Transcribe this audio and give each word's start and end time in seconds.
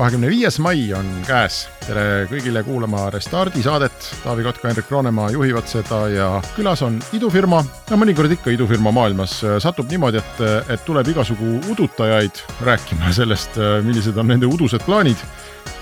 kahekümne 0.00 0.30
viies 0.32 0.56
mai 0.64 0.86
on 0.96 1.08
käes. 1.26 1.66
tere 1.84 2.24
kõigile 2.30 2.62
kuulama 2.64 3.08
Restardi 3.12 3.60
saadet. 3.64 4.06
Taavi 4.22 4.46
Kotka, 4.46 4.68
Hendrik 4.70 4.88
Roonemaa 4.92 5.28
juhivad 5.34 5.68
seda 5.68 5.98
ja 6.08 6.28
külas 6.56 6.80
on 6.86 6.96
idufirma. 7.12 7.60
no 7.90 7.98
mõnikord 8.00 8.32
ikka 8.32 8.54
idufirma 8.54 8.94
maailmas 8.96 9.34
satub 9.60 9.90
niimoodi, 9.92 10.22
et, 10.22 10.40
et 10.72 10.86
tuleb 10.88 11.12
igasugu 11.12 11.58
udutajaid 11.74 12.40
rääkima 12.64 13.12
sellest, 13.18 13.60
millised 13.84 14.16
on 14.16 14.32
nende 14.32 14.48
udused 14.48 14.86
plaanid. 14.88 15.20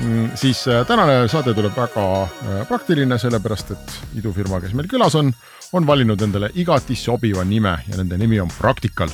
Mm, 0.02 0.30
siis 0.38 0.64
äh, 0.66 0.82
tänane 0.86 1.28
saade 1.30 1.54
tuleb 1.54 1.74
väga 1.76 2.08
äh, 2.22 2.60
praktiline, 2.68 3.18
sellepärast 3.18 3.74
et 3.74 3.96
idufirma, 4.18 4.58
kes 4.62 4.74
meil 4.74 4.90
külas 4.90 5.14
on, 5.18 5.30
on 5.72 5.86
valinud 5.86 6.22
endale 6.22 6.50
igati 6.58 6.98
sobiva 6.98 7.46
nime 7.46 7.78
ja 7.86 7.98
nende 7.98 8.18
nimi 8.18 8.40
on 8.42 8.50
Practical 8.58 9.10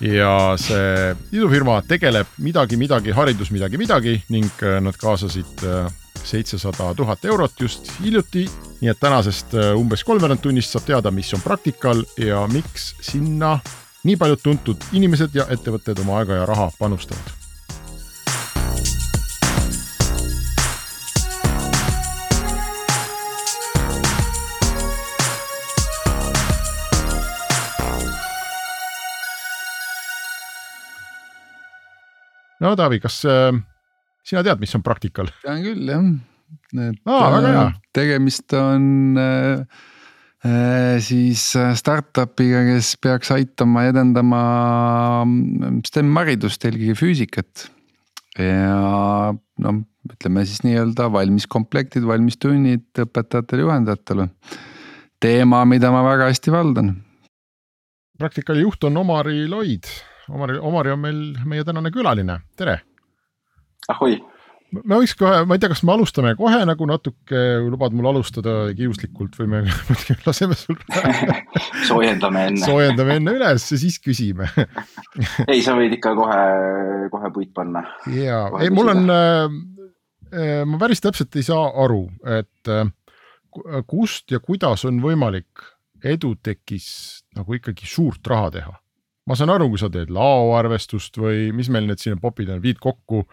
ja 0.00 0.54
see 0.60 1.14
idufirma 1.32 1.80
tegeleb 1.88 2.26
midagi, 2.42 2.78
midagi, 2.80 3.14
haridus 3.14 3.52
midagi, 3.54 3.78
midagi 3.80 4.16
ning 4.34 4.50
äh, 4.62 4.80
nad 4.84 4.98
kaasasid 5.00 5.64
äh, 5.64 5.86
seitsesada 6.24 6.94
tuhat 6.96 7.24
eurot 7.24 7.60
just 7.60 7.92
hiljuti. 8.00 8.48
nii 8.80 8.90
et 8.90 9.00
tänasest 9.00 9.54
äh, 9.54 9.72
umbes 9.78 10.04
kolmveerand 10.04 10.42
tunnist 10.42 10.74
saab 10.74 10.86
teada, 10.88 11.10
mis 11.10 11.32
on 11.34 11.40
Practical 11.44 12.04
ja 12.18 12.46
miks 12.50 12.94
sinna 13.00 13.58
nii 14.04 14.16
paljud 14.20 14.42
tuntud 14.42 14.90
inimesed 14.92 15.34
ja 15.34 15.48
ettevõtted 15.48 16.04
oma 16.04 16.20
aega 16.20 16.42
ja 16.42 16.46
raha 16.46 16.70
panustavad 16.78 17.43
no 32.62 32.74
Taavi, 32.78 33.00
kas 33.02 33.22
äh, 33.28 33.50
sina 34.26 34.44
tead, 34.46 34.62
mis 34.62 34.74
on 34.76 34.84
Practical? 34.86 35.30
tean 35.42 35.64
küll 35.64 35.90
jah, 35.90 36.06
et 36.84 37.00
Aa. 37.10 37.40
Äh, 37.40 37.74
tegemist 37.96 38.54
on 38.58 39.18
äh, 39.20 39.64
äh, 40.46 40.98
siis 41.04 41.46
äh, 41.58 41.72
startup'iga, 41.78 42.64
kes 42.68 42.94
peaks 43.02 43.32
aitama 43.34 43.86
edendama 43.90 44.42
mm, 45.24 45.80
STEM 45.88 46.12
haridust, 46.20 46.66
eelkõige 46.66 46.98
füüsikat. 46.98 47.68
ja 48.38 49.32
noh, 49.62 49.82
ütleme 50.10 50.42
siis 50.46 50.64
nii-öelda 50.66 51.08
valmis 51.14 51.46
komplektid, 51.50 52.06
valmis 52.06 52.38
tunnid 52.40 52.86
õpetajatele, 53.06 53.66
juhendajatele. 53.66 54.28
teema, 55.22 55.62
mida 55.64 55.90
ma 55.94 56.02
väga 56.04 56.28
hästi 56.28 56.52
valdan. 56.52 56.96
Practicali 58.18 58.62
juht 58.62 58.84
on 58.84 58.96
Omari 59.00 59.48
Loid 59.50 59.88
Omari, 60.28 60.58
Omari 60.58 60.92
on 60.94 61.02
meil 61.02 61.18
meie 61.48 61.64
tänane 61.66 61.90
külaline, 61.92 62.38
tere. 62.56 62.78
ahoi. 63.92 64.16
me 64.74 64.96
võiks 64.96 65.12
kohe, 65.18 65.42
ma 65.46 65.56
ei 65.56 65.62
tea, 65.62 65.70
kas 65.70 65.82
me 65.84 65.92
alustame 65.94 66.32
kohe 66.38 66.62
nagu 66.66 66.86
natuke, 66.88 67.42
lubad 67.68 67.94
mul 67.94 68.08
alustada 68.10 68.54
kiuslikult 68.76 69.36
või 69.38 69.50
me 69.52 69.60
laseme 70.26 70.56
sul 70.58 70.80
soojendame 71.90 72.46
enne 72.50 72.64
soojendame 72.64 73.18
enne 73.20 73.36
üles 73.36 73.68
ja 73.70 73.80
siis 73.80 74.00
küsime 74.02 74.48
ei, 75.52 75.60
sa 75.62 75.76
võid 75.76 75.98
ikka 75.98 76.14
kohe, 76.16 76.40
kohe 77.12 77.32
puit 77.34 77.52
panna. 77.54 77.84
ja, 78.16 78.46
ei, 78.62 78.72
mul 78.74 78.94
on 78.94 79.14
äh,, 79.14 80.64
ma 80.64 80.80
päris 80.80 81.04
täpselt 81.04 81.36
ei 81.36 81.46
saa 81.46 81.68
aru, 81.84 82.06
et 82.40 82.72
äh, 82.72 82.88
kust 83.86 84.32
ja 84.32 84.40
kuidas 84.42 84.88
on 84.88 85.04
võimalik 85.04 85.70
Edutechis 86.04 86.86
nagu 87.36 87.54
ikkagi 87.56 87.86
suurt 87.88 88.26
raha 88.28 88.50
teha 88.52 88.72
ma 89.28 89.36
saan 89.38 89.52
aru, 89.54 89.70
kui 89.72 89.80
sa 89.80 89.88
teed 89.92 90.10
laoarvestust 90.12 91.16
või 91.20 91.48
mis 91.56 91.70
meil 91.72 91.86
need 91.88 92.02
siin 92.02 92.20
popid 92.20 92.50
on, 92.52 92.60
viid 92.64 92.80
kokku 92.82 93.24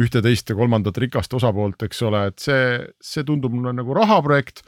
ühte-teist 0.00 0.52
ja 0.52 0.58
kolmandat 0.58 1.00
rikast 1.02 1.34
osapoolt, 1.34 1.82
eks 1.86 2.02
ole, 2.06 2.26
et 2.30 2.38
see, 2.42 2.78
see 3.02 3.26
tundub 3.26 3.54
mulle 3.56 3.74
nagu 3.76 3.96
rahaprojekt. 3.96 4.62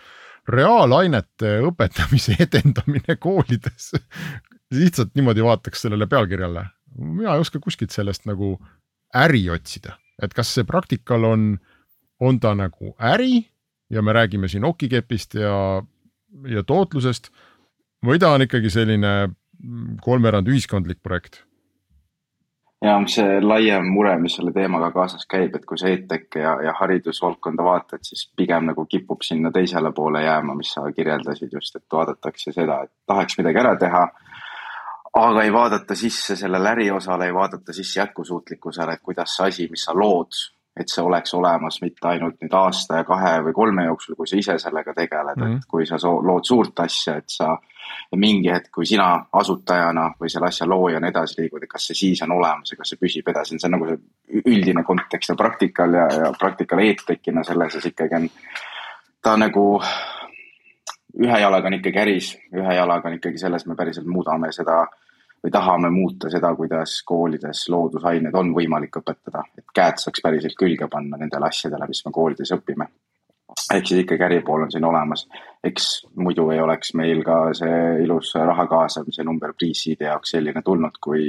reaalainete 0.48 1.60
õpetamise 1.62 2.34
edendamine 2.44 3.14
koolides 3.16 3.92
lihtsalt 4.74 5.12
niimoodi 5.14 5.44
vaataks 5.44 5.84
sellele 5.84 6.06
pealkirjale. 6.06 6.64
mina 6.98 7.34
ei 7.34 7.40
oska 7.40 7.60
kuskilt 7.60 7.90
sellest 7.90 8.26
nagu 8.26 8.58
äri 9.14 9.48
otsida, 9.50 9.96
et 10.22 10.34
kas 10.34 10.50
see 10.54 10.64
Practical 10.64 11.24
on, 11.24 11.58
on 12.20 12.40
ta 12.40 12.54
nagu 12.54 12.94
äri 12.98 13.46
ja 13.90 14.02
me 14.02 14.12
räägime 14.12 14.48
siin 14.48 14.64
okikepist 14.64 15.34
ja, 15.34 15.82
ja 16.48 16.62
tootlusest 16.62 17.30
või 18.04 18.18
ta 18.18 18.32
on 18.34 18.42
ikkagi 18.42 18.70
selline 18.70 19.30
kolmveerand 20.02 20.48
ühiskondlik 20.48 21.02
projekt. 21.02 21.42
ja 22.82 22.96
see 23.06 23.40
laiem 23.40 23.86
mure, 23.94 24.16
mis 24.18 24.34
selle 24.36 24.52
teemaga 24.52 24.90
kaasas 24.90 25.26
käib, 25.30 25.54
et 25.54 25.66
kui 25.66 25.78
sa 25.78 25.86
EdTech 25.88 26.40
ja, 26.40 26.56
ja 26.66 26.72
haridusvaldkonda 26.80 27.62
vaatad, 27.62 28.02
siis 28.02 28.24
pigem 28.36 28.66
nagu 28.72 28.86
kipub 28.90 29.22
sinna 29.22 29.52
teisele 29.54 29.92
poole 29.94 30.24
jääma, 30.24 30.56
mis 30.58 30.72
sa 30.74 30.88
kirjeldasid 30.96 31.52
just, 31.52 31.76
et 31.76 31.86
vaadatakse 31.92 32.52
seda, 32.52 32.82
et 32.82 32.92
tahaks 33.06 33.38
midagi 33.38 33.62
ära 33.62 33.76
teha 33.78 34.02
aga 35.12 35.42
ei 35.44 35.52
vaadata 35.52 35.94
sisse 35.94 36.36
sellele 36.36 36.70
äriosale, 36.70 37.26
ei 37.26 37.34
vaadata 37.34 37.72
sisse 37.72 38.00
jätkusuutlikkusele, 38.00 38.92
et 38.92 39.02
kuidas 39.02 39.36
see 39.36 39.48
asi, 39.48 39.68
mis 39.70 39.84
sa 39.84 39.94
lood, 39.94 40.32
et 40.76 40.88
see 40.88 41.02
oleks 41.04 41.34
olemas 41.36 41.76
mitte 41.82 42.08
ainult 42.08 42.38
nüüd 42.40 42.54
aasta 42.56 43.02
ja 43.02 43.04
kahe 43.04 43.32
või 43.44 43.52
kolme 43.52 43.84
jooksul, 43.84 44.16
kui 44.16 44.28
sa 44.28 44.38
ise 44.40 44.56
sellega 44.58 44.94
tegeled 44.96 45.36
mm, 45.36 45.42
-hmm. 45.42 45.56
et 45.60 45.68
kui 45.68 45.86
sa 45.86 45.98
lood 46.00 46.48
suurt 46.48 46.80
asja, 46.80 47.16
et 47.20 47.28
sa 47.28 47.56
mingi 48.16 48.48
hetk, 48.52 48.70
kui 48.72 48.86
sina 48.86 49.26
asutajana 49.32 50.06
või 50.20 50.32
selle 50.32 50.48
asja 50.48 50.66
loojana 50.68 51.08
edasi 51.12 51.42
liigud, 51.42 51.62
et 51.62 51.68
kas 51.68 51.86
see 51.90 51.98
siis 51.98 52.22
on 52.22 52.32
olemas 52.38 52.72
ja 52.72 52.76
kas 52.80 52.88
see 52.88 53.00
püsib 53.00 53.28
edasi, 53.28 53.58
see 53.58 53.68
on 53.68 53.76
nagu 53.76 53.90
see 53.90 54.42
üldine 54.46 54.84
kontekst 54.84 55.34
ja 55.34 55.36
praktikal 55.36 55.94
ja, 55.94 56.06
ja 56.24 56.32
praktikal 56.38 56.80
e-tekina 56.80 57.44
selles 57.44 57.72
siis 57.72 57.92
ikkagi 57.92 58.14
on 58.14 58.28
ta 59.22 59.36
nagu 59.36 59.82
ühe 61.20 61.38
jalaga 61.40 61.68
on 61.68 61.76
ikkagi 61.78 62.00
äris, 62.00 62.32
ühe 62.56 62.74
jalaga 62.74 63.08
on 63.08 63.18
ikkagi 63.18 63.38
selles, 63.38 63.66
me 63.66 63.76
päriselt 63.76 64.08
muudame 64.08 64.52
seda 64.52 64.86
või 65.42 65.50
tahame 65.50 65.90
muuta 65.90 66.30
seda, 66.30 66.54
kuidas 66.54 67.00
koolides 67.06 67.64
loodusained 67.68 68.34
on 68.34 68.52
võimalik 68.54 69.00
õpetada, 69.02 69.42
et 69.58 69.64
käed 69.74 69.98
saaks 69.98 70.22
päriselt 70.22 70.58
külge 70.58 70.88
panna 70.88 71.18
nendele 71.18 71.48
asjadele, 71.48 71.88
mis 71.88 72.04
me 72.06 72.12
koolides 72.14 72.54
õpime 72.54 72.88
ehk 73.74 73.88
siis 73.88 74.04
ikkagi 74.04 74.24
äripool 74.28 74.66
on 74.66 74.70
siin 74.72 74.84
olemas. 74.84 75.26
eks 75.64 76.06
muidu 76.18 76.48
ei 76.50 76.60
oleks 76.60 76.94
meil 76.98 77.20
ka 77.22 77.36
see 77.54 78.02
ilus 78.02 78.32
raha 78.34 78.64
kaasamise 78.66 79.22
number 79.24 79.52
pre-seed'i 79.54 80.08
jaoks 80.08 80.32
selline 80.34 80.62
tulnud, 80.66 80.96
kui 81.00 81.28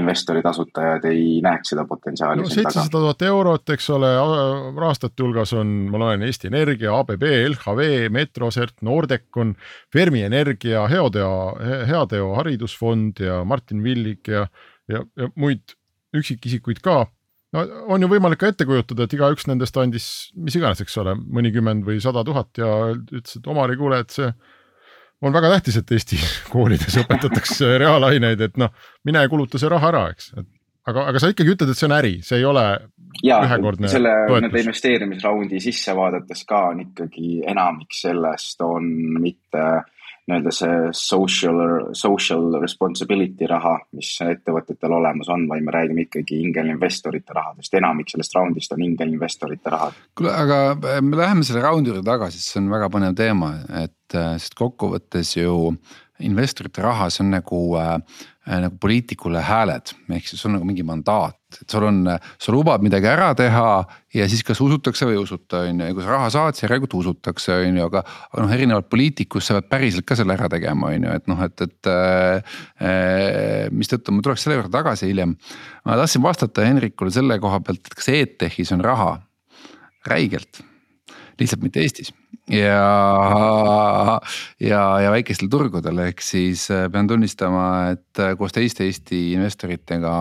investorid, 0.00 0.46
asutajad 0.48 1.04
ei 1.10 1.40
näeks 1.44 1.72
seda 1.74 1.84
potentsiaali 1.88 2.44
no,. 2.44 2.48
seitsesada 2.52 2.92
tuhat 2.92 3.22
eurot, 3.28 3.74
eks 3.74 3.90
ole, 3.92 4.12
rahastajate 4.76 5.24
hulgas 5.24 5.52
on, 5.56 5.74
ma 5.92 6.00
loen 6.00 6.24
Eesti 6.26 6.48
Energia, 6.52 6.94
ABB, 6.96 7.26
LHV, 7.52 8.10
Metrosert, 8.12 8.76
Nordecon, 8.86 9.54
Fermi 9.92 10.24
Energia, 10.24 10.86
Heoteo, 10.88 11.34
Heateo 11.88 12.32
Haridusfond 12.38 13.24
ja 13.24 13.42
Martin 13.44 13.84
Villig 13.84 14.32
ja, 14.32 14.46
ja, 14.88 15.04
ja 15.16 15.30
muid 15.36 15.76
üksikisikuid 16.16 16.80
ka 16.84 17.04
no 17.56 17.64
on 17.94 18.04
ju 18.04 18.10
võimalik 18.10 18.42
ka 18.42 18.50
ette 18.52 18.66
kujutada, 18.68 19.06
et 19.06 19.16
igaüks 19.16 19.48
nendest 19.50 19.78
andis 19.80 20.08
mis 20.36 20.56
iganes, 20.58 20.82
eks 20.84 20.98
ole, 21.02 21.16
mõnikümmend 21.16 21.86
või 21.86 21.98
sada 22.04 22.24
tuhat 22.26 22.60
ja 22.60 22.72
ütles, 22.94 23.38
et 23.38 23.48
Omari, 23.50 23.78
kuule, 23.80 24.02
et 24.04 24.12
see 24.14 24.28
on 25.24 25.32
väga 25.32 25.54
tähtis, 25.56 25.80
et 25.80 25.96
Eesti 25.96 26.20
koolides 26.54 27.00
õpetatakse 27.02 27.76
reaalaineid, 27.82 28.44
et 28.48 28.60
noh, 28.60 28.74
mine 29.08 29.24
kuluta 29.32 29.60
see 29.60 29.72
raha 29.72 29.90
ära, 29.94 30.04
eks, 30.12 30.34
et 30.36 30.46
aga, 30.90 31.08
aga 31.10 31.22
sa 31.22 31.32
ikkagi 31.32 31.56
ütled, 31.56 31.72
et 31.72 31.80
see 31.80 31.88
on 31.88 31.96
äri, 31.96 32.14
see 32.26 32.40
ei 32.42 32.46
ole 32.46 32.66
ja, 33.24 33.40
ühekordne 33.46 33.90
selle 33.90 34.12
nende 34.36 34.62
investeerimisraundi 34.62 35.60
sisse 35.62 35.94
vaadates 35.96 36.44
ka 36.48 36.66
on 36.74 36.84
ikkagi 36.84 37.40
enamik 37.48 37.96
sellest 37.96 38.60
on 38.66 38.90
mitte 39.22 39.62
äh, 39.62 39.95
nii-öelda 40.26 40.52
see 40.54 40.78
social, 40.98 41.60
social 41.94 42.56
responsibility 42.62 43.46
raha, 43.50 43.76
mis 43.94 44.10
ettevõtetel 44.24 44.96
olemas 44.98 45.30
on, 45.32 45.46
vaid 45.50 45.66
me 45.66 45.74
räägime 45.74 46.06
ikkagi 46.06 46.40
ingelinvestorite 46.48 47.36
rahadest, 47.36 47.74
enamik 47.78 48.10
sellest 48.10 48.34
raundist 48.34 48.74
on 48.74 48.82
ingelinvestorite 48.86 49.70
rahad. 49.70 50.00
kuule, 50.18 50.32
aga 50.34 50.60
äh, 50.74 51.02
me 51.02 51.20
läheme 51.20 51.46
selle 51.46 51.62
raundi 51.62 51.92
juurde 51.92 52.06
tagasi, 52.06 52.40
sest 52.40 52.56
see 52.56 52.64
on 52.64 52.72
väga 52.74 52.90
põnev 52.92 53.14
teema, 53.18 53.52
et 53.84 54.18
äh, 54.18 54.34
sest 54.42 54.58
kokkuvõttes 54.58 55.36
ju 55.38 55.76
investorite 56.26 56.82
raha, 56.82 57.10
see 57.12 57.22
on 57.26 57.34
nagu 57.36 57.62
äh, 57.78 57.98
nagu 58.46 58.76
poliitikule 58.78 59.40
hääled, 59.42 59.90
ehk 60.14 60.28
siis 60.28 60.40
sul 60.40 60.52
on 60.52 60.56
nagu 60.58 60.66
mingi 60.68 60.84
mandaat, 60.86 61.38
et 61.56 61.72
sul 61.72 61.86
on, 61.88 61.98
sa 62.42 62.52
lubad 62.54 62.84
midagi 62.84 63.08
ära 63.10 63.32
teha 63.38 63.70
ja 64.14 64.26
siis 64.30 64.44
kas 64.46 64.60
usutakse 64.62 65.08
või 65.08 65.16
ei 65.16 65.22
usuta, 65.22 65.64
on 65.66 65.80
ju, 65.82 65.88
ja 65.88 65.96
kui 65.96 66.04
sa 66.04 66.12
raha 66.14 66.28
saad, 66.34 66.54
siis 66.54 66.66
järelikult 66.66 66.94
usutakse, 67.00 67.56
on 67.64 67.80
ju, 67.80 67.88
aga. 67.88 68.04
aga 68.30 68.44
noh, 68.44 68.54
erinevalt 68.54 68.88
poliitikust 68.92 69.50
sa 69.50 69.58
pead 69.58 69.70
päriselt 69.72 70.06
ka 70.06 70.18
selle 70.18 70.36
ära 70.36 70.50
tegema, 70.52 70.92
on 70.94 71.08
ju, 71.08 71.16
et 71.18 71.26
noh, 71.32 71.42
et, 71.48 71.66
et 71.66 71.90
äh,. 71.90 73.66
mistõttu 73.74 74.14
ma 74.14 74.22
tuleks 74.22 74.46
selle 74.46 74.60
juurde 74.60 74.72
tagasi 74.74 75.10
hiljem. 75.10 75.34
ma 75.84 75.98
tahtsin 75.98 76.22
vastata 76.22 76.68
Henrikule 76.68 77.10
selle 77.14 77.40
koha 77.42 77.60
pealt, 77.66 77.82
et 77.82 77.98
kas 77.98 78.12
EdTechis 78.14 78.72
on 78.76 78.86
raha, 78.86 79.16
räigelt 80.06 80.62
lihtsalt 81.40 81.64
mitte 81.66 81.82
Eestis 81.82 82.14
ja, 82.50 84.20
ja, 84.60 84.82
ja 85.02 85.10
väikestel 85.14 85.50
turgudel, 85.50 85.98
ehk 86.06 86.22
siis 86.22 86.68
äh, 86.70 86.86
pean 86.92 87.08
tunnistama, 87.10 87.66
et 87.96 88.22
äh, 88.22 88.34
koos 88.38 88.54
teiste 88.54 88.86
Eesti 88.86 89.32
investoritega. 89.34 90.14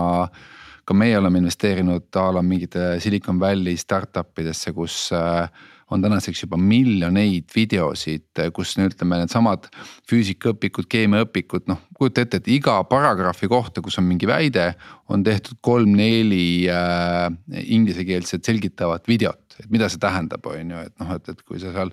ka 0.86 0.94
meie 0.94 1.18
oleme 1.18 1.40
investeerinud 1.42 2.14
a 2.22 2.28
la 2.32 2.42
mingite 2.46 3.00
Silicon 3.02 3.40
Valley 3.40 3.78
startup 3.78 4.40
idesse, 4.40 4.74
kus 4.74 5.10
äh, 5.14 5.50
on 5.92 6.02
tänaseks 6.02 6.42
juba 6.44 6.58
miljoneid 6.58 7.52
videosid, 7.56 8.26
kus 8.56 8.74
no 8.80 8.88
ütleme, 8.90 9.20
needsamad 9.22 9.68
füüsikaõpikud, 10.10 10.88
keemiaõpikud, 10.90 11.68
noh 11.70 11.84
kujuta 11.96 12.26
ette, 12.26 12.42
et 12.42 12.50
iga 12.58 12.80
paragrahvi 12.90 13.50
kohta, 13.52 13.84
kus 13.86 14.00
on 14.02 14.08
mingi 14.10 14.28
väide, 14.28 14.72
on 15.14 15.24
tehtud 15.24 15.62
kolm-neli 15.64 16.66
äh, 16.74 17.30
inglisekeelset 17.78 18.50
selgitavat 18.50 19.08
videot 19.08 19.46
et 19.60 19.72
mida 19.72 19.88
see 19.92 20.02
tähendab, 20.02 20.46
on 20.50 20.74
ju, 20.74 20.84
et 20.88 20.96
noh, 21.02 21.16
et, 21.16 21.32
et 21.32 21.44
kui 21.48 21.60
sa 21.62 21.72
seal 21.76 21.92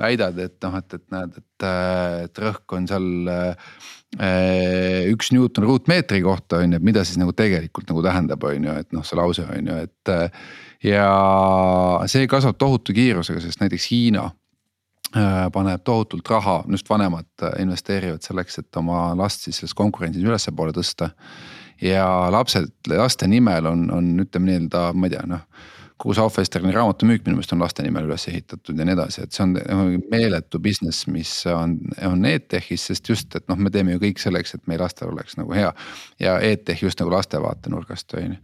väidad, 0.00 0.38
et 0.42 0.56
noh, 0.64 0.76
et, 0.80 0.96
et 0.96 1.04
näed, 1.14 1.36
et, 1.38 1.66
et 2.26 2.42
rõhk 2.42 2.76
on 2.76 2.88
seal 2.90 3.30
äh, 3.30 5.06
üks 5.12 5.30
Newton 5.34 5.68
ruutmeetri 5.68 6.22
kohta 6.24 6.60
on 6.64 6.74
ju, 6.74 6.80
et 6.80 6.86
mida 6.86 7.04
siis 7.06 7.20
nagu 7.20 7.34
tegelikult 7.36 7.90
nagu 7.92 8.02
tähendab, 8.04 8.42
on 8.48 8.68
ju, 8.68 8.76
et 8.82 8.90
noh, 8.96 9.06
see 9.06 9.20
lause 9.20 9.46
on 9.46 9.72
ju, 9.72 9.78
et. 9.86 10.12
ja 10.82 11.08
see 12.10 12.28
kasvab 12.30 12.58
tohutu 12.58 12.96
kiirusega, 12.96 13.42
sest 13.44 13.60
näiteks 13.62 13.90
Hiina 13.92 14.26
äh, 15.14 15.46
paneb 15.52 15.84
tohutult 15.86 16.28
raha, 16.32 16.62
just 16.72 16.88
vanemad 16.90 17.48
investeerivad 17.60 18.24
selleks, 18.24 18.62
et 18.62 18.80
oma 18.80 19.10
last 19.18 19.46
siis 19.46 19.60
selles 19.60 19.76
konkurentsis 19.76 20.24
ülespoole 20.24 20.74
tõsta. 20.76 21.12
ja 21.80 22.06
lapsed, 22.32 22.72
laste 22.90 23.28
nimel 23.28 23.66
on, 23.66 23.90
on 23.94 24.10
ütleme 24.24 24.50
nii-öelda, 24.50 24.90
ma 24.92 25.06
ei 25.06 25.14
tea, 25.14 25.28
noh 25.28 25.46
kogu 26.00 26.14
see 26.16 26.24
Aufesterni 26.24 26.72
raamatu 26.72 27.06
müük 27.08 27.26
minu 27.26 27.36
meelest 27.36 27.52
on 27.52 27.60
laste 27.60 27.84
nimel 27.84 28.06
üles 28.08 28.24
ehitatud 28.30 28.78
ja 28.78 28.86
nii 28.88 28.96
edasi, 28.96 29.24
et 29.26 29.36
see 29.36 29.44
on 29.44 29.90
meeletu 30.12 30.60
business, 30.62 31.06
mis 31.12 31.32
on, 31.52 31.76
on 32.08 32.24
EdTechis, 32.24 32.86
sest 32.90 33.12
just, 33.12 33.36
et 33.36 33.46
noh, 33.52 33.60
me 33.60 33.72
teeme 33.74 33.96
ju 33.96 34.02
kõik 34.06 34.22
selleks, 34.22 34.56
et 34.56 34.64
meie 34.70 34.80
lastel 34.80 35.12
oleks 35.12 35.36
nagu 35.40 35.52
hea. 35.56 35.72
ja 36.20 36.38
EdTech 36.40 36.86
just 36.86 37.02
nagu 37.02 37.12
laste 37.12 37.40
vaatenurgast 37.42 38.16
on 38.16 38.32
ju. 38.32 38.40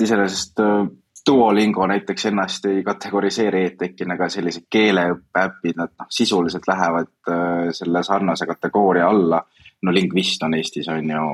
iseenesest 0.00 0.64
äh, 0.64 0.88
Duolingo 1.26 1.86
näiteks 1.86 2.26
ennast 2.30 2.64
ei 2.64 2.82
kategoriseeri 2.84 3.64
EdTechina, 3.68 4.16
aga 4.16 4.28
sellised 4.32 4.70
keeleõppe 4.72 5.44
äpid, 5.44 5.76
nad 5.76 5.92
noh, 5.92 6.08
sisuliselt 6.08 6.68
lähevad 6.68 7.12
äh, 7.28 7.68
selle 7.76 8.02
sarnase 8.06 8.48
kategooria 8.48 9.08
alla 9.08 9.44
no 9.82 9.94
Lingvist 9.94 10.42
on 10.44 10.54
Eestis 10.58 10.88
on 10.92 11.08
ju 11.10 11.24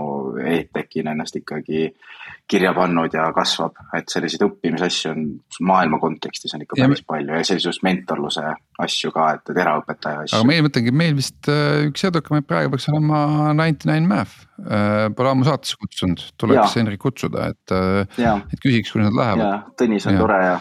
EdTechina 0.47 1.15
ennast 1.17 1.37
ikkagi 1.41 1.89
kirja 2.47 2.71
pannud 2.77 3.15
ja 3.15 3.27
kasvab, 3.35 3.75
et 3.99 4.07
selliseid 4.11 4.45
õppimisasju 4.47 5.11
on 5.11 5.25
maailma 5.67 5.99
kontekstis 6.03 6.55
on 6.55 6.63
ikka 6.63 6.79
päris 6.79 7.03
ja, 7.03 7.07
palju 7.11 7.35
ja 7.35 7.59
just 7.59 7.83
mentorluse 7.87 8.45
asju 8.87 9.11
ka, 9.15 9.27
et, 9.35 9.51
et 9.51 9.61
eraõpetaja 9.65 10.23
asju. 10.23 10.39
aga 10.39 10.49
meil, 10.53 10.63
ma 10.63 10.71
ütlengi, 10.71 10.95
meil 11.03 11.19
vist 11.19 11.51
äh, 11.51 11.89
üks 11.89 12.07
edukamaid 12.07 12.47
praegu 12.47 12.71
peaks 12.75 12.87
olema 12.93 13.53
Ninety 13.53 13.91
Nine 13.91 14.07
Math. 14.11 14.47
Äh, 14.63 15.09
pole 15.17 15.35
ammu 15.35 15.47
saatesse 15.49 15.79
kutsunud, 15.83 16.23
tuleks 16.39 16.79
Henrik 16.79 17.03
kutsuda, 17.03 17.51
et, 17.51 17.75
äh, 17.75 18.39
et 18.47 18.63
küsiks, 18.63 18.95
kuidas 18.95 19.11
nad 19.11 19.21
lähevad. 19.21 19.73
Tõnis 19.81 20.07
on 20.07 20.19
ja. 20.19 20.23
tore 20.23 20.43
ja 20.45 20.59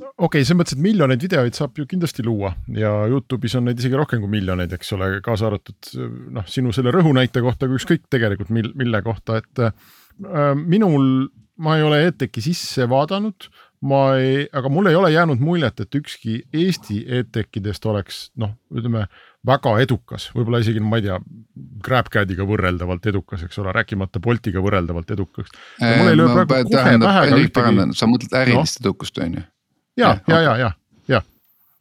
okei 0.00 0.26
okay,, 0.26 0.44
selles 0.44 0.58
mõttes, 0.60 0.76
et 0.76 0.84
miljoneid 0.84 1.22
videoid 1.24 1.56
saab 1.56 1.78
ju 1.78 1.86
kindlasti 1.88 2.24
luua 2.26 2.52
ja 2.76 2.92
Youtube'is 3.10 3.56
on 3.58 3.68
neid 3.68 3.80
isegi 3.80 3.98
rohkem 3.98 4.22
kui 4.24 4.32
miljoneid, 4.32 4.72
eks 4.76 4.94
ole, 4.96 5.12
kaasa 5.24 5.48
arvatud 5.50 5.90
noh, 6.36 6.46
sinu 6.50 6.74
selle 6.76 6.94
rõhunäite 6.94 7.42
kohta, 7.44 7.68
aga 7.68 7.78
ükskõik 7.78 8.06
tegelikult 8.12 8.52
mil, 8.54 8.70
mille 8.78 9.02
kohta, 9.06 9.40
et 9.42 9.64
äh, 9.66 9.74
minul, 10.60 11.28
ma 11.60 11.76
ei 11.78 11.84
ole 11.86 12.04
EdTechi 12.08 12.44
sisse 12.50 12.88
vaadanud, 12.90 13.50
ma 13.88 14.00
ei, 14.20 14.44
aga 14.52 14.68
mul 14.72 14.90
ei 14.90 14.96
ole 14.98 15.10
jäänud 15.12 15.40
muljet, 15.40 15.80
et 15.80 15.96
ükski 15.96 16.40
Eesti 16.52 17.00
EdTechidest 17.20 17.86
oleks 17.88 18.26
noh, 18.40 18.52
ütleme 18.76 19.06
väga 19.46 19.76
edukas, 19.80 20.28
võib-olla 20.36 20.60
isegi 20.60 20.82
ma 20.84 21.00
ei 21.00 21.06
tea, 21.06 21.16
GrabCAD-iga 21.86 22.44
võrreldavalt 22.48 23.08
edukas, 23.08 23.46
eks 23.46 23.60
ole, 23.62 23.72
rääkimata 23.76 24.20
Boltiga 24.20 24.60
võrreldavalt 24.64 25.14
edukaks. 25.16 25.54
ühtegi. 27.46 27.96
sa 27.96 28.10
mõtled 28.10 28.36
ärilist 28.42 28.80
no. 28.80 28.90
edukust 28.90 29.24
on 29.24 29.40
ju? 29.40 29.46
Ja, 30.00 30.14
ja, 30.28 30.40
ja, 30.40 30.56
ja, 30.64 30.70
ja, 31.08 31.22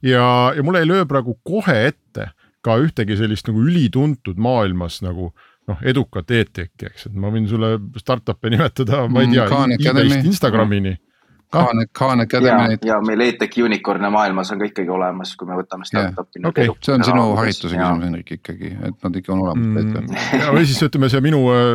ja, 0.05 0.27
ja 0.55 0.65
mul 0.65 0.79
ei 0.79 0.87
löö 0.87 1.07
praegu 1.09 1.37
kohe 1.43 1.77
ette 1.89 2.31
ka 2.65 2.75
ühtegi 2.83 3.17
sellist 3.19 3.47
nagu 3.47 3.61
ülituntud 3.63 4.39
maailmas 4.41 4.99
nagu 5.05 5.31
noh, 5.69 5.83
edukat 5.85 6.31
e-teki, 6.33 6.89
eks, 6.89 7.09
et 7.09 7.15
ma 7.15 7.29
võin 7.31 7.45
sulle 7.47 7.75
startup'e 8.01 8.49
nimetada, 8.51 9.05
ma 9.07 9.21
ei 9.23 9.29
mm, 9.29 9.77
tea, 9.77 9.91
e-mailist 9.91 10.33
Instagramini. 10.33 10.95
Mm 10.97 11.05
Khan, 11.49 11.87
Khan 11.93 12.21
Academy. 12.21 12.71
ja, 12.71 12.77
ja 12.93 12.97
meil 13.01 13.23
EdTech 13.25 13.57
unicorn'e 13.65 14.09
maailmas 14.13 14.51
on 14.53 14.59
ka 14.61 14.67
ikkagi 14.69 14.91
olemas, 14.93 15.31
kui 15.37 15.49
me 15.49 15.55
võtame 15.57 15.87
startup'i 15.89 16.43
yeah.. 16.43 16.51
Okay. 16.51 16.69
see 16.85 16.93
on 16.93 17.05
sinu 17.07 17.23
harituse 17.39 17.73
küsimus, 17.73 18.03
Henrik 18.05 18.35
ikkagi, 18.35 18.69
et 18.85 19.07
nad 19.07 19.17
ikka 19.17 19.33
on 19.33 19.41
olemas 19.47 19.81
mm.. 19.81 20.19
ja 20.37 20.53
või 20.53 20.67
siis 20.69 20.83
ütleme 20.85 21.09
see 21.09 21.23
minu 21.25 21.41
äh 21.49 21.71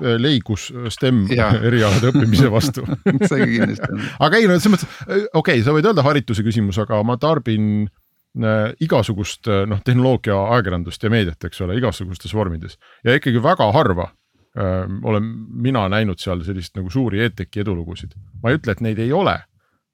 leigus 0.00 0.68
äh, 0.74 0.88
STEM 0.92 1.24
erialade 1.68 2.10
õppimise 2.12 2.50
vastu. 2.52 2.86
See 3.30 3.50
kindlasti 3.50 3.90
on. 3.90 4.02
aga 4.26 4.40
ei 4.40 4.48
no 4.48 4.56
selles 4.56 4.74
mõttes, 4.74 4.96
äh, 5.06 5.22
okei 5.32 5.60
okay,, 5.60 5.62
sa 5.66 5.76
võid 5.76 5.88
öelda 5.90 6.04
harituse 6.06 6.44
küsimus, 6.46 6.78
aga 6.82 7.00
ma 7.06 7.16
tarbin 7.20 7.86
äh, 7.86 8.74
igasugust 8.84 9.50
noh, 9.70 9.80
tehnoloogia 9.86 10.36
ajakirjandust 10.56 11.06
ja 11.06 11.12
meediat, 11.14 11.48
eks 11.48 11.64
ole, 11.64 11.78
igasugustes 11.80 12.34
vormides. 12.36 12.78
Ja 13.06 13.16
ikkagi 13.16 13.42
väga 13.42 13.70
harva 13.74 14.10
olen 14.54 15.24
mina 15.64 15.80
näinud 15.90 16.20
seal 16.22 16.44
sellist 16.46 16.76
nagu 16.78 16.86
suuri 16.86 17.24
EdTechi 17.24 17.64
edulugusid. 17.64 18.12
ma 18.38 18.52
ei 18.52 18.60
ütle, 18.60 18.76
et 18.76 18.82
neid 18.86 19.00
ei 19.02 19.10
ole, 19.10 19.32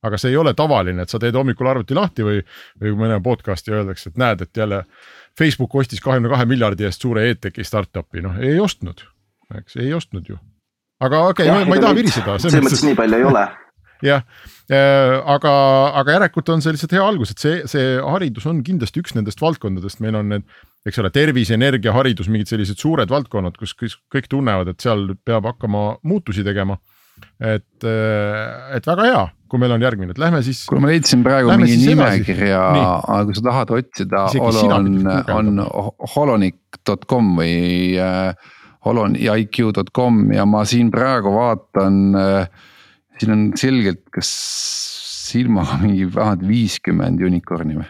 aga 0.04 0.18
see 0.20 0.34
ei 0.34 0.36
ole 0.36 0.52
tavaline, 0.56 1.00
et 1.00 1.12
sa 1.12 1.20
teed 1.20 1.36
hommikul 1.36 1.68
arvuti 1.70 1.96
lahti 1.96 2.26
või, 2.26 2.42
või 2.80 2.92
mõne 2.98 3.16
podcast'i 3.24 3.72
öeldakse, 3.72 4.10
et 4.10 4.20
näed, 4.20 4.44
et 4.44 4.60
jälle 4.60 4.82
Facebook 5.38 5.74
ostis 5.80 6.00
kahekümne 6.04 6.32
kahe 6.32 6.44
miljardi 6.48 6.84
eest 6.88 7.00
suure 7.00 7.24
EdTechi 7.30 7.64
startup'i, 7.64 8.20
noh 8.24 8.36
ei 8.40 8.60
ostnud, 8.60 9.00
eks 9.58 9.80
ei 9.82 9.94
ostnud 9.96 10.28
ju. 10.30 10.38
aga 11.00 11.24
okei 11.32 11.50
okay,, 11.50 11.66
ma 11.66 11.78
ei 11.78 11.82
taha 11.82 11.98
viriseda. 11.98 12.38
selles 12.38 12.64
mõttes 12.68 12.86
nii 12.86 12.98
palju 12.98 13.20
ei 13.20 13.28
ole 13.32 13.48
jah, 14.04 14.24
äh, 14.70 15.14
aga, 15.28 15.52
aga 16.00 16.16
järelikult 16.16 16.52
on 16.54 16.62
see 16.64 16.74
lihtsalt 16.74 16.94
hea 16.96 17.04
algus, 17.04 17.34
et 17.34 17.42
see, 17.42 17.56
see 17.70 17.96
haridus 18.00 18.46
on 18.50 18.62
kindlasti 18.66 19.02
üks 19.02 19.16
nendest 19.16 19.42
valdkondadest, 19.42 20.00
meil 20.04 20.18
on 20.20 20.30
need, 20.34 20.46
eks 20.88 21.00
ole, 21.02 21.12
tervis, 21.14 21.52
energia, 21.54 21.94
haridus, 21.96 22.30
mingid 22.32 22.50
sellised 22.50 22.80
suured 22.80 23.10
valdkonnad, 23.12 23.58
kus 23.60 23.76
kõik 23.76 24.30
tunnevad, 24.30 24.72
et 24.72 24.80
seal 24.84 25.10
peab 25.26 25.48
hakkama 25.52 25.90
muutusi 26.06 26.46
tegema. 26.46 26.80
et, 27.36 27.84
äh, 27.84 28.76
et 28.78 28.86
väga 28.88 29.04
hea, 29.04 29.24
kui 29.52 29.60
meil 29.60 29.74
on 29.74 29.82
järgmine, 29.84 30.14
et 30.14 30.20
lähme 30.20 30.38
siis. 30.40 30.62
kuule, 30.64 30.80
ma 30.80 30.88
leidsin 30.88 31.20
praegu 31.24 31.52
mingi 31.52 31.76
nimekirja, 31.82 32.60
aga 32.96 33.18
kui 33.28 33.36
sa 33.36 33.42
tahad 33.44 33.72
otsida, 33.76 34.22
on, 34.40 34.88
on 35.36 35.60
holonik.com 36.14 37.34
või 37.36 37.58
äh, 38.00 38.32
holoniq.com 38.84 40.20
ja 40.34 40.46
ma 40.48 40.64
siin 40.68 40.90
praegu 40.92 41.34
vaatan 41.34 42.00
äh, 42.16 42.66
siin 43.20 43.34
on 43.34 43.46
selgelt, 43.58 44.02
kas 44.14 44.30
silmaga 45.30 45.78
mingi 45.82 46.08
vähemalt 46.14 46.42
viiskümmend 46.48 47.22
unicorn'i 47.26 47.78
või? 47.78 47.88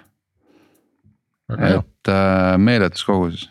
et 1.50 2.10
äh, 2.10 2.58
meeletus 2.62 3.02
koguses 3.06 3.48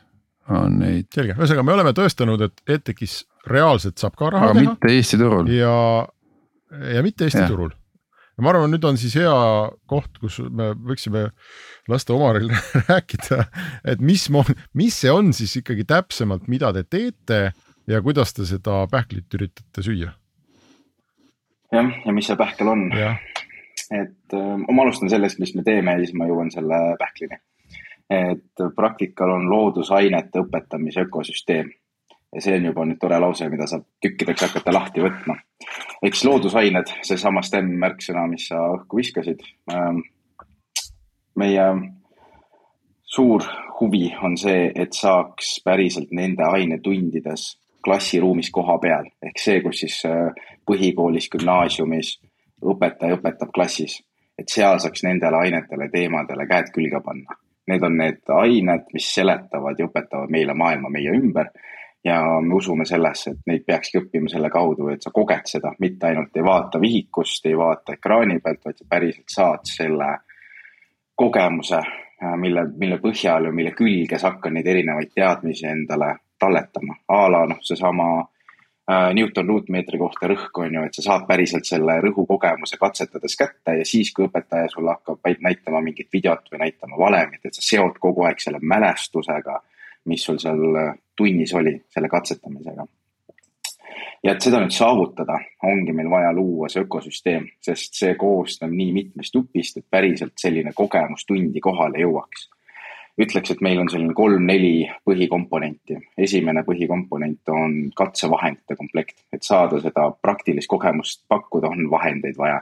on 0.50 0.80
neid. 0.82 1.10
selge, 1.14 1.36
ühesõnaga 1.36 1.66
me 1.68 1.76
oleme 1.76 1.92
tõestanud, 1.98 2.46
et 2.48 2.64
EdTechis 2.78 3.22
reaalselt 3.50 4.00
saab 4.02 4.16
ka 4.20 4.32
raha 4.34 4.50
aga 4.50 4.56
teha. 4.58 4.72
mitte 4.72 4.94
Eesti 4.96 5.20
turul. 5.20 5.52
ja, 5.54 5.76
ja 6.96 7.04
mitte 7.06 7.28
Eesti 7.28 7.44
ja. 7.44 7.50
turul. 7.52 7.74
Ja 8.40 8.46
ma 8.46 8.54
arvan, 8.54 8.72
nüüd 8.72 8.86
on 8.88 8.98
siis 9.00 9.18
hea 9.20 9.36
koht, 9.92 10.14
kus 10.22 10.38
me 10.48 10.72
võiksime 10.80 11.26
lasta 11.92 12.16
Omaril 12.16 12.48
rääkida, 12.88 13.44
et 13.84 14.00
mis, 14.00 14.30
mis 14.80 15.02
see 15.04 15.12
on 15.12 15.34
siis 15.36 15.58
ikkagi 15.60 15.84
täpsemalt, 15.90 16.48
mida 16.48 16.72
te 16.76 16.86
teete 16.88 17.42
ja 17.90 18.02
kuidas 18.06 18.32
te 18.38 18.48
seda 18.48 18.86
pähklit 18.92 19.36
üritate 19.36 19.84
süüa 19.84 20.14
jah, 21.76 21.92
ja 22.06 22.16
mis 22.16 22.32
see 22.32 22.40
pähkel 22.40 22.72
on. 22.72 22.88
et 22.94 24.38
äh, 24.40 24.56
ma 24.64 24.86
alustan 24.86 25.12
sellest, 25.12 25.44
mis 25.44 25.52
me 25.58 25.66
teeme 25.68 25.98
ja 25.98 26.04
siis 26.06 26.16
ma 26.16 26.30
jõuan 26.30 26.54
selle 26.56 26.80
pähklini. 27.02 27.44
et 28.10 28.66
praktikal 28.76 29.36
on 29.36 29.50
loodusainete 29.52 30.46
õpetamise 30.46 31.04
ökosüsteem 31.06 31.76
ja 32.36 32.42
see 32.42 32.56
on 32.58 32.66
juba 32.70 32.86
nüüd 32.86 33.00
tore 33.02 33.20
lause, 33.22 33.48
mida 33.50 33.68
saab 33.70 33.86
tükkideks 34.04 34.46
hakata 34.48 34.74
lahti 34.74 35.04
võtma. 35.04 35.38
eks 36.06 36.24
loodusained, 36.26 36.94
seesama 37.06 37.42
STEM 37.46 37.72
märksõna, 37.82 38.28
mis 38.30 38.48
sa 38.52 38.62
õhku 38.76 39.00
viskasid. 39.02 39.42
Ähm, 39.74 40.04
meie 41.36 41.66
suur 43.10 43.44
huvi 43.80 44.12
on 44.24 44.38
see, 44.38 44.70
et 44.76 44.94
saaks 44.94 45.58
päriselt 45.66 46.12
nende 46.12 46.46
ainetundides 46.46 47.56
klassiruumis 47.84 48.52
koha 48.52 48.78
peal 48.78 49.08
ehk 49.24 49.40
see, 49.40 49.62
kus 49.64 49.84
siis 49.86 50.02
äh, 50.06 50.30
põhikoolis, 50.68 51.30
gümnaasiumis 51.34 52.18
õpetaja 52.60 53.18
õpetab 53.18 53.54
klassis, 53.56 54.02
et 54.38 54.52
seal 54.52 54.80
saaks 54.84 55.06
nendele 55.08 55.46
ainetele, 55.46 55.88
teemadele 55.92 56.46
käed 56.48 56.74
külge 56.76 57.00
panna. 57.04 57.38
Need 57.70 57.84
on 57.86 57.98
need 58.02 58.32
ained, 58.34 58.88
mis 58.94 59.08
seletavad 59.14 59.80
ja 59.80 59.88
õpetavad 59.88 60.32
meile 60.34 60.56
maailma 60.58 60.90
meie 60.92 61.14
ümber 61.16 61.52
ja 62.06 62.20
me 62.42 62.56
usume 62.56 62.86
sellesse, 62.86 63.32
et 63.32 63.48
neid 63.48 63.66
peakski 63.68 64.00
õppima 64.00 64.30
selle 64.32 64.50
kaudu, 64.50 64.88
et 64.94 65.04
sa 65.04 65.12
koged 65.12 65.48
seda, 65.52 65.74
mitte 65.80 66.08
ainult 66.08 66.38
ei 66.38 66.44
vaata 66.44 66.80
vihikust, 66.82 67.46
ei 67.46 67.58
vaata 67.58 67.98
ekraani 67.98 68.40
pealt, 68.40 68.62
vaid 68.66 68.78
sa 68.78 68.86
päriselt 68.90 69.36
saad 69.36 69.68
selle 69.68 70.14
kogemuse 71.20 71.82
Äh, 72.24 72.36
mille, 72.38 72.66
mille 72.76 72.98
põhjal 73.00 73.46
ja 73.48 73.52
mille 73.56 73.72
külge 73.72 74.18
sa 74.20 74.34
hakkad 74.34 74.52
neid 74.52 74.68
erinevaid 74.68 75.14
teadmisi 75.16 75.70
endale 75.70 76.18
talletama. 76.40 76.98
a 77.08 77.20
la 77.32 77.46
noh, 77.48 77.62
seesama 77.64 78.08
äh, 78.20 79.14
Newton 79.16 79.48
ruutmeetri 79.48 79.98
kohta 80.02 80.28
rõhk 80.28 80.60
on 80.60 80.76
ju, 80.76 80.84
et 80.84 81.00
sa 81.00 81.06
saad 81.06 81.24
päriselt 81.30 81.70
selle 81.70 81.96
rõhukogemuse 82.04 82.76
katsetades 82.82 83.40
kätte 83.40 83.78
ja 83.78 83.86
siis, 83.88 84.12
kui 84.12 84.28
õpetaja 84.28 84.68
sulle 84.68 84.98
hakkab 84.98 85.32
näitama 85.48 85.80
mingit 85.86 86.12
videot 86.12 86.52
või 86.52 86.60
näitama 86.66 87.00
valemit, 87.00 87.46
et 87.46 87.56
sa 87.56 87.64
seod 87.64 87.96
kogu 88.04 88.28
aeg 88.28 88.44
selle 88.44 88.60
mälestusega, 88.60 89.56
mis 90.12 90.28
sul 90.28 90.44
seal 90.44 90.76
äh, 90.76 90.94
tunnis 91.20 91.54
oli, 91.60 91.76
selle 91.94 92.10
katsetamisega 92.12 92.88
ja 94.24 94.36
et 94.36 94.44
seda 94.44 94.60
nüüd 94.62 94.76
saavutada, 94.76 95.40
ongi 95.66 95.94
meil 95.96 96.10
vaja 96.12 96.32
luua 96.36 96.70
see 96.72 96.84
ökosüsteem, 96.84 97.48
sest 97.64 98.00
see 98.00 98.16
koosneb 98.20 98.74
nii 98.76 98.94
mitmest 98.96 99.36
jupist, 99.36 99.80
et 99.80 99.88
päriselt 99.90 100.36
selline 100.40 100.74
kogemus 100.76 101.26
tundi 101.28 101.62
kohale 101.64 102.04
jõuaks. 102.04 102.50
ütleks, 103.20 103.52
et 103.52 103.62
meil 103.62 103.80
on 103.82 103.90
selline 103.92 104.14
kolm-neli 104.16 104.90
põhikomponenti. 105.08 105.98
esimene 106.18 106.64
põhikomponent 106.64 107.52
on 107.52 107.92
katsevahendite 107.96 108.76
komplekt, 108.76 109.24
et 109.34 109.44
saada 109.44 109.82
seda 109.82 110.12
praktilist 110.22 110.68
kogemust 110.68 111.26
pakkuda, 111.28 111.68
on 111.68 111.90
vahendeid 111.92 112.38
vaja. 112.38 112.62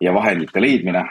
ja 0.00 0.12
vahendite 0.14 0.60
leidmine, 0.60 1.04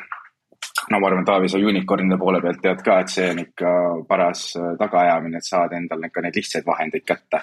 no 0.92 1.00
ma 1.00 1.08
arvan, 1.08 1.26
Taavi, 1.28 1.50
sa 1.50 1.62
unicorn'ide 1.62 2.18
poole 2.22 2.42
pealt 2.42 2.62
tead 2.62 2.84
ka, 2.86 3.00
et 3.04 3.14
see 3.14 3.30
on 3.32 3.40
ikka 3.46 3.72
paras 4.10 4.52
tagaajamine, 4.80 5.40
et 5.40 5.48
saada 5.48 5.80
endale 5.80 6.12
ka 6.14 6.26
neid 6.26 6.38
lihtsaid 6.38 6.68
vahendeid 6.68 7.08
kätte 7.08 7.42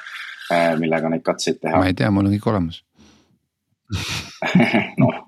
Äh, 0.52 0.72
millega 0.80 1.10
neid 1.12 1.22
katseid 1.26 1.60
teha. 1.62 1.78
ma 1.78 1.88
ei 1.88 1.96
tea, 1.96 2.10
mul 2.12 2.26
on 2.28 2.34
kõik 2.34 2.48
olemas 2.50 2.82
noh 5.00 5.20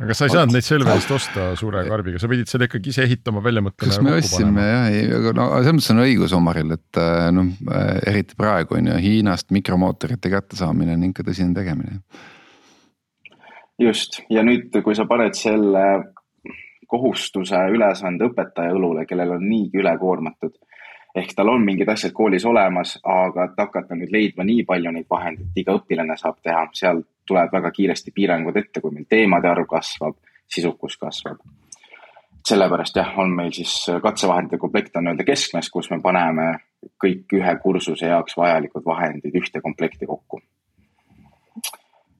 aga 0.00 0.16
sa 0.16 0.24
ei 0.26 0.32
saanud 0.32 0.54
neid 0.54 0.64
Selverist 0.64 1.12
osta 1.12 1.50
suure 1.60 1.82
karbiga, 1.84 2.20
sa 2.22 2.30
pidid 2.30 2.48
selle 2.48 2.70
ikkagi 2.70 2.94
ise 2.94 3.04
ehitama, 3.04 3.42
välja 3.44 3.62
mõtlema. 3.66 3.92
kas 3.92 4.00
me 4.02 4.14
ostsime 4.16 4.64
jah, 4.64 4.86
aga 5.18 5.34
no 5.36 5.48
selles 5.58 5.76
mõttes 5.76 5.92
on 5.92 6.02
õigus 6.06 6.34
Omaril, 6.38 6.72
et 6.78 7.00
äh, 7.02 7.26
noh, 7.36 7.50
äh, 7.68 7.90
eriti 8.10 8.38
praegu 8.40 8.78
on 8.78 8.88
ju 8.88 9.00
Hiinast 9.04 9.52
mikromootorite 9.54 10.32
kättesaamine 10.32 10.96
on 10.96 11.04
ikka 11.10 11.26
tõsine 11.28 11.52
tegemine. 11.58 12.00
just 13.80 14.22
ja 14.32 14.46
nüüd, 14.46 14.72
kui 14.80 14.96
sa 14.96 15.04
paned 15.10 15.36
selle 15.36 15.84
kohustuse 16.90 17.62
ülesande 17.70 18.26
õpetaja 18.26 18.74
õlule, 18.74 19.06
kellel 19.06 19.36
on 19.38 19.46
niigi 19.48 19.78
ülekoormatud 19.78 20.58
ehk 21.14 21.32
tal 21.36 21.48
on 21.50 21.64
mingid 21.64 21.88
asjad 21.88 22.12
koolis 22.14 22.44
olemas, 22.46 22.96
aga 23.04 23.48
et 23.48 23.58
hakata 23.58 23.96
nüüd 23.98 24.12
leidma 24.14 24.46
nii 24.46 24.64
palju 24.66 24.92
neid 24.94 25.08
vahendeid, 25.10 25.56
iga 25.58 25.74
õpilane 25.78 26.16
saab 26.18 26.38
teha, 26.42 26.66
seal 26.76 27.02
tuleb 27.26 27.52
väga 27.52 27.72
kiiresti 27.74 28.14
piirangud 28.14 28.56
ette, 28.56 28.82
kui 28.82 28.94
meil 28.94 29.08
teemade 29.10 29.50
arv 29.50 29.66
kasvab, 29.70 30.18
sisukus 30.50 30.96
kasvab. 31.00 31.42
sellepärast 32.46 32.96
jah, 32.96 33.10
on 33.20 33.34
meil 33.36 33.50
siis 33.52 33.72
katsevahendite 34.02 34.58
komplekt 34.58 34.96
on 34.96 35.04
nii-öelda 35.04 35.26
keskmes, 35.28 35.68
kus 35.70 35.90
me 35.90 36.00
paneme 36.00 36.46
kõik 37.04 37.34
ühe 37.36 37.56
kursuse 37.62 38.06
jaoks 38.06 38.36
vajalikud 38.36 38.86
vahendid 38.86 39.34
ühte 39.36 39.60
komplekti 39.60 40.06
kokku. 40.06 40.40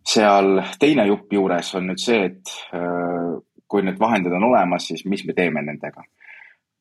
seal 0.05 0.63
teine 0.79 1.07
jupp 1.07 1.33
juures 1.33 1.75
on 1.75 1.87
nüüd 1.87 2.03
see, 2.03 2.25
et 2.27 2.53
äh, 2.75 3.39
kui 3.71 3.85
need 3.87 4.01
vahendid 4.01 4.35
on 4.35 4.51
olemas, 4.51 4.89
siis 4.91 5.05
mis 5.07 5.23
me 5.27 5.37
teeme 5.37 5.63
nendega 5.63 6.05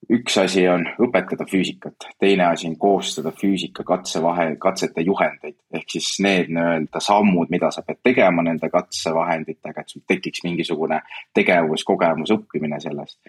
üks 0.10 0.38
asi 0.42 0.64
on 0.70 0.86
õpetada 1.02 1.46
füüsikat, 1.50 2.08
teine 2.22 2.46
asi 2.48 2.70
on 2.70 2.76
koostada 2.80 3.32
füüsika 3.36 3.84
katsevahe, 3.86 4.54
katsete 4.62 5.04
juhendeid 5.06 5.58
ehk 5.76 5.92
siis 5.94 6.08
need 6.24 6.50
nii-öelda 6.56 7.02
sammud, 7.04 7.52
mida 7.54 7.70
sa 7.74 7.84
pead 7.86 8.00
tegema 8.08 8.44
nende 8.46 8.72
katsevahenditega, 8.74 9.84
et 9.84 9.94
sul 9.94 10.06
tekiks 10.08 10.44
mingisugune 10.48 11.02
tegevus, 11.36 11.84
kogemus, 11.88 12.34
õppimine 12.36 12.80
sellest. 12.82 13.20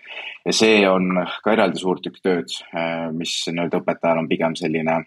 ja 0.47 0.55
see 0.57 0.83
on 0.89 1.25
ka 1.45 1.57
eraldi 1.57 1.83
suur 1.83 2.01
tükk 2.01 2.23
tööd, 2.25 2.59
mis 3.17 3.37
nii-öelda 3.51 3.83
õpetajal 3.83 4.23
on 4.23 4.31
pigem 4.31 4.57
selline 4.59 5.03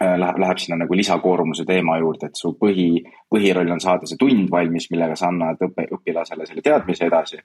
läheb, 0.00 0.38
läheb 0.38 0.60
sinna 0.62 0.76
nagu 0.84 0.94
lisakoormuse 0.94 1.64
teema 1.66 1.96
juurde, 1.98 2.28
et 2.30 2.38
su 2.38 2.52
põhi, 2.60 3.02
põhiroll 3.30 3.72
on 3.74 3.80
saada 3.82 4.06
see 4.06 4.20
tund 4.20 4.50
valmis, 4.50 4.86
millega 4.92 5.16
sa 5.18 5.32
annad 5.32 5.64
õppe, 5.66 5.88
õpilasele 5.98 6.46
selle 6.46 6.62
teadmise 6.62 7.08
edasi 7.08 7.42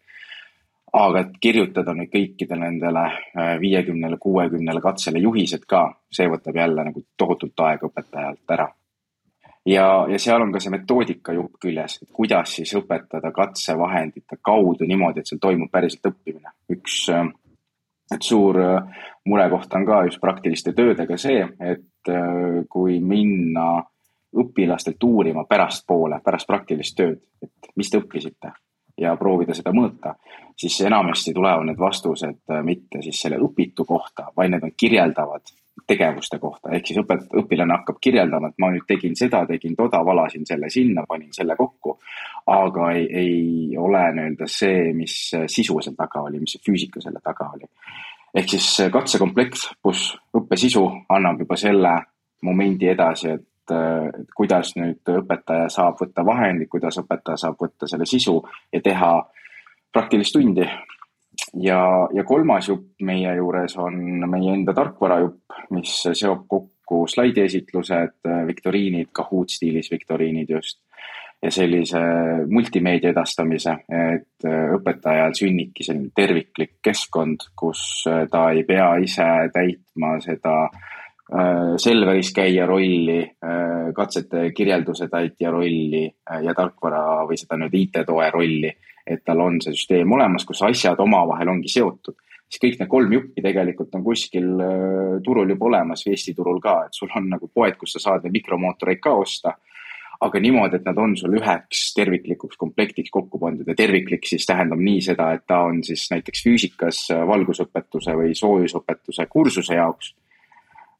aga 0.94 1.24
et 1.24 1.34
kirjutada 1.42 1.96
nüüd 1.98 2.12
kõikidele 2.14 2.68
nendele 2.68 3.04
äh, 3.10 3.56
viiekümnele, 3.62 4.20
kuuekümnele 4.22 4.82
katsele 4.82 5.22
juhised 5.24 5.66
ka, 5.70 5.88
see 6.14 6.30
võtab 6.30 6.58
jälle 6.62 6.86
nagu 6.90 7.04
tohutult 7.18 7.66
aega 7.66 7.90
õpetajalt 7.90 8.56
ära. 8.56 8.68
ja, 9.66 9.86
ja 10.10 10.20
seal 10.20 10.42
on 10.42 10.52
ka 10.54 10.62
see 10.62 10.74
metoodika 10.74 11.34
jupp 11.34 11.58
küljes, 11.66 11.98
et 12.04 12.12
kuidas 12.14 12.58
siis 12.60 12.76
õpetada 12.78 13.32
katsevahendite 13.34 14.38
kaudu 14.42 14.86
niimoodi, 14.86 15.24
et 15.24 15.32
seal 15.32 15.42
toimub 15.42 15.72
päriselt 15.72 16.12
õppimine. 16.14 16.54
üks, 16.78 17.08
äh, 17.10 17.26
et 18.14 18.22
suur 18.22 18.60
äh, 18.62 19.02
murekoht 19.26 19.74
on 19.74 19.86
ka 19.86 20.04
just 20.08 20.22
praktiliste 20.22 20.74
töödega 20.74 21.18
see, 21.18 21.48
et 21.60 21.90
kui 22.70 22.98
minna 23.00 23.78
õpilastelt 24.36 25.04
uurima 25.08 25.46
pärastpoole, 25.48 26.20
pärast 26.26 26.48
praktilist 26.50 26.98
tööd, 26.98 27.22
et 27.42 27.72
mis 27.80 27.90
te 27.90 28.02
õppisite 28.02 28.52
ja 29.00 29.16
proovida 29.18 29.56
seda 29.58 29.74
mõõta, 29.74 30.16
siis 30.58 30.80
enamasti 30.86 31.34
tulevad 31.34 31.66
need 31.68 31.80
vastused 31.80 32.40
äh, 32.52 32.64
mitte 32.66 33.02
siis 33.02 33.22
selle 33.22 33.40
õpitu 33.42 33.86
kohta, 33.90 34.30
vaid 34.38 34.54
need 34.54 34.66
on 34.68 34.74
kirjeldavad 34.78 35.54
tegevuste 35.88 36.40
kohta, 36.40 36.72
ehk 36.76 36.88
siis 36.88 37.00
õpet-, 37.02 37.28
õpilane 37.42 37.76
hakkab 37.78 37.98
kirjeldama, 38.02 38.52
et 38.52 38.62
ma 38.62 38.70
nüüd 38.72 38.86
tegin 38.88 39.16
seda, 39.20 39.44
tegin 39.50 39.76
toda, 39.76 40.04
valasin 40.06 40.46
selle 40.48 40.70
sinna, 40.74 41.06
panin 41.10 41.34
selle 41.34 41.56
kokku. 41.60 41.98
aga 42.48 42.92
ei, 42.92 43.06
ei 43.20 43.78
ole 43.78 44.02
nii-öelda 44.16 44.48
see, 44.48 44.92
mis 44.94 45.16
sisu 45.48 45.80
seal 45.82 45.96
taga 45.96 46.26
oli, 46.28 46.42
mis 46.44 46.58
füüsika 46.66 47.02
selle 47.02 47.20
taga 47.24 47.50
oli. 47.56 47.70
ehk 48.34 48.50
siis 48.56 48.70
katsekomplekt 48.92 49.70
pluss 49.82 50.14
õppesisu 50.38 50.86
annab 51.10 51.40
juba 51.40 51.58
selle 51.58 51.98
momendi 52.44 52.88
edasi, 52.92 53.30
et 53.30 53.48
et 53.72 54.32
kuidas 54.36 54.74
nüüd 54.76 55.08
õpetaja 55.08 55.70
saab 55.72 56.02
võtta 56.02 56.26
vahendid, 56.26 56.68
kuidas 56.68 56.98
õpetaja 57.00 57.40
saab 57.46 57.62
võtta 57.62 57.88
selle 57.88 58.06
sisu 58.06 58.42
ja 58.74 58.82
teha 58.84 59.14
praktilist 59.94 60.36
tundi. 60.36 60.68
Ja, 61.62 61.82
ja 62.14 62.24
kolmas 62.24 62.70
jupp 62.70 63.02
meie 63.02 63.36
juures 63.38 63.76
on 63.78 64.00
meie 64.30 64.54
enda 64.54 64.74
tarkvarajupp, 64.74 65.60
mis 65.76 66.00
seob 66.14 66.48
kokku 66.48 67.04
slaidiesitlused, 67.08 68.20
viktoriinid, 68.48 69.12
Kahoot 69.12 69.54
stiilis 69.54 69.92
viktoriinid 69.92 70.50
just 70.50 70.82
ja 71.44 71.52
sellise 71.52 72.00
multimeedia 72.48 73.12
edastamise, 73.12 73.74
et 73.92 74.46
õpetajal 74.48 75.36
sünnibki 75.36 75.84
selline 75.84 76.14
terviklik 76.16 76.78
keskkond, 76.82 77.50
kus 77.60 78.06
ta 78.32 78.46
ei 78.56 78.64
pea 78.64 78.94
ise 79.04 79.28
täitma 79.52 80.16
seda 80.24 80.54
äh, 80.70 80.78
Äh, 80.78 81.03
Selveris 81.82 82.30
käija 82.36 82.66
rolli, 82.70 83.22
äh, 83.26 83.88
katsete 83.96 84.52
kirjelduse 84.54 85.08
täitja 85.10 85.50
rolli 85.52 86.06
äh, 86.06 86.44
ja 86.46 86.54
tarkvara 86.54 87.24
või 87.26 87.40
seda 87.42 87.58
nüüd 87.58 87.74
IT-toe 87.74 88.30
rolli. 88.34 88.74
et 89.04 89.20
tal 89.26 89.42
on 89.44 89.58
see 89.60 89.74
süsteem 89.76 90.12
olemas, 90.16 90.46
kus 90.48 90.62
asjad 90.64 91.00
omavahel 91.00 91.50
ongi 91.50 91.68
seotud. 91.68 92.16
siis 92.48 92.62
kõik 92.62 92.80
need 92.80 92.90
kolm 92.90 93.14
juppi 93.14 93.42
tegelikult 93.42 93.96
on 93.96 94.04
kuskil 94.04 94.48
turul 95.26 95.50
juba 95.50 95.66
olemas, 95.66 96.06
Eesti 96.08 96.34
turul 96.34 96.62
ka, 96.62 96.86
et 96.86 96.94
sul 96.94 97.10
on 97.16 97.28
nagu 97.30 97.50
poed, 97.54 97.76
kus 97.78 97.98
sa 97.98 98.00
saad 98.00 98.24
neid 98.24 98.38
mikromootoreid 98.38 99.02
ka 99.02 99.14
osta 99.18 99.58
aga 100.22 100.40
niimoodi, 100.40 100.78
et 100.78 100.86
nad 100.86 100.98
on 100.98 101.18
sul 101.18 101.34
üheks 101.36 101.82
terviklikuks 101.98 102.58
komplektiks 102.58 103.12
kokku 103.12 103.40
pandud 103.40 103.68
ja 103.68 103.76
terviklik 103.76 104.28
siis 104.30 104.46
tähendab 104.46 104.80
nii 104.80 105.02
seda, 105.02 105.34
et 105.34 105.44
ta 105.48 105.64
on 105.66 105.82
siis 105.84 106.06
näiteks 106.14 106.46
füüsikas 106.46 107.08
valgusõpetuse 107.28 108.16
või 108.22 108.38
soojusõpetuse 108.38 109.28
kursuse 109.34 109.82
jaoks 109.82 110.14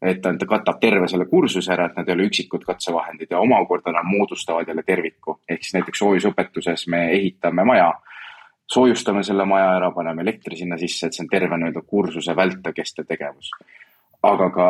et 0.04 0.22
ta, 0.22 0.34
ta 0.38 0.48
katab 0.50 0.80
terve 0.82 1.08
selle 1.08 1.26
kursuse 1.32 1.72
ära, 1.74 1.88
et 1.88 2.00
nad 2.00 2.10
ei 2.10 2.16
ole 2.16 2.28
üksikud 2.28 2.66
katsevahendid 2.68 3.32
ja 3.32 3.40
omakorda 3.44 3.94
nad 3.96 4.08
moodustavad 4.08 4.68
jälle 4.68 4.84
terviku. 4.84 5.40
ehk 5.50 5.64
siis 5.64 5.78
näiteks 5.78 6.00
soojusõpetuses 6.04 6.88
me 6.92 7.06
ehitame 7.12 7.64
maja, 7.64 7.92
soojustame 8.74 9.24
selle 9.24 9.46
maja 9.46 9.76
ära, 9.78 9.92
paneme 9.92 10.22
elektri 10.22 10.58
sinna 10.58 10.78
sisse, 10.78 11.08
et 11.08 11.16
see 11.16 11.24
on 11.24 11.32
terve 11.32 11.58
nii-öelda 11.58 11.86
kursuse 11.88 12.36
vältel 12.36 12.76
kestev 12.76 13.08
tegevus. 13.08 13.52
aga 14.24 14.50
ka 14.50 14.68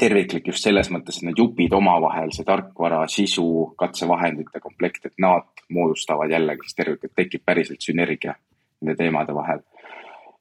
terviklik 0.00 0.48
just 0.48 0.64
selles 0.64 0.90
mõttes, 0.90 1.18
et 1.18 1.28
need 1.28 1.38
jupid 1.38 1.72
omavahel, 1.72 2.32
see 2.32 2.44
tarkvara, 2.44 3.06
sisu, 3.08 3.74
katsevahendite 3.78 4.60
komplekt, 4.60 5.06
et 5.06 5.14
nad 5.18 5.48
moodustavad 5.70 6.30
jällegi 6.30 6.66
siis 6.66 6.74
tervikut, 6.74 7.14
tekib 7.16 7.44
päriselt 7.44 7.80
sünergia 7.80 8.34
nende 8.80 8.96
teemade 8.98 9.34
vahel 9.34 9.62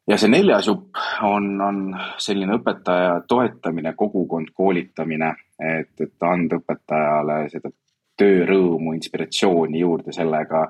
ja 0.07 0.17
see 0.21 0.29
neljas 0.31 0.67
jupp 0.69 0.99
on, 1.25 1.49
on 1.61 1.79
selline 2.21 2.59
õpetaja 2.59 3.21
toetamine, 3.27 3.95
kogukond 3.97 4.53
koolitamine, 4.53 5.31
et, 5.59 5.95
et 6.01 6.27
anda 6.29 6.59
õpetajale 6.61 7.39
seda 7.51 7.71
töörõõmu, 8.15 8.93
inspiratsiooni 8.95 9.81
juurde 9.81 10.13
sellega, 10.15 10.67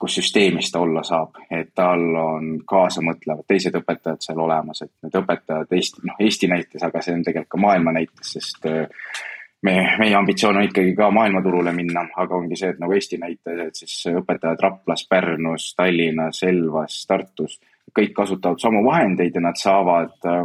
kus 0.00 0.16
süsteemis 0.16 0.70
ta 0.72 0.80
olla 0.80 1.02
saab, 1.04 1.36
et 1.52 1.74
tal 1.76 2.06
on 2.16 2.54
kaasamõtlevad 2.66 3.44
teised 3.46 3.76
õpetajad 3.76 4.24
seal 4.24 4.40
olemas, 4.40 4.80
et 4.86 4.92
need 5.04 5.18
õpetajad 5.20 5.76
Eesti, 5.76 6.06
noh 6.08 6.22
Eesti 6.24 6.48
näites, 6.50 6.86
aga 6.86 7.02
see 7.04 7.18
on 7.18 7.26
tegelikult 7.26 7.52
ka 7.52 7.60
maailma 7.60 7.92
näites, 7.98 8.32
sest 8.32 8.64
me, 8.64 9.74
meie 10.00 10.14
ambitsioon 10.16 10.56
on 10.56 10.70
ikkagi 10.70 10.94
ka 10.96 11.10
maailmaturule 11.12 11.74
minna, 11.76 12.06
aga 12.16 12.38
ongi 12.38 12.56
see, 12.56 12.72
et 12.72 12.80
nagu 12.80 12.96
Eesti 12.96 13.20
näites, 13.20 13.60
et 13.66 13.82
siis 13.82 13.98
õpetajad 14.22 14.64
Raplas, 14.64 15.04
Pärnus, 15.10 15.74
Tallinnas, 15.76 16.42
Elvas, 16.48 17.02
Tartus 17.06 17.60
kõik 17.98 18.14
kasutavad 18.16 18.60
samu 18.62 18.84
vahendeid 18.86 19.34
ja 19.34 19.42
nad 19.44 19.58
saavad 19.60 20.28
äh, 20.28 20.44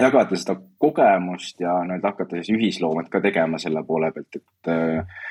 jagada 0.00 0.38
seda 0.38 0.56
kogemust 0.78 1.60
ja 1.60 1.80
nii-öelda 1.84 2.12
hakata 2.12 2.40
siis 2.40 2.52
ühisloomet 2.56 3.10
ka 3.12 3.20
tegema 3.24 3.58
selle 3.58 3.84
poole 3.86 4.12
pealt, 4.14 4.40
et 4.40 4.72
äh, 4.72 5.22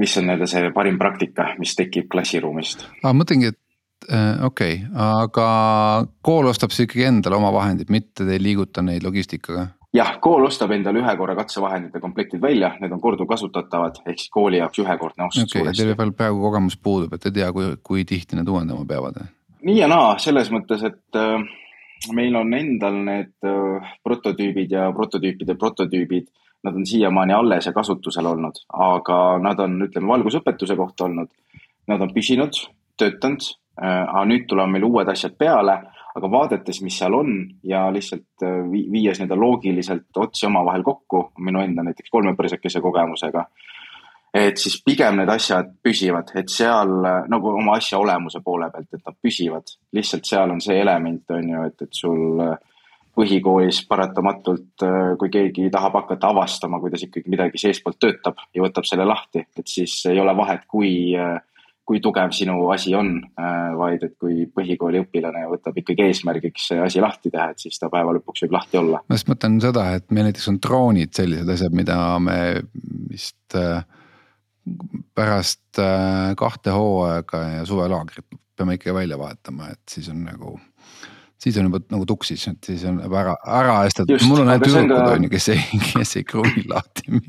mis 0.00 0.16
on 0.18 0.28
nii-öelda 0.28 0.48
see 0.50 0.72
parim 0.74 0.98
praktika, 1.00 1.52
mis 1.58 1.76
tekib 1.78 2.10
klassiruumist. 2.12 2.86
ma 3.02 3.14
mõtlengi, 3.16 3.52
et 3.52 4.08
äh, 4.10 4.44
okei 4.44 4.80
okay,, 4.80 4.88
aga 5.08 5.50
kool 6.22 6.50
ostab 6.52 6.74
siis 6.74 6.88
ikkagi 6.88 7.08
endale 7.10 7.38
oma 7.38 7.52
vahendid, 7.54 7.92
mitte 7.92 8.26
te 8.26 8.36
ei 8.36 8.42
liiguta 8.42 8.84
neid 8.84 9.06
logistikaga? 9.06 9.68
jah, 9.96 10.16
kool 10.24 10.46
ostab 10.48 10.72
endale 10.76 11.02
ühe 11.02 11.16
korra 11.20 11.36
katsevahendite 11.38 12.00
komplektid 12.00 12.42
välja, 12.42 12.74
need 12.80 12.92
on 12.94 13.00
korduvkasutatavad, 13.00 14.02
ehk 14.06 14.24
siis 14.24 14.32
kooli 14.32 14.60
jaoks 14.62 14.80
ühekordne 14.84 15.28
ostus 15.28 15.50
okay. 15.50 15.72
Teil 15.76 15.94
veel 15.98 16.16
praegu 16.16 16.40
kogemus 16.42 16.78
puudub, 16.80 17.12
et 17.16 17.28
ei 17.28 17.38
tea, 17.40 17.52
kui, 17.52 17.76
kui 17.84 18.04
tihti 18.08 18.38
need 18.38 18.48
uuendama 18.48 18.86
peavad? 18.88 19.20
Nii 19.66 19.78
ja 19.78 19.88
naa, 19.90 20.16
selles 20.22 20.50
mõttes, 20.52 20.82
et 20.86 21.18
äh, 21.18 21.42
meil 22.14 22.36
on 22.38 22.52
endal 22.56 22.98
need 23.06 23.34
äh, 23.46 23.94
prototüübid 24.04 24.74
ja 24.74 24.88
prototüüpide 24.96 25.56
prototüübid, 25.58 26.28
nad 26.66 26.76
on 26.78 26.86
siiamaani 26.86 27.34
alles 27.34 27.66
ja 27.66 27.72
kasutusel 27.74 28.28
olnud, 28.30 28.62
aga 28.86 29.18
nad 29.42 29.58
on, 29.62 29.80
ütleme, 29.88 30.12
valgusõpetuse 30.12 30.76
kohta 30.78 31.08
olnud. 31.08 31.32
Nad 31.90 32.04
on 32.04 32.12
püsinud, 32.14 32.54
töötanud 32.98 33.42
äh,, 33.82 34.04
aga 34.04 34.22
nüüd 34.30 34.46
tulevad 34.50 34.70
meil 34.70 34.86
uued 34.86 35.10
asjad 35.10 35.34
peale, 35.38 35.80
aga 36.14 36.30
vaadates, 36.30 36.82
mis 36.84 36.98
seal 37.00 37.16
on 37.16 37.32
ja 37.66 37.86
lihtsalt 37.90 38.44
viies 38.70 39.18
nii-öelda 39.18 39.38
loogiliselt 39.38 40.20
otsi 40.22 40.46
omavahel 40.46 40.84
kokku, 40.86 41.30
minu 41.42 41.62
enda 41.64 41.82
näiteks 41.86 42.12
kolmepõrsakese 42.12 42.82
kogemusega 42.84 43.46
et 44.32 44.58
siis 44.58 44.78
pigem 44.84 45.20
need 45.20 45.30
asjad 45.32 45.74
püsivad, 45.84 46.32
et 46.38 46.50
seal 46.50 46.92
nagu 47.28 47.52
oma 47.52 47.76
asja 47.76 48.00
olemuse 48.00 48.40
poole 48.44 48.70
pealt, 48.72 48.88
et 48.92 49.04
nad 49.04 49.16
püsivad. 49.20 49.74
lihtsalt 49.92 50.28
seal 50.28 50.54
on 50.54 50.60
see 50.64 50.78
element, 50.80 51.24
on 51.36 51.50
ju, 51.52 51.64
et, 51.68 51.84
et 51.84 52.00
sul 52.00 52.40
põhikoolis 53.12 53.82
paratamatult, 53.88 54.84
kui 55.20 55.30
keegi 55.32 55.68
tahab 55.72 55.98
hakata 56.00 56.32
avastama, 56.32 56.80
kuidas 56.80 57.04
ikkagi 57.04 57.28
midagi 57.28 57.60
seestpoolt 57.60 58.00
töötab 58.00 58.40
ja 58.56 58.64
võtab 58.64 58.88
selle 58.88 59.04
lahti, 59.04 59.44
et 59.58 59.68
siis 59.68 59.98
ei 60.08 60.20
ole 60.20 60.32
vahet, 60.36 60.64
kui, 60.64 61.12
kui 61.84 62.00
tugev 62.00 62.32
sinu 62.32 62.56
asi 62.72 62.94
on, 62.96 63.18
vaid 63.76 64.06
et 64.08 64.16
kui 64.16 64.46
põhikooli 64.48 65.02
õpilane 65.04 65.44
võtab 65.50 65.76
ikkagi 65.82 66.08
eesmärgiks 66.08 66.70
asi 66.80 67.04
lahti 67.04 67.28
teha, 67.28 67.50
et 67.52 67.60
siis 67.60 67.76
ta 67.76 67.92
päeva 67.92 68.16
lõpuks 68.16 68.46
võib 68.46 68.56
lahti 68.56 68.80
olla. 68.80 69.04
ma 69.04 69.20
just 69.20 69.28
mõtlen 69.28 69.60
seda, 69.60 69.90
et 69.98 70.08
meil 70.08 70.30
näiteks 70.30 70.48
on 70.54 70.62
droonid 70.64 71.12
sellised 71.12 71.52
asjad, 71.52 71.76
mida 71.76 71.98
me 72.22 72.38
vist 73.12 73.60
äh, 73.60 73.84
pärast 75.14 75.80
äh, 75.82 76.34
kahte 76.38 76.74
hooaega 76.74 77.42
ja 77.58 77.64
suvelaagrit 77.66 78.26
peame 78.56 78.76
ikkagi 78.78 78.94
välja 78.94 79.18
vahetama, 79.18 79.72
et 79.72 79.80
siis 79.90 80.08
on 80.12 80.22
nagu 80.26 80.58
siis 81.42 81.56
on 81.58 81.66
juba 81.66 81.80
nagu 81.90 82.06
tuksis, 82.06 82.44
et 82.48 82.70
siis 82.70 82.84
on 82.86 83.00
juba 83.02 83.20
ära, 83.24 83.34
ära 83.60 83.78
ajastatud, 83.82 84.26
mul 84.28 84.44
on 84.44 84.52
ainult 84.52 84.68
tüdrukud 84.68 85.16
on 85.16 85.26
ju, 85.26 85.32
kes 85.32 85.48
ei, 85.54 85.82
kes 85.88 86.16
ei 86.20 86.28
kruvi 86.28 86.64
lahti 86.70 87.22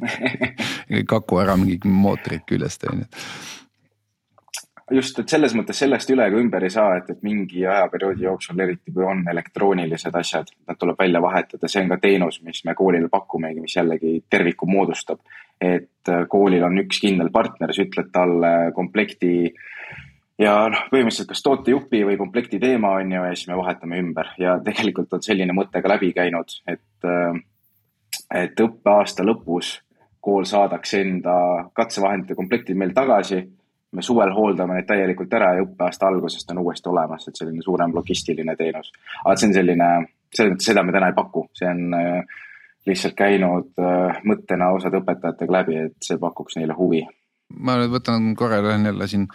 kaku 1.14 1.42
ära 1.42 1.58
mingi 1.58 1.80
mootorit 1.90 2.46
küljest 2.50 2.86
on 2.92 3.04
ju 3.06 3.10
just, 4.94 5.20
et 5.20 5.30
selles 5.30 5.54
mõttes 5.58 5.78
sellest 5.80 6.10
üle 6.14 6.26
ega 6.30 6.40
ümber 6.40 6.64
ei 6.66 6.74
saa, 6.74 6.98
et, 7.00 7.10
et 7.14 7.22
mingi 7.26 7.66
ajaperioodi 7.68 8.26
jooksul, 8.28 8.60
eriti 8.64 8.94
kui 8.94 9.06
on 9.08 9.24
elektroonilised 9.32 10.16
asjad, 10.20 10.52
nad 10.68 10.80
tuleb 10.80 11.00
välja 11.00 11.22
vahetada, 11.24 11.70
see 11.70 11.84
on 11.84 11.92
ka 11.94 12.00
teenus, 12.04 12.40
mis 12.46 12.64
me 12.68 12.76
koolile 12.78 13.10
pakumegi, 13.12 13.64
mis 13.64 13.78
jällegi 13.78 14.20
terviku 14.30 14.70
moodustab. 14.70 15.20
et 15.62 16.10
äh, 16.10 16.26
koolil 16.28 16.64
on 16.66 16.82
üks 16.82 17.00
kindel 17.00 17.30
partner, 17.32 17.72
sa 17.72 17.86
ütled 17.86 18.10
talle 18.12 18.50
komplekti 18.76 19.54
ja 20.42 20.56
noh, 20.74 20.82
põhimõtteliselt 20.92 21.30
kas 21.30 21.44
tootejupi 21.46 22.02
või 22.10 22.18
komplekti 22.20 22.60
teema 22.60 22.98
on 23.00 23.14
ju 23.14 23.22
ja 23.24 23.36
siis 23.36 23.48
me 23.48 23.58
vahetame 23.58 24.02
ümber 24.02 24.34
ja 24.42 24.58
tegelikult 24.66 25.14
on 25.14 25.24
selline 25.24 25.56
mõte 25.56 25.82
ka 25.82 25.94
läbi 25.94 26.12
käinud, 26.16 26.58
et, 26.68 27.08
äh, 27.08 27.40
et 28.44 28.60
õppeaasta 28.60 29.24
lõpus 29.24 29.78
kool 30.24 30.48
saadaks 30.48 30.94
enda 31.00 31.36
katsevahendite 31.76 32.36
komplektid 32.36 32.80
meil 32.80 32.94
tagasi 32.96 33.44
me 33.94 34.02
suvel 34.02 34.34
hooldame 34.34 34.78
neid 34.78 34.88
täielikult 34.90 35.34
ära 35.38 35.54
ja 35.58 35.66
õppeaasta 35.66 36.10
algusest 36.10 36.52
on 36.52 36.62
uuesti 36.64 36.90
olemas, 36.90 37.28
et 37.28 37.40
selline 37.40 37.62
suurem 37.62 37.94
logistiline 37.96 38.56
teenus. 38.60 38.92
aga 39.24 39.36
see 39.38 39.50
on 39.50 39.58
selline, 39.58 39.90
seda 40.34 40.84
me 40.84 40.96
täna 40.96 41.12
ei 41.12 41.18
paku, 41.18 41.48
see 41.58 41.70
on 41.70 41.98
äh, 41.98 42.40
lihtsalt 42.90 43.18
käinud 43.18 43.70
äh, 43.82 44.24
mõttena 44.28 44.72
osade 44.76 45.02
õpetajatega 45.02 45.60
läbi, 45.60 45.78
et 45.90 45.98
see 46.06 46.18
pakuks 46.22 46.58
neile 46.60 46.78
huvi. 46.78 47.04
Ma 47.54 47.76
nüüd 47.78 47.92
võtan 47.94 48.32
korra 48.40 48.64
lähen 48.66 48.88
jälle 48.90 49.08
siin, 49.08 49.28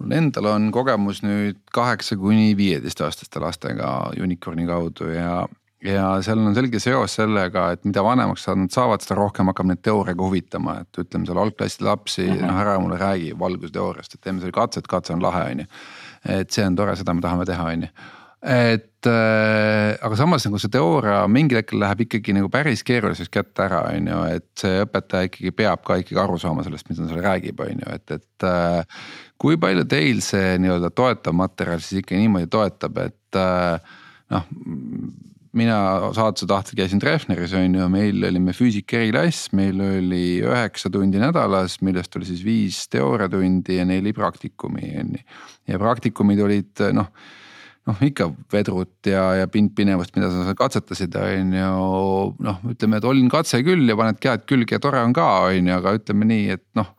mul 0.00 0.14
endal 0.16 0.48
on 0.54 0.70
kogemus 0.72 1.20
nüüd 1.26 1.58
kaheksa 1.74 2.16
kuni 2.16 2.54
viieteistaastaste 2.56 3.42
lastega 3.42 3.90
Unicorni 4.22 4.64
kaudu 4.68 5.10
ja 5.12 5.42
ja 5.84 6.08
seal 6.24 6.40
on 6.40 6.54
selge 6.56 6.80
seos 6.80 7.16
sellega, 7.18 7.68
et 7.74 7.84
mida 7.84 8.04
vanemaks 8.04 8.46
nad 8.48 8.72
saavad, 8.72 9.04
seda 9.04 9.18
rohkem 9.18 9.50
hakkab 9.50 9.70
neid 9.70 9.82
teooriaga 9.84 10.24
huvitama, 10.24 10.78
et 10.82 11.00
ütleme 11.04 11.28
seal 11.28 11.40
algklasside 11.42 11.88
lapsi 11.88 12.26
mm, 12.26 12.36
-hmm. 12.36 12.50
noh 12.50 12.60
ära 12.60 12.78
mulle 12.80 12.98
räägi 13.00 13.32
valgusteooriast, 13.38 14.14
et 14.14 14.20
teeme 14.20 14.40
selle 14.40 14.56
katset, 14.56 14.86
katse 14.86 15.12
on 15.12 15.22
lahe, 15.22 15.42
on 15.50 15.64
ju. 15.64 15.66
et 16.38 16.50
see 16.50 16.66
on 16.66 16.76
tore, 16.76 16.96
seda 16.96 17.14
me 17.14 17.20
tahame 17.20 17.44
teha, 17.44 17.64
on 17.72 17.82
ju 17.82 17.88
et 18.46 19.06
äh, 19.06 19.96
aga 20.06 20.16
samas 20.16 20.44
nagu 20.46 20.58
see 20.60 20.70
teooria 20.70 21.22
mingil 21.26 21.58
hetkel 21.58 21.80
läheb 21.80 22.04
ikkagi 22.04 22.34
nagu 22.36 22.50
päris 22.52 22.84
keeruliseks 22.86 23.30
kätte 23.32 23.64
ära, 23.64 23.80
on 23.90 24.06
ju, 24.06 24.18
et 24.36 24.48
see 24.60 24.82
õpetaja 24.84 25.30
ikkagi 25.30 25.52
peab 25.56 25.82
ka 25.86 25.96
ikkagi 26.02 26.20
aru 26.20 26.38
saama 26.38 26.62
sellest, 26.66 26.88
mida 26.88 27.02
ta 27.02 27.08
seal 27.10 27.24
räägib, 27.24 27.60
on 27.60 27.84
ju, 27.84 27.94
et, 27.94 28.10
et 28.10 28.48
äh,. 28.48 28.84
kui 29.36 29.56
palju 29.60 29.84
teil 29.84 30.20
see 30.24 30.56
nii-öelda 30.62 30.90
toetav 30.96 31.34
materjal 31.36 31.80
siis 31.84 32.04
ikka 32.04 32.16
niimoodi 32.16 32.46
toetab, 32.52 33.00
et 33.04 33.40
äh, 33.40 33.96
noh 34.30 34.46
mina 35.56 35.78
saatuse 36.16 36.48
tahtel 36.50 36.78
käisin 36.78 37.00
Treffneris 37.02 37.54
on 37.56 37.74
ju, 37.78 37.88
meil 37.92 38.28
olime 38.28 38.54
füüsika 38.56 39.00
eriklass, 39.00 39.50
meil 39.56 39.80
oli 39.82 40.40
üheksa 40.44 40.90
tundi 40.92 41.20
nädalas, 41.22 41.78
millest 41.86 42.16
oli 42.18 42.28
siis 42.28 42.44
viis 42.44 42.84
teooriatundi 42.92 43.80
ja 43.80 43.88
neli 43.88 44.12
praktikumi 44.16 44.92
on 45.00 45.16
ju. 45.16 45.24
ja 45.72 45.80
praktikumid 45.82 46.42
olid 46.44 46.84
noh, 46.96 47.10
noh 47.88 48.02
ikka 48.04 48.28
vedrut 48.52 49.10
ja, 49.10 49.28
ja 49.40 49.50
pindpinevust, 49.50 50.14
mida 50.18 50.30
sa 50.34 50.56
katsetasid, 50.58 51.16
on 51.20 51.54
ju. 51.56 51.70
noh, 52.48 52.64
ütleme, 52.72 53.00
et 53.00 53.08
olin 53.08 53.30
katse 53.32 53.62
küll 53.66 53.88
ja 53.88 53.98
paned 53.98 54.20
käed 54.22 54.44
külge 54.50 54.80
tore 54.82 55.00
on 55.04 55.16
ka, 55.16 55.30
on 55.48 55.72
ju, 55.72 55.78
aga 55.80 55.96
ütleme 56.00 56.28
nii, 56.32 56.50
et 56.58 56.66
noh 56.78 56.92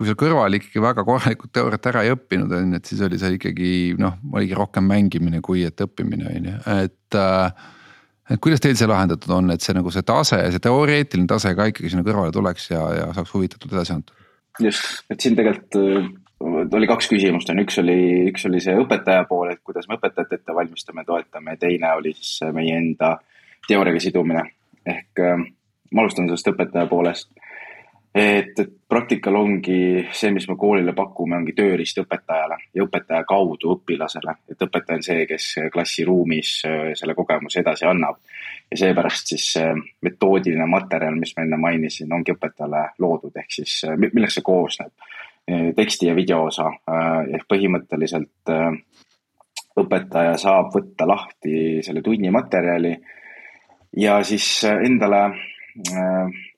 kui 0.00 0.08
sa 0.08 0.14
kõrval 0.16 0.56
ikkagi 0.56 0.80
väga 0.80 1.02
korralikult 1.04 1.50
teooriat 1.52 1.86
ära 1.90 2.02
ei 2.06 2.14
õppinud, 2.14 2.52
on 2.56 2.70
ju, 2.72 2.78
et 2.80 2.88
siis 2.88 3.02
oli 3.04 3.18
see 3.20 3.34
ikkagi 3.36 3.72
noh, 4.00 4.14
oligi 4.32 4.56
rohkem 4.56 4.86
mängimine 4.88 5.42
kui 5.44 5.66
et 5.68 5.82
õppimine, 5.84 6.30
on 6.30 6.46
ju, 6.48 6.60
et 6.86 7.18
äh,. 7.20 7.66
et 8.30 8.40
kuidas 8.40 8.62
teil 8.64 8.78
see 8.80 8.88
lahendatud 8.88 9.34
on, 9.36 9.52
et 9.52 9.60
see 9.60 9.76
nagu 9.76 9.92
see 9.92 10.06
tase, 10.08 10.38
see 10.54 10.62
teoreetiline 10.64 11.28
tase 11.28 11.52
ka 11.58 11.66
ikkagi 11.68 11.92
sinna 11.92 12.06
kõrvale 12.06 12.32
tuleks 12.32 12.70
ja, 12.70 12.86
ja 12.96 13.10
saaks 13.12 13.34
huvitatud 13.34 13.76
edasi 13.76 13.98
anda? 13.98 14.16
just, 14.64 15.04
et 15.12 15.20
siin 15.20 15.36
tegelikult 15.36 15.76
äh, 15.82 16.08
oli 16.80 16.88
kaks 16.88 17.10
küsimust 17.12 17.52
on, 17.52 17.60
üks 17.60 17.76
oli, 17.84 17.98
üks 18.30 18.48
oli 18.48 18.64
see 18.64 18.80
õpetaja 18.80 19.28
pool, 19.28 19.52
et 19.52 19.60
kuidas 19.60 19.84
me 19.90 20.00
õpetajat 20.00 20.32
ette 20.38 20.56
valmistame, 20.56 21.04
toetame, 21.04 21.58
teine 21.60 21.92
oli 22.00 22.14
siis 22.16 22.38
meie 22.56 22.80
enda 22.80 23.18
teooriaga 23.68 24.00
sidumine. 24.00 24.48
ehk 24.88 25.26
äh, 25.28 25.44
ma 25.92 26.06
alustan 26.06 26.30
sellest 26.30 26.54
õpetaja 26.54 26.88
poolest 26.88 27.28
et, 28.14 28.58
et 28.58 28.72
praktikal 28.88 29.36
ongi 29.38 30.02
see, 30.12 30.32
mis 30.34 30.46
me 30.50 30.56
koolile 30.58 30.92
pakume, 30.96 31.36
ongi 31.38 31.54
tööriist 31.54 32.00
õpetajale 32.02 32.56
ja 32.74 32.84
õpetaja 32.84 33.22
kaudu 33.28 33.76
õpilasele. 33.76 34.34
et 34.50 34.66
õpetaja 34.66 34.98
on 34.98 35.06
see, 35.06 35.26
kes 35.30 35.46
klassiruumis 35.72 36.54
äh, 36.66 36.82
selle 36.98 37.14
kogemuse 37.14 37.62
edasi 37.62 37.86
annab. 37.86 38.18
ja 38.70 38.80
seepärast 38.82 39.34
siis 39.34 39.46
see 39.54 39.70
metoodiline 40.02 40.66
materjal, 40.66 41.14
mis 41.14 41.36
ma 41.36 41.46
enne 41.46 41.56
mainisin, 41.56 42.12
ongi 42.12 42.34
õpetajale 42.34 42.84
loodud, 42.98 43.36
ehk 43.36 43.58
siis 43.60 43.78
äh, 43.86 43.96
millest 43.96 44.40
see 44.40 44.46
koosneb. 44.46 44.92
Äh, 45.50 45.70
teksti 45.76 46.10
ja 46.10 46.18
video 46.18 46.44
osa 46.50 46.66
ehk 47.30 47.46
põhimõtteliselt 47.48 48.50
õpetaja 49.80 50.34
saab 50.38 50.74
võtta 50.74 51.06
lahti 51.06 51.78
selle 51.82 52.02
tunni 52.02 52.30
materjali 52.34 52.92
ja 54.02 54.18
siis 54.26 54.64
endale 54.66 55.22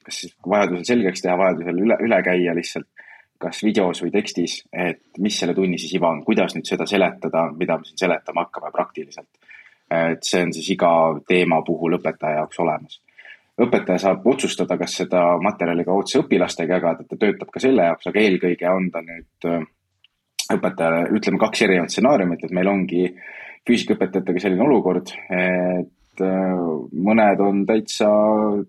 kas 0.07 0.21
siis 0.23 0.35
vajadusel 0.49 0.85
selgeks 0.88 1.25
teha, 1.25 1.37
vajadusel 1.38 1.79
üle, 1.85 1.99
üle 2.07 2.19
käia 2.27 2.55
lihtsalt, 2.57 2.88
kas 3.43 3.62
videos 3.67 4.03
või 4.05 4.12
tekstis, 4.15 4.61
et 4.73 5.19
mis 5.19 5.38
selle 5.38 5.55
tunni 5.55 5.79
siis 5.81 5.97
iva 5.99 6.12
on, 6.15 6.23
kuidas 6.27 6.55
nüüd 6.55 6.69
seda 6.69 6.87
seletada, 6.87 7.49
mida 7.59 7.79
me 7.79 7.88
siin 7.88 8.05
seletama 8.05 8.47
hakkame 8.47 8.71
praktiliselt. 8.75 9.31
et 9.93 10.23
see 10.25 10.41
on 10.41 10.53
siis 10.57 10.71
iga 10.73 10.91
teema 11.29 11.59
puhul 11.67 11.99
õpetaja 11.99 12.38
jaoks 12.41 12.61
olemas. 12.65 13.01
õpetaja 13.61 13.99
saab 13.99 14.27
otsustada, 14.27 14.79
kas 14.79 14.95
seda 15.03 15.25
materjali 15.43 15.85
ka 15.85 15.93
otse 15.93 16.19
õpilastega 16.23 16.79
jagada, 16.79 17.05
ta 17.05 17.17
töötab 17.17 17.51
ka 17.53 17.61
selle 17.61 17.88
jaoks, 17.91 18.07
aga 18.07 18.21
eelkõige 18.21 18.71
on 18.71 18.91
ta 18.91 19.03
nüüd 19.05 19.49
äh, 19.51 19.67
õpetajale, 20.57 21.09
ütleme 21.17 21.41
kaks 21.43 21.65
erinevat 21.67 21.93
stsenaariumit, 21.93 22.45
et 22.45 22.55
meil 22.57 22.71
ongi 22.71 23.03
füüsikaõpetajatega 23.69 24.43
selline 24.43 24.65
olukord, 24.65 25.12
et 25.31 25.91
äh, 26.20 26.59
mõned 27.09 27.40
on 27.40 27.62
täitsa 27.66 28.09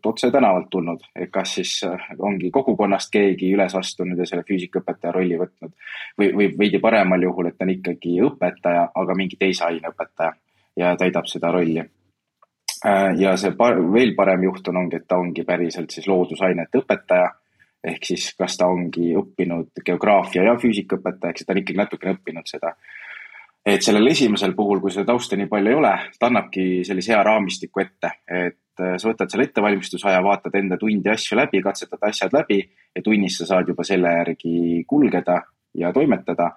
otse 0.05 0.29
tänavalt 0.31 0.69
tulnud, 0.71 1.01
et 1.15 1.31
kas 1.31 1.55
siis 1.57 1.73
äh, 1.87 2.05
ongi 2.19 2.51
kogukonnast 2.51 3.11
keegi 3.11 3.51
üles 3.55 3.75
astunud 3.75 4.19
ja 4.19 4.27
selle 4.29 4.45
füüsikaõpetaja 4.47 5.11
rolli 5.15 5.39
võtnud 5.41 5.73
või, 6.19 6.29
või 6.37 6.47
veidi 6.59 6.79
paremal 6.83 7.27
juhul, 7.27 7.49
et 7.49 7.57
ta 7.57 7.67
on 7.67 7.73
ikkagi 7.75 8.15
õpetaja, 8.29 8.87
aga 8.95 9.17
mingi 9.19 9.39
teise 9.39 9.67
aine 9.67 9.91
õpetaja 9.91 10.31
ja 10.79 10.95
täidab 10.97 11.27
seda 11.29 11.51
rolli. 11.51 11.83
Äh, 12.85 13.13
ja 13.19 13.35
see 13.39 13.53
par 13.59 13.79
veel 13.93 14.15
parem 14.15 14.47
juhtum 14.47 14.79
ongi, 14.83 15.01
et 15.01 15.07
ta 15.07 15.19
ongi 15.19 15.45
päriselt 15.47 15.91
siis 15.91 16.07
loodusainete 16.07 16.83
õpetaja. 16.83 17.31
ehk 17.83 18.05
siis, 18.07 18.29
kas 18.39 18.53
ta 18.55 18.69
ongi 18.71 19.09
õppinud 19.19 19.81
geograafia 19.83 20.45
ja 20.47 20.53
füüsikaõpetaja, 20.55 21.33
eks 21.33 21.43
ta 21.43 21.51
on 21.51 21.57
ikkagi 21.59 21.77
natukene 21.81 22.13
õppinud 22.15 22.47
seda. 22.47 22.69
Et 23.65 23.81
sellel 23.81 24.07
esimesel 24.11 24.53
puhul, 24.55 24.81
kui 24.83 24.91
seda 24.91 25.07
tausta 25.13 25.37
nii 25.39 25.47
palju 25.51 25.71
ei 25.71 25.77
ole, 25.79 25.93
ta 26.19 26.27
annabki 26.27 26.83
sellise 26.87 27.13
hea 27.13 27.21
raamistiku 27.23 27.83
ette, 27.83 28.11
et 28.27 28.81
äh, 28.83 28.95
sa 28.97 29.09
võtad 29.09 29.31
selle 29.31 29.47
ettevalmistusaja, 29.49 30.23
vaatad 30.23 30.55
enda 30.59 30.77
tundi 30.81 31.11
asju 31.13 31.39
läbi, 31.39 31.61
katsetad 31.63 32.09
asjad 32.09 32.35
läbi 32.35 32.59
ja 32.95 33.05
tunnis 33.05 33.39
sa 33.39 33.49
saad 33.53 33.71
juba 33.71 33.85
selle 33.87 34.11
järgi 34.19 34.83
kulgeda 34.87 35.41
ja 35.79 35.93
toimetada. 35.93 36.51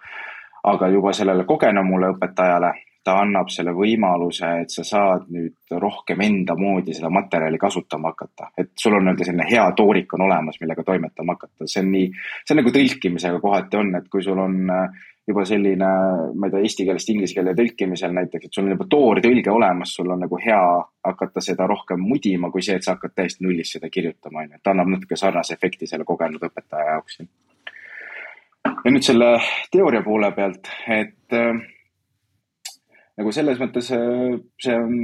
aga 0.67 0.89
juba 0.91 1.13
sellele 1.15 1.45
kogenumule 1.47 2.09
õpetajale 2.17 2.73
ta 3.07 3.21
annab 3.23 3.53
selle 3.55 3.71
võimaluse, 3.71 4.49
et 4.65 4.73
sa 4.75 4.83
saad 4.83 5.29
nüüd 5.31 5.77
rohkem 5.79 6.21
enda 6.27 6.57
moodi 6.59 6.95
seda 6.95 7.11
materjali 7.11 7.59
kasutama 7.59 8.11
hakata. 8.11 8.51
et 8.59 8.73
sul 8.75 8.97
on 8.97 9.05
nii-öelda 9.05 9.25
selline 9.25 9.47
hea 9.51 9.67
toorik 9.79 10.15
on 10.15 10.25
olemas, 10.27 10.59
millega 10.61 10.83
toimetama 10.83 11.37
hakata, 11.37 11.69
see 11.71 11.85
on 11.85 11.93
nii, 11.93 12.09
see 12.43 12.55
on 12.55 12.61
nagu 12.63 12.73
tõlkimisega 12.75 13.41
kohati 13.41 13.79
on, 13.79 13.95
et 14.01 14.09
kui 14.11 14.27
sul 14.27 14.43
on 14.43 14.59
äh, 14.75 15.05
juba 15.27 15.45
selline, 15.45 15.87
ma 16.39 16.47
ei 16.47 16.53
tea, 16.53 16.63
eesti 16.69 16.85
keelest 16.87 17.09
inglise 17.11 17.35
keele 17.35 17.55
tõlkimisel 17.59 18.13
näiteks, 18.15 18.47
et 18.47 18.55
sul 18.55 18.69
on 18.69 18.75
juba 18.77 18.87
toortõlge 18.91 19.51
olemas, 19.51 19.95
sul 19.97 20.13
on 20.15 20.23
nagu 20.23 20.39
hea 20.39 20.61
hakata 21.09 21.43
seda 21.43 21.67
rohkem 21.67 22.03
mudima, 22.03 22.51
kui 22.55 22.63
see, 22.63 22.77
et 22.79 22.87
sa 22.87 22.95
hakkad 22.95 23.17
täiesti 23.17 23.43
nullist 23.47 23.75
seda 23.75 23.91
kirjutama, 23.91 24.45
on 24.45 24.53
ju, 24.53 24.61
et 24.61 24.71
annab 24.71 24.93
natuke 24.95 25.19
sarnase 25.19 25.57
efekti 25.59 25.89
selle 25.91 26.07
kogenud 26.07 26.47
õpetaja 26.47 26.93
jaoks. 26.93 27.19
ja 28.85 28.93
nüüd 28.93 29.07
selle 29.07 29.33
teooria 29.75 30.05
poole 30.07 30.31
pealt, 30.37 30.71
et 30.95 31.35
äh, 31.35 31.59
nagu 33.19 33.35
selles 33.35 33.59
mõttes 33.63 33.91
äh, 33.97 34.39
see 34.63 34.79
on 34.79 34.95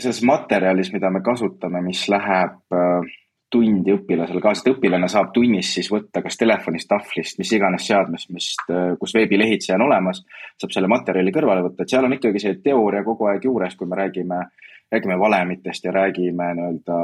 selles 0.00 0.22
materjalis, 0.26 0.90
mida 0.94 1.10
me 1.14 1.22
kasutame, 1.22 1.82
mis 1.84 2.08
läheb 2.10 2.74
äh, 2.74 3.16
tundi 3.50 3.94
õpilasele 3.94 4.40
kaasa, 4.42 4.62
et 4.62 4.72
õpilane 4.74 5.08
saab 5.10 5.32
tunnis 5.34 5.72
siis 5.74 5.90
võtta 5.90 6.22
kas 6.22 6.38
telefonist, 6.38 6.88
tahvlist, 6.90 7.38
mis 7.40 7.52
iganes 7.56 7.86
seadmest, 7.90 8.30
mis, 8.34 8.50
kus 9.00 9.14
veebilehitseja 9.18 9.78
on 9.78 9.88
olemas, 9.88 10.22
saab 10.60 10.74
selle 10.74 10.90
materjali 10.90 11.34
kõrvale 11.34 11.64
võtta, 11.66 11.82
et 11.82 11.94
seal 11.94 12.06
on 12.06 12.14
ikkagi 12.16 12.42
see 12.42 12.60
teooria 12.64 13.02
kogu 13.06 13.30
aeg 13.30 13.48
juures, 13.50 13.74
kui 13.76 13.90
me 13.90 13.98
räägime, 13.98 14.42
räägime 14.92 15.18
valemitest 15.18 15.88
ja 15.88 15.96
räägime 15.96 16.52
nii-öelda 16.60 17.00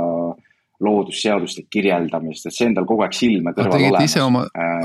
loodusseaduste 0.81 1.63
kirjeldamist, 1.73 2.47
et 2.47 2.55
see 2.55 2.69
endal 2.69 2.85
kogu 2.89 3.07
aeg 3.07 3.15
silme 3.17 3.53
kõrval 3.57 3.79
olemas. 3.79 4.11
ise 4.11 4.21
oma, 4.21 4.43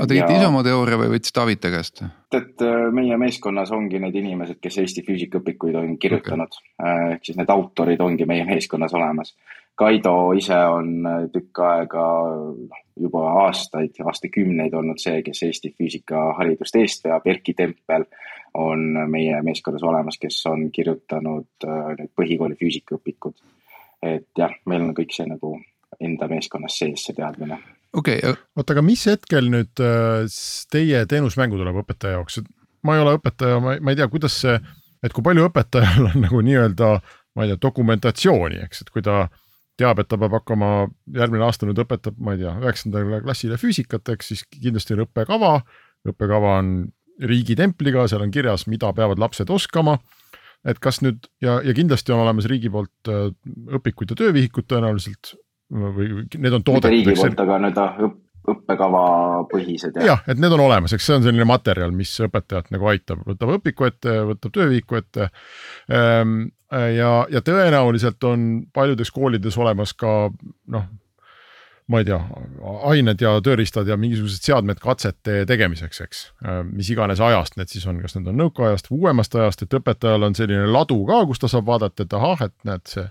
tegite 0.08 0.30
ja... 0.32 0.38
ise 0.38 0.48
oma 0.48 0.62
teooria 0.64 0.98
või 1.02 1.10
võtsite 1.12 1.42
Avita 1.42 1.72
käest? 1.72 2.00
et 2.32 2.64
äh, 2.64 2.86
meie 2.96 3.18
meeskonnas 3.20 3.72
ongi 3.76 4.00
need 4.00 4.16
inimesed, 4.22 4.56
kes 4.62 4.78
Eesti 4.80 5.04
füüsikaõpikuid 5.04 5.76
on 5.76 5.98
kirjutanud 6.00 6.48
okay., 6.48 6.70
äh, 6.80 7.02
ehk 7.16 7.28
siis 7.28 7.36
need 7.36 7.52
autorid 7.52 8.00
ongi 8.00 8.28
meie 8.28 8.46
meeskonnas 8.48 8.96
olemas. 8.96 9.34
Kaido 9.78 10.32
ise 10.36 10.58
on 10.68 11.06
äh, 11.08 11.26
tükk 11.32 11.62
aega, 11.64 12.06
noh 12.68 12.82
juba 13.00 13.22
aastaid, 13.46 13.96
aastakümneid 14.04 14.74
olnud 14.76 15.00
see, 15.00 15.22
kes 15.24 15.42
Eesti 15.46 15.72
füüsikaharidust 15.78 16.76
eest 16.80 17.06
veab, 17.06 17.26
Erkki 17.26 17.54
Tempel 17.56 18.04
on 18.58 18.82
meie 19.08 19.38
meeskonnas 19.44 19.84
olemas, 19.88 20.18
kes 20.20 20.42
on 20.50 20.66
kirjutanud 20.74 21.66
need 21.98 22.10
põhikooli 22.18 22.58
füüsikaõpikud. 22.60 23.38
et 24.02 24.28
jah, 24.36 24.52
meil 24.66 24.82
on 24.82 24.94
kõik 24.98 25.14
see 25.14 25.26
nagu 25.30 25.54
enda 26.02 26.28
meeskonnas 26.28 26.76
sees, 26.78 27.06
see 27.06 27.16
teadmine. 27.16 27.58
okei 27.96 28.18
okay.. 28.18 28.36
oota, 28.56 28.74
aga 28.74 28.84
mis 28.84 29.06
hetkel 29.08 29.48
nüüd 29.48 29.80
äh, 29.80 30.26
teie 30.70 31.06
teenusmängu 31.08 31.56
tuleb 31.56 31.80
õpetaja 31.84 32.18
jaoks, 32.18 32.42
et 32.42 32.52
ma 32.84 32.96
ei 32.96 33.06
ole 33.06 33.16
õpetaja, 33.20 33.60
ma 33.62 33.78
ei 33.78 33.96
tea, 33.96 34.08
kuidas 34.12 34.36
see, 34.44 34.58
et 35.02 35.16
kui 35.16 35.24
palju 35.24 35.48
õpetajal 35.48 36.10
on 36.12 36.26
nagu 36.26 36.44
nii-öelda, 36.44 36.96
ma 37.36 37.46
ei 37.46 37.54
tea, 37.54 37.62
dokumentatsiooni, 37.70 38.60
eks, 38.66 38.84
et 38.84 38.92
kui 38.92 39.04
ta 39.06 39.24
teab, 39.82 40.00
et 40.02 40.08
ta 40.10 40.18
peab 40.20 40.38
hakkama, 40.38 40.72
järgmine 41.18 41.46
aasta 41.46 41.68
nüüd 41.68 41.82
õpetab, 41.82 42.16
ma 42.22 42.36
ei 42.36 42.42
tea, 42.42 42.54
üheksandale 42.62 43.20
klassile 43.26 43.58
füüsikat, 43.60 44.08
eks 44.14 44.32
siis 44.32 44.46
kindlasti 44.54 44.96
on 44.96 45.04
õppekava. 45.06 45.54
õppekava 46.08 46.56
on 46.62 46.74
riigitempliga, 47.22 48.08
seal 48.10 48.24
on 48.24 48.32
kirjas, 48.34 48.66
mida 48.70 48.90
peavad 48.96 49.20
lapsed 49.22 49.50
oskama. 49.52 49.98
et 50.62 50.78
kas 50.78 51.00
nüüd 51.02 51.24
ja, 51.42 51.56
ja 51.66 51.72
kindlasti 51.74 52.12
on 52.14 52.20
olemas 52.22 52.46
riigi 52.46 52.70
poolt 52.70 53.08
äh, 53.10 53.32
õpikud 53.74 54.12
ja 54.12 54.16
töövihikud 54.20 54.68
tõenäoliselt 54.70 55.32
või 55.72 56.22
need 56.36 56.54
on 56.54 56.62
toodetud. 56.62 56.92
riigi 56.92 57.16
poolt, 57.18 57.40
aga 57.42 57.56
nii-öelda 57.64 58.12
õppekava 58.52 59.02
põhised. 59.50 59.98
jah, 60.02 60.22
et 60.26 60.40
need 60.40 60.54
on 60.54 60.64
olemas, 60.64 60.94
eks 60.94 61.06
see 61.06 61.18
on 61.18 61.26
selline 61.26 61.46
materjal, 61.48 61.92
mis 61.94 62.12
õpetajat 62.26 62.72
nagu 62.74 62.88
aitab, 62.90 63.22
võtab 63.26 63.54
õpiku 63.58 63.86
ette, 63.88 64.16
võtab 64.32 64.54
töövihiku 64.54 64.98
ette. 64.98 65.28
Ehm, 65.90 66.50
ja, 66.72 67.12
ja 67.30 67.42
tõenäoliselt 67.44 68.24
on 68.24 68.66
paljudes 68.72 69.10
koolides 69.12 69.58
olemas 69.60 69.92
ka 69.98 70.30
noh, 70.72 70.86
ma 71.92 72.00
ei 72.00 72.06
tea, 72.08 72.18
ained 72.88 73.20
ja 73.22 73.34
tööriistad 73.44 73.88
ja 73.90 73.98
mingisugused 74.00 74.46
seadmed 74.46 74.80
katsete 74.82 75.42
tegemiseks, 75.48 76.00
eks. 76.06 76.22
Ehm, 76.46 76.72
mis 76.78 76.88
iganes 76.94 77.20
ajast 77.20 77.58
need 77.60 77.72
siis 77.72 77.84
on, 77.90 78.00
kas 78.02 78.16
need 78.16 78.30
on 78.32 78.38
nõukaajast 78.44 78.88
või 78.90 79.02
uuemast 79.02 79.36
ajast, 79.36 79.66
et 79.66 79.76
õpetajal 79.78 80.28
on 80.28 80.38
selline 80.38 80.70
ladu 80.70 81.00
ka, 81.08 81.22
kus 81.28 81.42
ta 81.42 81.50
saab 81.52 81.68
vaadata, 81.68 82.06
et 82.06 82.16
ahah, 82.18 82.46
et 82.48 82.56
näed, 82.68 82.86
see 82.88 83.06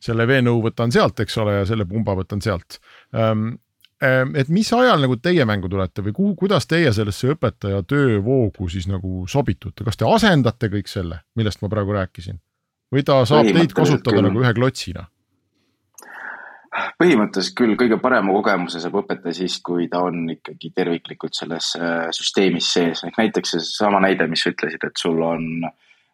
selle 0.00 0.24
veenõu 0.28 0.62
võtan 0.64 0.92
sealt, 0.92 1.20
eks 1.20 1.34
ole, 1.42 1.58
ja 1.58 1.66
selle 1.68 1.84
pumba 1.88 2.14
võtan 2.16 2.40
sealt 2.40 2.78
ähm, 3.12 3.50
et 4.00 4.48
mis 4.48 4.68
ajal 4.72 5.02
nagu 5.02 5.18
teie 5.20 5.44
mängu 5.44 5.68
tulete 5.68 6.00
või 6.06 6.14
kuhu, 6.16 6.34
kuidas 6.44 6.64
teie 6.66 6.92
sellesse 6.96 7.34
õpetaja 7.34 7.82
töövoogu 7.84 8.68
siis 8.72 8.88
nagu 8.88 9.26
sobitute, 9.28 9.84
kas 9.84 10.00
te 10.00 10.08
asendate 10.08 10.70
kõik 10.72 10.88
selle, 10.88 11.20
millest 11.36 11.60
ma 11.60 11.68
praegu 11.72 11.92
rääkisin? 11.98 12.40
Või 12.92 13.06
ta 13.06 13.22
saab 13.28 13.48
teid 13.54 13.74
kasutada 13.76 14.22
nagu 14.26 14.42
ühe 14.42 14.52
klotsina? 14.56 15.06
põhimõtteliselt 17.00 17.56
küll, 17.58 17.74
kõige 17.78 17.98
parema 18.00 18.32
kogemuse 18.32 18.80
saab 18.80 19.00
õpetaja 19.02 19.34
siis, 19.40 19.56
kui 19.64 19.88
ta 19.90 20.04
on 20.06 20.22
ikkagi 20.30 20.70
terviklikult 20.76 21.34
selles 21.34 21.72
äh, 21.76 22.08
süsteemis 22.14 22.68
sees, 22.76 23.02
ehk 23.04 23.18
näiteks 23.18 23.56
seesama 23.56 24.00
näide, 24.04 24.28
mis 24.30 24.44
sa 24.44 24.52
ütlesid, 24.52 24.84
et 24.86 25.02
sul 25.02 25.18
on 25.26 25.66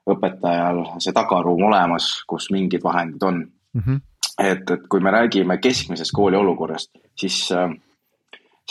õpetajal 0.08 0.82
see 1.02 1.14
tagaruum 1.14 1.66
olemas, 1.68 2.08
kus 2.30 2.48
mingid 2.54 2.84
vahendid 2.84 3.22
on 3.26 3.42
mm. 3.42 3.82
-hmm. 3.82 4.00
et, 4.46 4.70
et 4.70 4.88
kui 4.88 5.00
me 5.00 5.12
räägime 5.12 5.58
keskmisest 5.58 6.14
kooli 6.14 6.36
olukorrast, 6.36 6.90
siis 7.20 7.52
äh, 7.52 7.68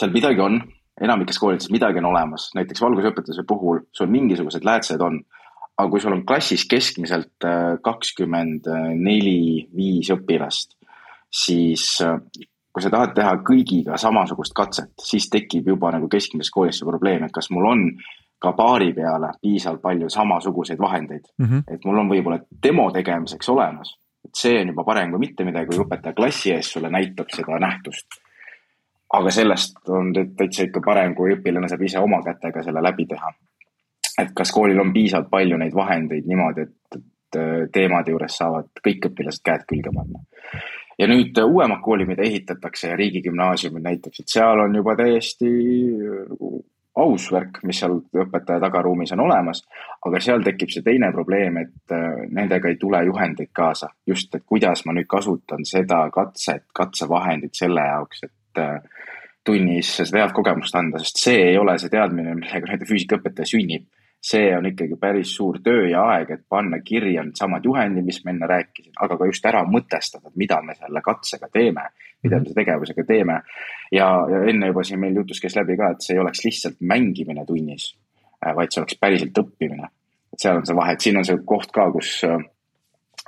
seal 0.00 0.12
midagi 0.12 0.40
on, 0.40 0.60
enamikes 1.00 1.38
koolides 1.38 1.70
midagi 1.70 2.02
on 2.02 2.10
olemas, 2.12 2.50
näiteks 2.54 2.82
valgusõpetuse 2.82 3.44
puhul 3.48 3.84
sul 3.92 4.10
mingisugused 4.12 4.64
läätsed 4.64 5.00
on. 5.00 5.20
Aga 5.76 5.90
kui 5.92 6.00
sul 6.00 6.16
on 6.16 6.24
klassis 6.26 6.64
keskmiselt 6.68 7.44
äh, 7.44 7.76
kakskümmend 7.84 8.68
neli, 8.96 9.68
viis 9.76 10.10
õpilast, 10.14 10.76
siis 11.32 11.88
äh, 12.04 12.20
kui 12.76 12.84
sa 12.84 12.92
tahad 12.92 13.14
teha 13.16 13.38
kõigiga 13.40 13.96
samasugust 13.96 14.52
katset, 14.56 14.92
siis 15.00 15.30
tekib 15.32 15.68
juba 15.72 15.88
nagu 15.94 16.10
keskmises 16.12 16.52
koolis 16.52 16.76
see 16.76 16.88
probleem, 16.88 17.22
et 17.24 17.32
kas 17.32 17.48
mul 17.48 17.70
on 17.70 17.84
ka 18.42 18.52
paari 18.52 18.90
peale 18.92 19.30
piisavalt 19.40 19.80
palju 19.80 20.10
samasuguseid 20.12 20.78
vahendeid 20.78 21.24
mm. 21.38 21.46
-hmm. 21.46 21.62
et 21.72 21.84
mul 21.88 22.02
on 22.02 22.10
võib-olla 22.10 22.38
demo 22.62 22.90
tegemiseks 22.92 23.48
olemas, 23.48 23.94
et 24.24 24.34
see 24.36 24.60
on 24.60 24.74
juba 24.74 24.84
parem 24.84 25.10
kui 25.10 25.24
mitte 25.24 25.44
midagi, 25.44 25.72
kui 25.72 25.84
õpetaja 25.86 26.14
klassi 26.14 26.52
ees 26.52 26.72
sulle 26.72 26.90
näitab 26.92 27.32
seda 27.32 27.58
nähtust. 27.58 28.20
aga 29.16 29.30
sellest 29.30 29.88
on 29.88 30.12
täitsa 30.12 30.64
ikka 30.66 30.80
parem, 30.84 31.14
kui 31.14 31.32
õpilane 31.32 31.68
saab 31.68 31.82
ise 31.82 31.98
oma 31.98 32.20
kätega 32.22 32.62
selle 32.62 32.82
läbi 32.82 33.06
teha. 33.06 33.32
Et 34.18 34.32
kas 34.34 34.52
koolil 34.52 34.80
on 34.80 34.92
piisavalt 34.94 35.30
palju 35.30 35.58
neid 35.60 35.74
vahendeid 35.74 36.26
niimoodi, 36.26 36.66
et, 36.66 37.00
et 37.00 37.72
teemade 37.72 38.14
juures 38.14 38.36
saavad 38.38 38.70
kõik 38.84 39.10
õpilased 39.10 39.42
käed 39.44 39.66
külge 39.68 39.92
panna 39.92 40.22
ja 40.98 41.08
nüüd 41.10 41.36
uuemad 41.42 41.82
koolid, 41.84 42.08
mida 42.08 42.24
ehitatakse 42.24 42.88
ja 42.88 42.96
riigigümnaasiumid 42.96 43.84
näiteks, 43.84 44.22
et 44.22 44.32
seal 44.32 44.62
on 44.64 44.78
juba 44.78 44.96
täiesti 44.96 45.50
aus 46.96 47.26
värk, 47.32 47.60
mis 47.68 47.80
seal 47.82 47.98
õpetaja 48.24 48.60
tagaruumis 48.62 49.12
on 49.12 49.20
olemas, 49.26 49.60
aga 50.08 50.20
seal 50.24 50.44
tekib 50.44 50.72
see 50.72 50.84
teine 50.84 51.10
probleem, 51.12 51.58
et 51.60 51.92
äh, 51.92 52.22
nendega 52.32 52.70
ei 52.72 52.78
tule 52.80 53.02
juhendeid 53.04 53.52
kaasa. 53.52 53.90
just, 54.06 54.34
et 54.34 54.46
kuidas 54.46 54.84
ma 54.86 54.94
nüüd 54.96 55.08
kasutan 55.08 55.64
seda 55.68 56.06
katset, 56.14 56.64
katsevahendit 56.74 57.54
selle 57.54 57.84
jaoks, 57.84 58.24
et 58.24 58.62
äh, 58.62 58.80
tunnis 59.44 59.92
seda 60.00 60.24
head 60.24 60.32
kogemust 60.34 60.74
anda, 60.74 61.02
sest 61.04 61.20
see 61.20 61.42
ei 61.50 61.58
ole 61.58 61.76
see 61.78 61.92
teadmine, 61.92 62.34
millega 62.40 62.72
nüüd 62.72 62.88
füüsikaõpetaja 62.88 63.52
sünnib. 63.52 63.84
See 64.26 64.50
on 64.56 64.66
ikkagi 64.66 64.96
päris 64.98 65.34
suur 65.36 65.60
töö 65.62 65.84
ja 65.90 66.02
aeg, 66.10 66.30
et 66.34 66.42
panna 66.48 66.80
kirja 66.84 67.22
needsamad 67.22 67.64
juhendid, 67.64 68.04
mis 68.04 68.18
ma 68.24 68.32
enne 68.32 68.48
rääkisin, 68.50 68.94
aga 69.04 69.18
ka 69.20 69.28
just 69.30 69.46
ära 69.46 69.62
mõtestada, 69.70 70.32
mida 70.34 70.58
me 70.66 70.74
selle 70.74 71.02
katsega 71.04 71.48
teeme, 71.52 71.84
mida 72.24 72.40
me 72.40 72.48
selle 72.48 72.58
tegevusega 72.58 73.04
teeme. 73.06 73.40
ja, 73.92 74.08
ja 74.30 74.42
enne 74.50 74.72
juba 74.72 74.82
siin 74.84 75.00
meil 75.00 75.20
jutus 75.20 75.40
käis 75.42 75.54
läbi 75.56 75.76
ka, 75.78 75.92
et 75.94 76.02
see 76.02 76.16
ei 76.16 76.24
oleks 76.24 76.42
lihtsalt 76.44 76.80
mängimine 76.80 77.46
tunnis, 77.46 77.92
äh, 78.42 78.54
vaid 78.56 78.74
see 78.74 78.82
oleks 78.82 78.98
päriselt 79.00 79.38
õppimine. 79.44 79.92
et 80.32 80.42
seal 80.42 80.58
on 80.58 80.66
see 80.66 80.76
vahe, 80.76 80.92
et 80.92 81.06
siin 81.06 81.22
on 81.22 81.24
see 81.24 81.38
koht 81.46 81.70
ka, 81.72 81.86
kus 81.94 82.18
äh, 82.26 82.42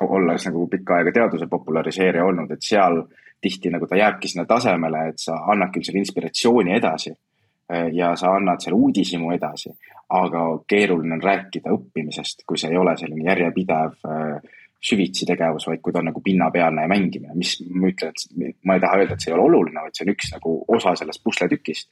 olles 0.00 0.46
nagu 0.46 0.66
pikka 0.70 0.98
aega 0.98 1.12
teaduse 1.14 1.46
populariseerija 1.50 2.24
olnud, 2.24 2.50
et 2.50 2.62
seal 2.62 3.02
tihti 3.40 3.70
nagu 3.70 3.86
ta 3.86 3.96
jääbki 3.96 4.28
sinna 4.28 4.46
tasemele, 4.46 5.08
et 5.12 5.22
sa 5.22 5.38
annad 5.52 5.70
küll 5.74 5.86
selle 5.86 6.02
inspiratsiooni 6.02 6.74
edasi 6.74 7.12
eh, 7.12 7.88
ja 7.94 8.14
sa 8.16 8.34
annad 8.34 8.62
selle 8.62 8.78
uudishimu 8.78 9.30
edasi, 9.34 9.70
aga 10.08 10.44
keeruline 10.68 11.18
on 11.18 11.22
rääkida 11.22 11.72
õppimisest, 11.74 12.46
kui 12.48 12.58
see 12.60 12.72
ei 12.72 12.80
ole 12.80 12.96
selline 12.96 13.26
järjepidev 13.28 14.08
eh, 14.08 14.56
süvitsi 14.80 15.26
tegevus, 15.26 15.66
vaid 15.68 15.82
kui 15.82 15.92
ta 15.92 16.00
on 16.00 16.08
nagu 16.08 16.20
pinnapealne 16.24 16.86
mängimine, 16.88 17.34
mis 17.36 17.56
ma 17.68 17.90
ütlen, 17.90 18.14
et 18.14 18.56
ma 18.64 18.76
ei 18.78 18.84
taha 18.84 19.00
öelda, 19.00 19.16
et 19.16 19.24
see 19.24 19.32
ei 19.32 19.36
ole 19.36 19.48
oluline, 19.50 19.82
vaid 19.82 19.96
see 19.98 20.06
on 20.06 20.12
üks 20.14 20.30
nagu 20.36 20.54
osa 20.78 20.94
sellest 21.00 21.24
pusletükist. 21.24 21.90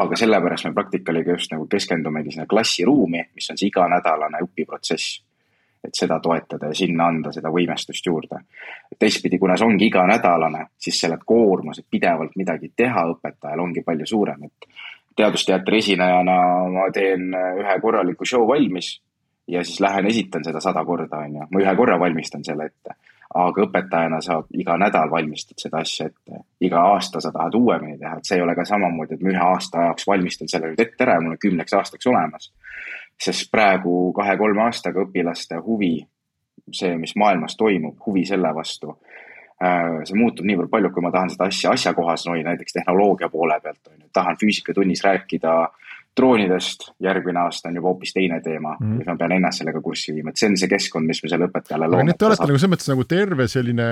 aga 0.00 0.16
sellepärast 0.16 0.68
me 0.68 0.74
Praktikaliga 0.74 1.34
just 1.34 1.50
nagu 1.50 1.66
keskendumegi 1.66 2.30
sinna 2.30 2.46
klassiruumi, 2.46 3.24
mis 3.34 3.50
on 3.50 3.58
see 3.58 3.68
iganädalane 3.72 4.38
õpiprotsess 4.46 5.18
et 5.84 5.96
seda 5.96 6.20
toetada 6.20 6.70
ja 6.70 6.76
sinna 6.76 7.06
anda 7.08 7.32
seda 7.32 7.50
võimestust 7.52 8.06
juurde. 8.06 8.42
teistpidi, 8.98 9.38
kuna 9.38 9.56
see 9.56 9.66
ongi 9.66 9.86
iganädalane, 9.88 10.66
siis 10.78 11.00
selle 11.00 11.18
koormus, 11.24 11.78
et 11.78 11.86
pidevalt 11.90 12.36
midagi 12.36 12.72
teha 12.76 13.06
õpetajal 13.14 13.60
ongi 13.64 13.82
palju 13.82 14.06
suurem, 14.06 14.44
et 14.44 14.68
teadusteatri 15.16 15.78
esinejana 15.78 16.36
ma 16.72 16.88
teen 16.94 17.30
ühe 17.34 17.76
korraliku 17.82 18.26
show 18.26 18.46
valmis 18.48 18.98
ja 19.50 19.64
siis 19.64 19.80
lähen 19.80 20.06
esitan 20.06 20.44
seda 20.44 20.60
sada 20.60 20.84
korda, 20.84 21.24
on 21.24 21.34
ju, 21.34 21.46
ma 21.50 21.62
ühe 21.62 21.76
korra 21.76 21.98
valmistan 22.00 22.44
selle 22.44 22.70
ette. 22.70 22.96
aga 23.34 23.62
õpetajana 23.62 24.18
saab 24.26 24.48
iga 24.58 24.74
nädal 24.74 25.10
valmistad 25.10 25.62
seda 25.62 25.84
asja 25.84 26.08
ette, 26.08 26.40
iga 26.66 26.80
aasta 26.94 27.20
sa 27.22 27.30
tahad 27.30 27.54
uuemini 27.54 27.98
teha, 27.98 28.16
et 28.18 28.26
see 28.26 28.40
ei 28.40 28.42
ole 28.42 28.56
ka 28.58 28.64
samamoodi, 28.66 29.14
et 29.14 29.22
ma 29.22 29.30
ühe 29.30 29.44
aasta 29.44 29.78
ajaks 29.84 30.06
valmistan 30.08 30.50
selle 30.50 30.72
nüüd 30.72 30.82
ette 30.82 31.06
ära 31.06 31.14
ja 31.14 31.22
mul 31.22 31.36
on 31.36 31.42
kümneks 31.44 31.76
aastaks 31.78 32.08
olemas. 32.10 32.50
Sest 33.20 33.46
praegu 33.52 34.10
kahe-kolme 34.16 34.64
aastaga 34.64 35.04
õpilaste 35.04 35.60
huvi, 35.62 35.92
see, 36.74 36.96
mis 36.98 37.14
maailmas 37.22 37.54
toimub, 37.60 38.00
huvi 38.06 38.24
selle 38.26 38.50
vastu, 38.56 38.96
äh, 38.96 39.29
see 39.60 40.16
muutub 40.16 40.46
niivõrd 40.48 40.70
palju, 40.72 40.90
kui 40.94 41.04
ma 41.04 41.12
tahan 41.12 41.32
seda 41.34 41.48
asja 41.50 41.74
asjakohasena 41.76 42.34
hoida, 42.34 42.48
näiteks 42.48 42.78
tehnoloogia 42.78 43.28
poole 43.28 43.58
pealt, 43.60 43.80
on 43.90 43.98
ju, 43.98 44.08
tahan 44.16 44.38
füüsikatunnis 44.40 45.04
rääkida 45.04 45.56
droonidest, 46.16 46.88
järgmine 47.02 47.38
aasta 47.44 47.68
on 47.70 47.76
juba 47.78 47.92
hoopis 47.92 48.12
teine 48.16 48.40
teema 48.42 48.72
mm. 48.80 48.98
ja 49.00 49.12
ma 49.12 49.16
pean 49.20 49.34
ennast 49.36 49.62
sellega 49.62 49.80
kurssi 49.84 50.14
viima, 50.14 50.32
et 50.32 50.40
see 50.40 50.48
on 50.50 50.56
see 50.58 50.70
keskkond, 50.70 51.06
mis 51.06 51.20
me 51.22 51.30
selle 51.30 51.46
õpetajale 51.46 51.86
loome. 51.86 52.08
nii 52.08 52.14
et 52.16 52.18
te 52.18 52.26
olete 52.26 52.48
nagu 52.48 52.58
selles 52.58 52.72
mõttes 52.74 52.90
nagu 52.90 53.04
terve 53.08 53.46
selline 53.50 53.86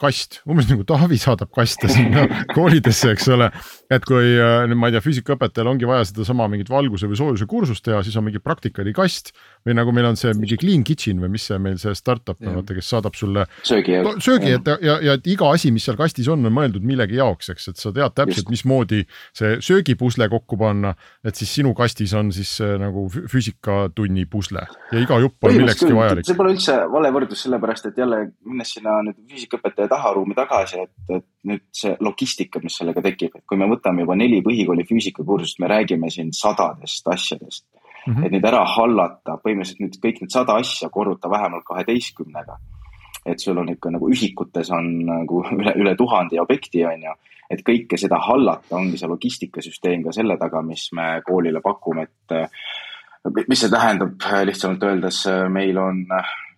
kast, 0.00 0.40
umbes 0.50 0.66
nagu 0.70 0.86
Taavi 0.88 1.18
saadab 1.22 1.52
kaste 1.54 1.90
sinna 1.92 2.24
koolidesse, 2.56 3.12
eks 3.14 3.28
ole. 3.36 3.50
et 3.92 4.08
kui 4.08 4.32
äh, 4.34 4.64
nüüd 4.70 4.80
ma 4.80 4.90
ei 4.90 4.96
tea, 4.96 5.04
füüsikaõpetajal 5.04 5.70
ongi 5.70 5.88
vaja 5.88 6.08
sedasama 6.10 6.48
mingit 6.50 6.72
valguse 6.72 7.10
või 7.10 7.20
soojuse 7.20 7.48
kursust 7.50 7.86
teha, 7.86 8.02
siis 8.06 8.18
on 8.18 8.26
mingi 8.26 8.42
praktikali 8.42 8.94
kast 8.96 9.30
või 9.66 9.78
nagu 9.78 9.94
meil 9.94 10.10
on 10.10 10.18
see 10.18 10.34
mingi 10.34 10.58
clean 10.60 10.82
kitchen 10.86 11.22
või 11.22 11.36
mis 11.36 11.46
see 11.50 11.60
meil 11.62 11.78
see 11.78 11.94
startup 11.98 12.40
on, 12.42 12.58
vaata, 12.58 12.74
kes 12.76 12.90
saadab 12.96 13.14
sulle 13.18 13.46
söögi, 13.62 14.00
söögi, 14.18 14.56
et 14.58 14.72
ja, 14.74 14.76
ja, 14.82 14.98
ja 15.06 15.16
et 15.20 15.30
iga 15.30 15.54
asi, 15.54 15.70
mis 15.74 15.86
seal 15.86 15.98
kastis 16.00 16.28
on, 16.32 16.42
on 16.42 16.58
mõeldud 16.58 16.82
millegi 16.86 17.20
jaoks, 17.20 17.52
eks, 17.54 17.70
et 17.70 17.80
sa 17.80 17.94
tead 17.94 18.18
täpselt, 18.18 18.50
mismoodi 18.50 19.04
see 19.36 19.56
söögipusle 19.64 20.26
kokku 20.32 20.58
panna, 20.60 20.96
et 21.22 21.38
siis 21.38 21.59
sinu 21.60 21.72
kastis 21.78 22.14
on 22.18 22.32
siis 22.34 22.56
nagu 22.80 23.06
füüsikatunni 23.12 24.26
pusle 24.30 24.66
ja 24.92 25.02
iga 25.02 25.20
jupp 25.22 25.48
on 25.48 25.56
millekski 25.56 25.92
vajalik. 25.96 26.26
see 26.26 26.38
pole 26.38 26.54
üldse 26.56 26.76
vale 26.92 27.12
võrdlus, 27.14 27.44
sellepärast 27.46 27.90
et 27.90 28.00
jälle 28.00 28.22
minnes 28.48 28.74
sinna 28.76 29.00
nüüd 29.06 29.20
füüsikaõpetaja 29.30 29.90
taharuumi 29.94 30.36
tagasi, 30.38 30.86
et, 30.86 30.94
et 31.20 31.26
nüüd 31.50 31.66
see 31.76 31.96
logistika, 32.04 32.62
mis 32.64 32.76
sellega 32.80 33.04
tekib, 33.04 33.36
et 33.36 33.46
kui 33.48 33.60
me 33.60 33.68
võtame 33.70 34.06
juba 34.06 34.16
neli 34.18 34.40
põhikooli 34.46 34.86
füüsikakursust, 34.88 35.60
me 35.62 35.70
räägime 35.70 36.10
siin 36.12 36.32
sadadest 36.36 37.08
asjadest 37.08 37.66
mm. 38.06 38.14
-hmm. 38.14 38.26
et 38.26 38.32
neid 38.32 38.46
ära 38.52 38.64
hallata, 38.76 39.38
põhimõtteliselt 39.44 39.82
nüüd 39.84 39.98
kõik 40.04 40.20
need 40.24 40.34
sada 40.34 40.58
asja 40.60 40.88
korruta 40.88 41.30
vähemalt 41.30 41.64
kaheteistkümnega. 41.68 42.58
Et 43.26 43.40
sul 43.40 43.58
on 43.60 43.68
ikka 43.72 43.92
nagu 43.94 44.08
ühikutes 44.10 44.70
on 44.74 44.90
nagu 45.06 45.44
üle, 45.58 45.74
üle 45.76 45.94
tuhande 45.96 46.40
objekti, 46.40 46.84
on 46.88 47.08
ju. 47.08 47.16
et 47.50 47.64
kõike 47.66 47.98
seda 47.98 48.20
hallata 48.22 48.76
ongi 48.78 48.98
see 48.98 49.10
logistikasüsteem 49.10 50.04
ka 50.06 50.14
selle 50.14 50.36
taga, 50.38 50.62
mis 50.62 50.88
me 50.96 51.16
koolile 51.26 51.62
pakume, 51.64 52.06
et 52.06 53.48
mis 53.48 53.60
see 53.60 53.72
tähendab 53.72 54.22
lihtsamalt 54.46 54.86
öeldes, 54.86 55.24
meil 55.52 55.78
on 55.78 56.04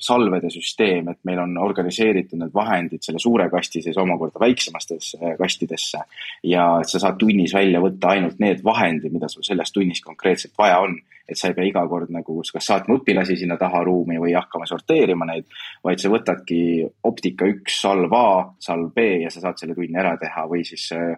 salvede 0.05 0.51
süsteem, 0.53 1.09
et 1.13 1.21
meil 1.29 1.41
on 1.43 1.57
organiseeritud 1.63 2.41
need 2.41 2.55
vahendid 2.55 3.05
selle 3.05 3.23
suure 3.23 3.49
kasti 3.53 3.83
sees 3.85 3.99
omakorda 3.99 4.41
väiksematesse 4.43 5.37
kastidesse. 5.39 6.03
ja 6.43 6.67
sa 6.87 6.99
saad 6.99 7.19
tunnis 7.19 7.55
välja 7.55 7.81
võtta 7.81 8.15
ainult 8.17 8.39
need 8.43 8.63
vahendid, 8.65 9.13
mida 9.13 9.29
sul 9.29 9.47
selles 9.47 9.73
tunnis 9.73 10.03
konkreetselt 10.05 10.55
vaja 10.59 10.81
on 10.85 10.99
et 11.29 11.39
sa 11.39 11.49
ei 11.49 11.57
pea 11.57 11.67
iga 11.69 11.83
kord 11.89 12.11
nagu 12.13 12.41
kas 12.43 12.67
saatma 12.69 12.99
õpilasi 12.99 13.37
sinna 13.41 13.57
taha 13.61 13.83
ruumi 13.87 14.19
või 14.21 14.35
hakkama 14.37 14.67
sorteerima 14.69 15.29
neid, 15.29 15.47
vaid 15.85 16.03
sa 16.03 16.11
võtadki 16.13 16.59
optika 17.09 17.49
üks, 17.49 17.79
salv 17.85 18.13
A, 18.17 18.27
salv 18.61 18.93
B 18.97 19.07
ja 19.23 19.31
sa 19.31 19.45
saad 19.45 19.63
selle 19.63 19.77
tunni 19.79 19.99
ära 20.03 20.17
teha 20.21 20.45
või 20.51 20.67
siis 20.67 20.89
äh, 20.97 21.15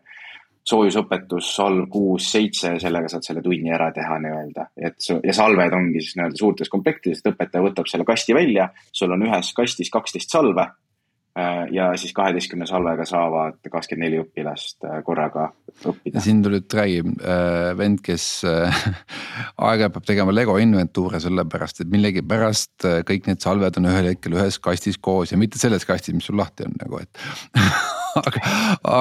soojusõpetus, 0.65 1.51
salv 1.57 1.89
kuus, 1.93 2.31
seitse, 2.33 2.75
sellega 2.81 3.11
saad 3.13 3.27
selle 3.27 3.43
tunni 3.45 3.73
ära 3.75 3.91
teha 3.93 4.17
nii-öelda. 4.23 4.69
et 4.77 5.11
ja 5.25 5.35
salved 5.37 5.77
ongi 5.77 6.01
siis 6.01 6.17
nii-öelda 6.17 6.41
suurtes 6.41 6.73
komplektides, 6.73 7.21
et 7.21 7.35
õpetaja 7.35 7.67
võtab 7.67 7.91
selle 7.91 8.07
kasti 8.09 8.37
välja, 8.37 8.71
sul 8.93 9.13
on 9.13 9.27
ühes 9.29 9.53
kastis 9.57 9.93
kaksteist 9.93 10.33
salve 10.33 10.71
Äh, 11.39 11.67
ja 11.75 11.89
siis 11.99 12.13
kaheteistkümne 12.15 12.67
salvega 12.67 13.03
saavad 13.11 13.57
kakskümmend 13.67 14.07
neli 14.07 14.21
õpilast 14.23 14.85
äh, 14.87 15.01
korraga 15.03 15.49
õppida. 15.91 16.21
siin 16.23 16.45
tuli 16.45 16.61
nüüd 16.61 16.77
räägi 16.79 17.01
äh, 17.03 17.73
vend, 17.75 17.99
kes 18.07 18.27
aeg-ajalt 18.47 19.97
peab 19.97 20.07
tegema 20.07 20.35
Lego 20.35 20.55
inventuure 20.63 21.19
sellepärast, 21.19 21.83
et 21.83 21.91
millegipärast 21.91 22.87
kõik 23.11 23.27
need 23.27 23.43
salved 23.43 23.81
on 23.83 23.91
ühel 23.91 24.13
hetkel 24.13 24.39
ühes 24.39 24.61
kastis 24.63 25.01
koos 25.03 25.35
ja 25.35 25.41
mitte 25.41 25.59
selles 25.59 25.83
kastis, 25.89 26.15
mis 26.15 26.31
sul 26.31 26.39
lahti 26.39 26.69
on 26.69 26.79
nagu, 26.79 27.03
et 27.03 27.27
aga, 28.21 28.43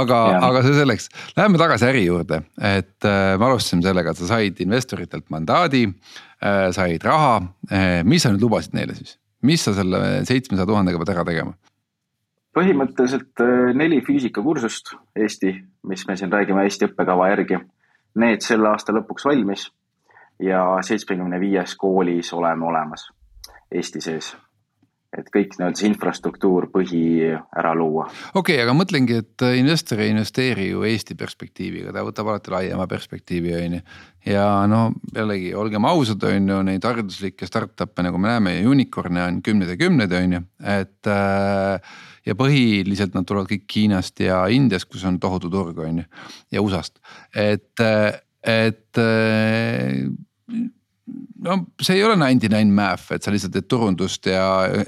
aga, 0.01 0.21
aga 0.49 0.63
see 0.65 0.77
selleks, 0.77 1.09
läheme 1.37 1.61
tagasi 1.61 1.89
äri 1.89 2.05
juurde, 2.05 2.43
et 2.57 3.07
me 3.07 3.49
alustasime 3.49 3.85
sellega, 3.85 4.13
et 4.13 4.21
sa 4.21 4.29
said 4.35 4.61
investoritelt 4.65 5.27
mandaadi, 5.33 5.85
said 6.75 7.05
raha, 7.05 7.35
mis 8.07 8.25
sa 8.25 8.33
nüüd 8.33 8.47
lubasid 8.47 8.75
neile 8.77 8.97
siis? 8.97 9.17
mis 9.43 9.63
sa 9.63 9.73
selle 9.75 10.23
seitsmesaja 10.23 10.67
tuhandega 10.67 10.99
pead 11.01 11.13
ära 11.15 11.25
tegema? 11.27 11.55
põhimõtteliselt 12.53 13.41
äh, 13.41 13.71
neli 13.73 14.01
füüsikakursust 14.05 14.93
Eesti, 15.17 15.55
mis 15.89 16.05
me 16.07 16.17
siin 16.17 16.31
räägime 16.33 16.67
Eesti 16.67 16.85
õppekava 16.85 17.31
järgi. 17.31 17.57
Need 18.21 18.45
selle 18.45 18.69
aasta 18.69 18.93
lõpuks 18.93 19.25
valmis 19.25 19.63
ja 20.43 20.61
seitsmekümne 20.85 21.39
viies 21.41 21.73
koolis 21.81 22.29
oleme 22.37 22.67
olemas 22.69 23.07
Eesti 23.73 24.01
sees 24.05 24.35
et 25.17 25.29
kõik 25.33 25.57
nii-öelda 25.57 25.79
see 25.79 25.89
infrastruktuur, 25.91 26.67
põhi 26.73 27.03
ära 27.33 27.73
luua. 27.77 28.07
okei 28.33 28.57
okay,, 28.57 28.63
aga 28.63 28.75
mõtlengi, 28.77 29.19
et 29.23 29.45
investor 29.59 30.01
ei 30.03 30.13
investeeri 30.13 30.69
ju 30.71 30.85
Eesti 30.87 31.17
perspektiiviga, 31.19 31.93
ta 31.93 32.05
võtab 32.05 32.31
alati 32.31 32.53
laiema 32.53 32.87
perspektiivi, 32.89 33.53
on 33.59 33.77
ju. 33.77 33.83
ja 34.33 34.47
no 34.69 34.81
jällegi, 35.15 35.53
olgem 35.59 35.85
ausad, 35.89 36.23
on 36.29 36.49
ju, 36.53 36.61
neid 36.69 36.89
hariduslikke 36.89 37.49
startup'e, 37.49 38.07
nagu 38.07 38.21
me 38.21 38.31
näeme, 38.31 38.57
unicorn'e 38.69 39.27
on 39.27 39.39
kümneid 39.45 39.75
ja 39.75 39.79
kümneid, 39.79 40.17
on 40.17 40.37
ju, 40.39 40.43
et 40.77 41.13
äh, 41.13 41.95
ja 42.25 42.37
põhiliselt 42.39 43.15
nad 43.17 43.27
tulevad 43.27 43.51
kõik 43.51 43.77
Hiinast 43.77 44.21
ja 44.23 44.43
Indiast, 44.51 44.89
kus 44.91 45.05
on 45.07 45.19
tohutu 45.21 45.51
turg, 45.53 45.79
on 45.83 46.03
ju, 46.03 46.09
ja 46.55 46.63
USA-st, 46.63 47.01
et, 47.35 47.85
et 48.43 49.03
no 51.43 51.57
see 51.81 51.97
ei 51.99 52.03
ole 52.07 52.17
ninety 52.19 52.49
nine 52.51 52.73
math, 52.73 53.11
et 53.15 53.25
sa 53.25 53.33
lihtsalt 53.33 53.53
teed 53.55 53.69
turundust 53.71 54.27
ja 54.29 54.43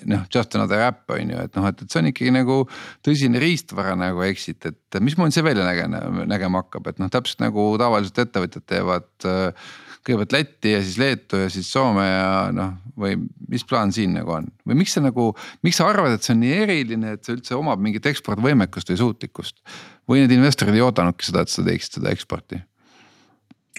noh, 0.10 0.26
just 0.34 0.56
another 0.58 0.84
äpp 0.88 1.16
on 1.16 1.34
ju, 1.34 1.46
et 1.48 1.58
noh, 1.60 1.70
et, 1.70 1.82
et 1.84 1.92
see 1.92 2.02
on 2.02 2.12
ikkagi 2.12 2.36
nagu 2.36 2.60
tõsine 3.06 3.42
riistvara 3.42 3.96
nagu 4.00 4.24
exit, 4.28 4.68
et 4.70 5.00
mismoodi 5.04 5.36
see 5.36 5.46
välja 5.46 5.66
nägema, 5.68 6.26
nägema 6.30 6.64
hakkab, 6.64 6.92
et 6.92 7.02
noh, 7.02 7.12
täpselt 7.14 7.44
nagu 7.44 7.68
tavaliselt 7.82 8.24
ettevõtjad 8.26 8.68
teevad 8.72 9.28
äh, 9.30 9.74
kõigepealt 10.06 10.36
Lätti 10.36 10.76
ja 10.76 10.82
siis 10.84 11.00
Leetu 11.02 11.40
ja 11.42 11.50
siis 11.50 11.72
Soome 11.74 12.06
ja 12.06 12.28
noh, 12.54 12.76
või 13.00 13.18
mis 13.50 13.66
plaan 13.68 13.92
siin 13.96 14.14
nagu 14.16 14.36
on 14.38 14.48
või 14.68 14.78
miks 14.84 14.94
sa 14.96 15.02
nagu, 15.04 15.32
miks 15.66 15.82
sa 15.82 15.90
arvad, 15.90 16.16
et 16.16 16.26
see 16.26 16.36
on 16.36 16.44
nii 16.44 16.54
eriline, 16.66 17.16
et 17.16 17.26
see 17.26 17.36
üldse 17.36 17.58
omab 17.58 17.82
mingit 17.82 18.06
ekspordivõimekust 18.12 18.94
või 18.94 19.02
suutlikkust? 19.02 19.60
või 20.06 20.22
need 20.22 20.36
investorid 20.36 20.78
ei 20.78 20.86
oodanudki 20.86 21.26
seda, 21.26 21.42
et 21.42 21.52
sa 21.52 21.66
teeksid 21.66 22.00
seda 22.00 22.14
eksporti? 22.14 22.62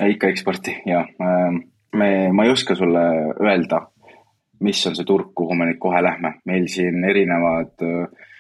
ikka 0.03 0.29
eksporti 0.35 0.75
ja 0.89 1.07
ähm, 1.23 1.63
me, 1.97 2.33
ma 2.33 2.45
ei 2.45 2.51
oska 2.51 2.75
sulle 2.77 3.03
öelda, 3.41 3.81
mis 4.61 4.87
on 4.89 4.97
see 4.97 5.05
turg, 5.09 5.33
kuhu 5.37 5.57
me 5.57 5.69
nüüd 5.69 5.81
kohe 5.81 6.01
lähme, 6.05 6.37
meil 6.49 6.67
siin 6.73 7.05
erinevad 7.05 7.85
äh, 7.85 8.33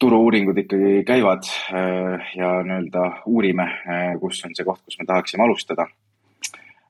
turu-uuringud 0.00 0.58
ikkagi 0.64 1.02
käivad 1.06 1.48
äh, 1.74 2.30
ja 2.38 2.56
nii-öelda 2.66 3.06
uurime, 3.30 3.68
äh, 3.88 4.08
kus 4.22 4.44
on 4.46 4.54
see 4.54 4.66
koht, 4.66 4.82
kus 4.84 4.98
me 5.00 5.08
tahaksime 5.10 5.46
alustada 5.46 5.88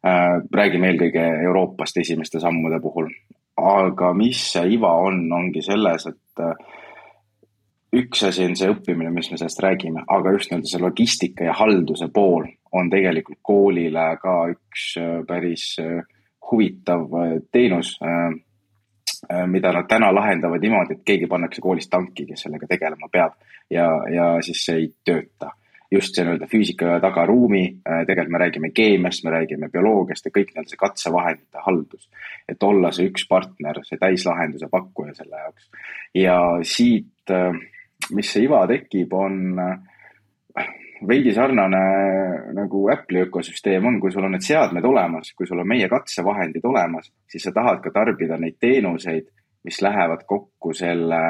räägime 0.05 0.91
eelkõige 0.91 1.23
Euroopast 1.47 1.97
esimeste 1.97 2.37
sammude 2.37 2.77
puhul. 2.77 3.07
aga 3.57 4.11
mis 4.13 4.43
see 4.53 4.75
iva 4.75 4.91
on, 5.01 5.23
ongi 5.33 5.63
selles, 5.65 6.05
et 6.11 6.43
üks 7.97 8.27
asi 8.29 8.45
on 8.45 8.53
see 8.59 8.69
õppimine, 8.69 9.09
mis 9.15 9.31
me 9.33 9.39
sellest 9.41 9.63
räägime, 9.65 10.03
aga 10.05 10.35
just 10.35 10.51
nii-öelda 10.51 10.69
see 10.69 10.83
logistika 10.83 11.47
ja 11.49 11.55
halduse 11.57 12.11
pool 12.13 12.45
on 12.77 12.93
tegelikult 12.93 13.41
koolile 13.41 14.05
ka 14.21 14.35
üks 14.53 14.85
päris 15.31 15.71
huvitav 16.51 17.09
teenus 17.53 17.97
mida 19.47 19.73
nad 19.73 19.87
täna 19.89 20.11
lahendavad 20.13 20.61
niimoodi, 20.61 20.99
et 20.99 21.05
keegi 21.05 21.27
pannakse 21.27 21.63
koolis 21.65 21.89
tanki, 21.89 22.27
kes 22.29 22.45
sellega 22.45 22.67
tegelema 22.69 23.09
peab 23.13 23.39
ja, 23.73 23.87
ja 24.13 24.27
siis 24.45 24.65
see 24.67 24.83
ei 24.83 24.89
tööta 25.05 25.55
just 25.95 26.17
see 26.17 26.25
nii-öelda 26.25 26.49
füüsika 26.51 26.99
tagaruumi, 27.03 27.65
äh, 27.87 28.03
tegelikult 28.09 28.33
me 28.35 28.41
räägime 28.43 28.71
keemiast, 28.75 29.25
me 29.25 29.35
räägime 29.35 29.71
bioloogiast 29.73 30.27
ja 30.27 30.33
kõik 30.35 30.53
nii-öelda 30.53 30.73
see 30.73 30.81
katsevahendite 30.81 31.65
haldus. 31.67 32.09
et 32.49 32.63
olla 32.63 32.91
see 32.93 33.09
üks 33.11 33.27
partner, 33.29 33.81
see 33.85 33.99
täislahenduse 34.01 34.69
pakkuja 34.71 35.15
selle 35.15 35.43
jaoks. 35.45 35.71
ja 36.15 36.39
siit, 36.63 37.31
äh, 37.31 37.53
mis 38.11 38.33
see 38.33 38.45
iva 38.49 38.65
tekib, 38.71 39.13
on 39.13 39.59
äh, 39.59 39.79
veidi 41.09 41.33
sarnane 41.35 41.81
nagu 42.57 42.85
Apple'i 42.93 43.25
ökosüsteem 43.27 43.87
on, 43.87 44.01
kui 44.01 44.13
sul 44.13 44.27
on 44.27 44.37
need 44.37 44.45
seadmed 44.47 44.85
olemas, 44.85 45.33
kui 45.37 45.47
sul 45.47 45.63
on 45.63 45.69
meie 45.69 45.89
katsevahendid 45.89 46.65
olemas, 46.65 47.11
siis 47.31 47.47
sa 47.47 47.53
tahad 47.55 47.83
ka 47.85 47.93
tarbida 47.95 48.39
neid 48.41 48.57
teenuseid, 48.61 49.29
mis 49.65 49.81
lähevad 49.83 50.27
kokku 50.29 50.75
selle 50.77 51.21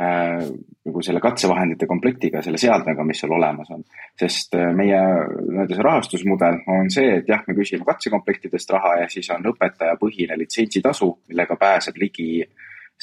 Äh, 0.00 0.42
nagu 0.84 1.00
selle 1.00 1.22
katsevahendite 1.24 1.86
komplektiga, 1.88 2.42
selle 2.44 2.58
seadmega, 2.60 3.04
mis 3.08 3.22
sul 3.22 3.30
olemas 3.32 3.70
on. 3.72 3.80
sest 4.20 4.52
äh, 4.52 4.66
meie 4.76 4.98
nii-öelda 4.98 5.72
see 5.72 5.86
rahastusmudel 5.86 6.58
on 6.68 6.90
see, 6.92 7.14
et 7.22 7.30
jah, 7.32 7.40
me 7.48 7.54
küsime 7.56 7.86
katsekomplektidest 7.88 8.74
raha 8.76 8.90
ja 9.00 9.06
siis 9.08 9.30
on 9.32 9.48
õpetajapõhine 9.54 10.36
litsentsitasu, 10.36 11.08
millega 11.30 11.56
pääseb 11.56 11.96
ligi 12.02 12.44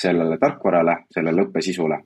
sellele 0.03 0.38
tarkvarale, 0.38 0.99
sellele 1.17 1.47
õppesisule 1.47 1.97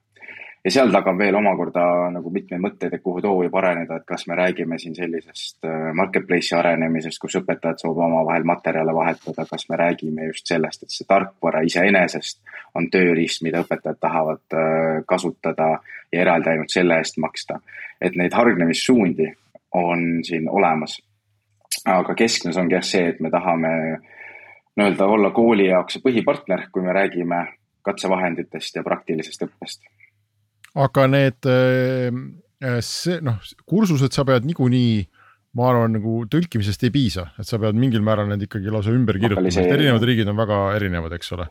ja 0.67 0.71
seal 0.71 0.89
taga 0.91 1.13
on 1.13 1.19
veel 1.19 1.35
omakorda 1.39 1.83
nagu 2.11 2.31
mitmeid 2.33 2.59
mõtteid, 2.59 2.97
et 2.97 3.03
kuhu 3.03 3.21
too 3.23 3.37
võib 3.37 3.53
areneda, 3.55 4.01
et 4.01 4.05
kas 4.07 4.25
me 4.27 4.35
räägime 4.35 4.75
siin 4.81 4.95
sellisest 4.97 5.63
äh, 5.63 5.85
marketplace'i 5.95 6.57
arenemisest, 6.57 7.21
kus 7.23 7.37
õpetajad 7.39 7.79
saavad 7.79 8.01
omavahel 8.09 8.43
materjale 8.49 8.95
vahetada, 8.95 9.45
kas 9.47 9.63
me 9.71 9.79
räägime 9.79 10.27
just 10.27 10.51
sellest, 10.51 10.83
et 10.83 10.91
see 10.91 11.07
tarkvara 11.07 11.63
iseenesest 11.63 12.41
on 12.75 12.89
tööriist, 12.91 13.45
mida 13.47 13.63
õpetajad 13.63 14.01
tahavad 14.03 14.59
äh, 14.59 14.99
kasutada 15.07 15.69
ja 16.11 16.23
eraldi 16.25 16.51
ainult 16.51 16.75
selle 16.75 16.99
eest 16.99 17.21
maksta. 17.23 17.61
et 18.01 18.15
neid 18.19 18.33
hargnemissuundi 18.33 19.31
on 19.73 20.23
siin 20.23 20.49
olemas. 20.49 20.99
aga 21.85 22.13
keskmes 22.15 22.57
ongi 22.57 22.75
jah 22.75 22.83
see, 22.83 23.07
et 23.07 23.19
me 23.23 23.31
tahame 23.31 23.69
nii-öelda 24.75 25.05
olla 25.05 25.31
kooli 25.31 25.69
jaoks 25.69 25.95
see 25.95 26.03
põhipartner, 26.03 26.67
kui 26.71 26.83
me 26.83 26.93
räägime 26.93 27.45
katsevahenditest 27.87 28.75
ja 28.75 28.83
praktilisest 28.83 29.47
õppest 29.47 29.87
aga 30.75 31.07
need, 31.11 31.47
äh, 31.49 32.09
äh, 32.63 32.81
see 32.85 33.21
noh, 33.25 33.39
kursused 33.69 34.15
sa 34.15 34.25
pead 34.27 34.47
niikuinii, 34.49 35.07
ma 35.57 35.71
arvan, 35.71 35.95
nagu 35.97 36.19
tõlkimisest 36.29 36.83
ei 36.85 36.93
piisa, 36.93 37.29
et 37.39 37.49
sa 37.49 37.57
pead 37.61 37.77
mingil 37.79 38.03
määral 38.05 38.27
need 38.29 38.45
ikkagi 38.45 38.71
lausa 38.73 38.93
ümber 38.93 39.17
kirjutama, 39.17 39.49
sest 39.53 39.73
erinevad 39.73 40.05
riigid 40.05 40.29
on 40.29 40.37
väga 40.37 40.59
erinevad, 40.77 41.15
eks 41.17 41.33
ole. 41.37 41.47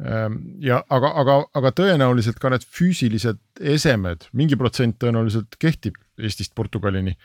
Ähm, 0.00 0.36
ja 0.62 0.78
aga, 0.92 1.10
aga, 1.22 1.38
aga 1.58 1.72
tõenäoliselt 1.80 2.38
ka 2.40 2.52
need 2.52 2.64
füüsilised 2.64 3.40
esemed, 3.74 4.28
mingi 4.36 4.58
protsent 4.60 5.00
tõenäoliselt 5.02 5.58
kehtib 5.60 5.98
Eestist 6.20 6.54
Portugalini 6.54 7.16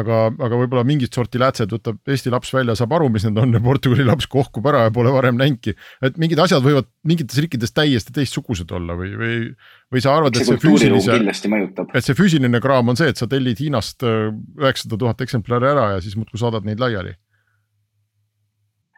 aga, 0.00 0.18
aga 0.32 0.58
võib-olla 0.58 0.84
mingit 0.86 1.14
sorti 1.14 1.40
läätsed 1.40 1.72
võtab 1.74 2.10
Eesti 2.10 2.32
laps 2.32 2.50
välja, 2.54 2.76
saab 2.78 2.94
aru, 2.96 3.08
mis 3.14 3.26
need 3.26 3.38
on 3.40 3.54
ja 3.54 3.60
Portugali 3.64 4.06
laps 4.06 4.28
kohkub 4.30 4.66
ära 4.70 4.84
ja 4.86 4.94
pole 4.94 5.12
varem 5.14 5.38
näinudki. 5.40 5.74
et 6.04 6.18
mingid 6.20 6.40
asjad 6.42 6.64
võivad 6.64 6.88
mingites 7.06 7.38
riikides 7.40 7.74
täiesti 7.76 8.14
teistsugused 8.16 8.70
olla 8.74 8.96
või, 8.98 9.12
või, 9.20 9.38
või 9.94 10.04
sa 10.04 10.16
arvad, 10.18 10.36
et 10.36 10.48
see 10.48 10.60
füüsilise, 10.62 11.18
et 11.94 12.06
see 12.06 12.18
füüsiline 12.18 12.60
kraam 12.64 12.90
on 12.92 12.98
see, 12.98 13.12
et 13.12 13.20
sa 13.20 13.30
tellid 13.30 13.60
Hiinast 13.62 14.06
äh, 14.06 14.32
üheksasada 14.60 15.00
tuhat 15.00 15.24
eksemplari 15.24 15.70
ära 15.70 15.92
ja 15.94 16.04
siis 16.04 16.18
muudkui 16.18 16.40
saadad 16.42 16.66
neid 16.66 16.82
laiali? 16.82 17.14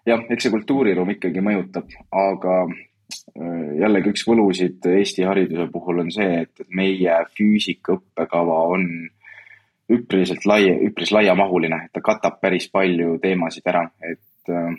jah, 0.06 0.22
eks 0.30 0.46
see 0.46 0.54
kultuuriruum 0.54 1.10
ikkagi 1.16 1.42
mõjutab, 1.44 1.90
aga 2.14 2.60
äh, 2.70 3.66
jällegi 3.82 4.14
üks 4.14 4.24
võlusid 4.28 4.86
Eesti 4.96 5.26
hariduse 5.28 5.68
puhul 5.72 6.04
on 6.04 6.12
see, 6.14 6.46
et 6.46 6.66
meie 6.70 7.20
füüsika 7.36 7.98
õppekava 7.98 8.62
on 8.76 8.88
üpriselt 9.92 10.46
lai, 10.46 10.64
üpris 10.88 11.12
laiamahuline, 11.14 11.86
ta 11.94 12.02
katab 12.04 12.40
päris 12.42 12.68
palju 12.72 13.18
teemasid 13.22 13.66
ära, 13.70 13.84
et, 14.02 14.50
äh, 14.50 14.74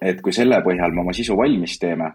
et 0.00 0.22
kui 0.22 0.34
selle 0.34 0.60
põhjal 0.64 0.94
me 0.94 1.02
oma 1.02 1.14
sisu 1.16 1.36
valmis 1.38 1.78
teeme, 1.82 2.12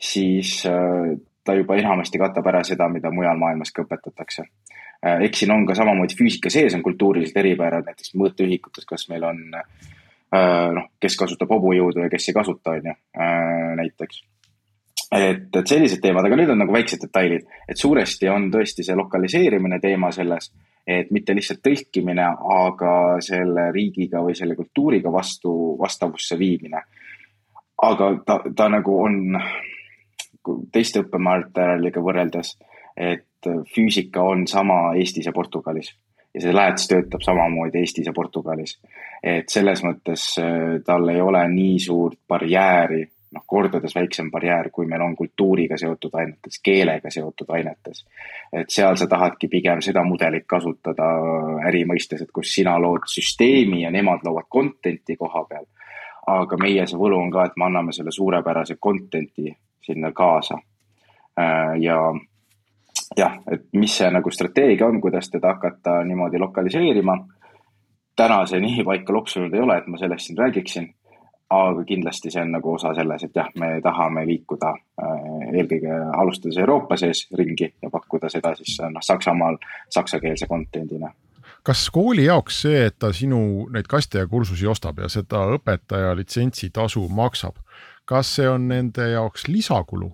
siis 0.00 0.58
äh, 0.66 1.14
ta 1.44 1.54
juba 1.54 1.78
enamasti 1.78 2.18
katab 2.18 2.50
ära 2.50 2.64
seda, 2.66 2.88
mida 2.90 3.12
mujal 3.14 3.38
maailmas 3.38 3.70
ka 3.74 3.86
õpetatakse. 3.86 4.46
Äh, 5.06 5.22
eks 5.28 5.44
siin 5.44 5.54
on 5.54 5.68
ka 5.68 5.78
samamoodi 5.78 6.18
füüsika 6.18 6.50
sees 6.50 6.74
on 6.74 6.82
kultuurilised 6.82 7.38
eripärad, 7.38 7.86
näiteks 7.86 8.16
mõõteühikutes, 8.18 8.88
kas 8.88 9.08
meil 9.12 9.24
on 9.30 9.46
noh, 10.30 10.84
kes 11.02 11.16
kasutab 11.18 11.50
hobujõudu 11.50 12.04
ja 12.04 12.10
kes 12.10 12.28
ei 12.30 12.34
kasuta, 12.36 12.76
on 12.78 12.84
ju, 12.86 12.92
näiteks 13.80 14.20
et, 15.10 15.48
et 15.56 15.66
sellised 15.66 15.98
teemad, 16.02 16.26
aga 16.26 16.38
need 16.38 16.52
on 16.54 16.60
nagu 16.62 16.74
väiksed 16.74 17.02
detailid, 17.02 17.48
et 17.66 17.78
suuresti 17.78 18.30
on 18.30 18.46
tõesti 18.54 18.86
see 18.86 18.94
lokaliseerimine 18.98 19.80
teema 19.82 20.12
selles 20.14 20.52
et 20.90 21.10
mitte 21.14 21.34
lihtsalt 21.36 21.62
tõlkimine, 21.62 22.26
aga 22.56 22.94
selle 23.22 23.68
riigiga 23.74 24.22
või 24.24 24.34
selle 24.38 24.56
kultuuriga 24.58 25.12
vastu, 25.12 25.52
vastavusse 25.78 26.38
viimine. 26.38 26.82
aga 27.82 28.10
ta, 28.26 28.40
ta 28.56 28.68
nagu 28.68 28.96
on 29.00 29.38
teiste 30.72 31.00
õppematerjaliga 31.00 32.02
võrreldes, 32.04 32.56
et 32.96 33.48
füüsika 33.74 34.22
on 34.22 34.46
sama 34.46 34.94
Eestis 35.00 35.26
ja 35.26 35.32
Portugalis 35.32 35.94
ja 36.34 36.42
see 36.42 36.54
lähetus 36.54 36.88
töötab 36.90 37.24
samamoodi 37.24 37.80
Eestis 37.80 38.06
ja 38.06 38.12
Portugalis. 38.14 38.78
et 39.22 39.48
selles 39.48 39.82
mõttes 39.84 40.26
äh, 40.40 40.78
tal 40.86 41.08
ei 41.08 41.20
ole 41.20 41.42
nii 41.48 41.78
suurt 41.82 42.18
barjääri 42.28 43.04
noh, 43.30 43.42
kordades 43.46 43.94
väiksem 43.94 44.30
barjäär, 44.30 44.70
kui 44.72 44.86
meil 44.86 45.02
on 45.02 45.16
kultuuriga 45.16 45.78
seotud 45.78 46.14
ainetes, 46.18 46.60
keelega 46.62 47.10
seotud 47.10 47.50
ainetes. 47.54 48.04
et 48.52 48.70
seal 48.70 48.96
sa 48.96 49.06
tahadki 49.06 49.48
pigem 49.48 49.82
seda 49.82 50.04
mudelit 50.04 50.46
kasutada 50.46 51.10
äri 51.68 51.84
mõistes, 51.86 52.22
et 52.22 52.32
kus 52.34 52.54
sina 52.54 52.78
lood 52.78 53.06
süsteemi 53.06 53.82
ja 53.82 53.90
nemad 53.90 54.24
loovad 54.24 54.48
content'i 54.52 55.16
koha 55.16 55.44
peal. 55.48 55.66
aga 56.26 56.56
meie 56.62 56.86
see 56.86 56.98
võlu 56.98 57.18
on 57.18 57.30
ka, 57.30 57.44
et 57.44 57.56
me 57.56 57.66
anname 57.66 57.92
selle 57.92 58.12
suurepärase 58.12 58.76
content'i 58.76 59.50
sinna 59.82 60.12
kaasa. 60.12 60.58
Ja 61.80 61.96
jah, 63.16 63.38
et 63.50 63.64
mis 63.72 63.96
see 63.96 64.10
nagu 64.12 64.30
strateegia 64.30 64.86
on, 64.86 65.00
kuidas 65.00 65.30
teda 65.30 65.54
hakata 65.54 66.02
niimoodi 66.04 66.38
lokaliseerima. 66.38 67.18
täna 68.16 68.44
see 68.46 68.60
nii 68.60 68.84
paika 68.84 69.12
loksunud 69.12 69.54
ei 69.54 69.60
ole, 69.60 69.78
et 69.78 69.86
ma 69.86 69.98
sellest 69.98 70.26
siin 70.26 70.38
räägiksin 70.38 70.90
aga 71.50 71.84
kindlasti 71.84 72.30
see 72.30 72.42
on 72.42 72.52
nagu 72.54 72.74
osa 72.74 72.92
selles, 72.94 73.24
et 73.26 73.34
jah, 73.36 73.48
me 73.58 73.72
tahame 73.82 74.22
liikuda 74.28 74.70
äh, 74.70 75.48
eelkõige 75.50 75.96
alustades 76.20 76.60
Euroopa 76.62 76.98
sees 77.00 77.24
ringi 77.38 77.72
ja 77.82 77.90
pakkuda 77.90 78.30
seda 78.30 78.54
siis 78.58 78.78
noh, 78.82 79.02
Saksamaal 79.02 79.58
saksakeelse 79.90 80.46
content'ina 80.50 81.10
kas 81.66 81.88
kooli 81.92 82.24
jaoks 82.24 82.62
see, 82.64 82.86
et 82.88 82.96
ta 82.98 83.12
sinu 83.12 83.66
neid 83.72 83.88
kaste 83.90 84.22
ja 84.22 84.28
kursusi 84.30 84.68
ostab 84.70 85.02
ja 85.02 85.10
seda 85.12 85.42
õpetaja 85.56 86.14
litsentsitasu 86.16 87.06
maksab, 87.12 87.58
kas 88.08 88.36
see 88.38 88.48
on 88.48 88.68
nende 88.70 89.10
jaoks 89.12 89.48
lisakulu? 89.48 90.12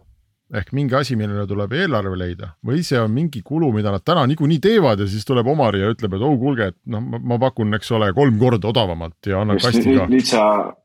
Ehk 0.55 0.73
mingi 0.77 0.95
asi, 0.95 1.17
millele 1.19 1.47
tuleb 1.51 1.73
eelarve 1.75 2.17
leida. 2.19 2.53
Või 2.67 2.85
see 2.87 2.99
on 3.01 3.13
mingi 3.15 3.43
kulu, 3.47 3.73
mida 3.75 3.91
nad 3.95 4.05
täna 4.07 4.27
niikuinii 4.31 4.61
teevad 4.63 5.03
ja 5.03 5.09
siis 5.11 5.27
tuleb 5.27 5.49
Omari 5.51 5.83
ja 5.83 5.91
ütleb, 5.91 6.15
et 6.15 6.25
oh 6.27 6.37
kuulge, 6.39 6.71
et 6.73 6.79
noh, 6.93 7.03
ma 7.03 7.39
pakun, 7.43 7.75
eks 7.79 7.91
ole, 7.99 8.13
kolm 8.17 8.39
korda 8.39 8.71
odavamalt 8.71 9.31
ja 9.31 9.43
annan 9.43 9.59
Just, 9.59 9.73
kasti 9.73 9.97
ka. 9.97 10.09
nüüd 10.13 10.29
sa, 10.29 10.43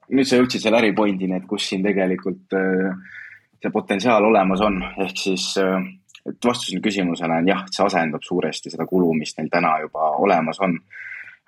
nüüd 0.09 0.29
sa 0.29 0.41
jõudsid 0.41 0.65
selle 0.65 0.81
äripointini, 0.81 1.37
et 1.37 1.47
kus 1.49 1.69
siin 1.69 1.85
tegelikult 1.85 2.57
äh, 2.57 3.17
see 3.61 3.73
potentsiaal 3.73 4.25
olemas 4.31 4.63
on, 4.65 4.81
ehk 5.05 5.17
siis 5.21 5.51
äh, 5.61 5.77
et 6.27 6.45
vastus 6.45 6.71
sinu 6.71 6.81
küsimusele 6.85 7.37
on 7.41 7.47
jah, 7.49 7.63
see 7.73 7.85
asendab 7.85 8.25
suuresti 8.25 8.73
seda 8.73 8.87
kulu, 8.89 9.13
mis 9.17 9.33
neil 9.37 9.49
täna 9.53 9.77
juba 9.83 10.13
olemas 10.21 10.61
on 10.61 10.77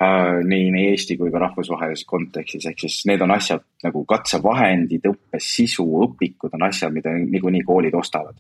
nii, 0.02 0.72
nii 0.74 0.88
Eesti 0.92 1.18
kui 1.18 1.32
ka 1.32 1.42
rahvusvahelises 1.44 2.08
kontekstis, 2.10 2.66
ehk 2.70 2.82
siis 2.82 3.04
need 3.10 3.22
on 3.22 3.32
asjad 3.36 3.64
nagu 3.86 4.04
katsevahendid, 4.10 5.06
õppesisu, 5.10 5.86
õpikud 6.08 6.56
on 6.58 6.66
asjad, 6.68 6.94
mida 6.96 7.14
niikuinii 7.20 7.64
koolid 7.68 7.96
ostavad. 7.96 8.36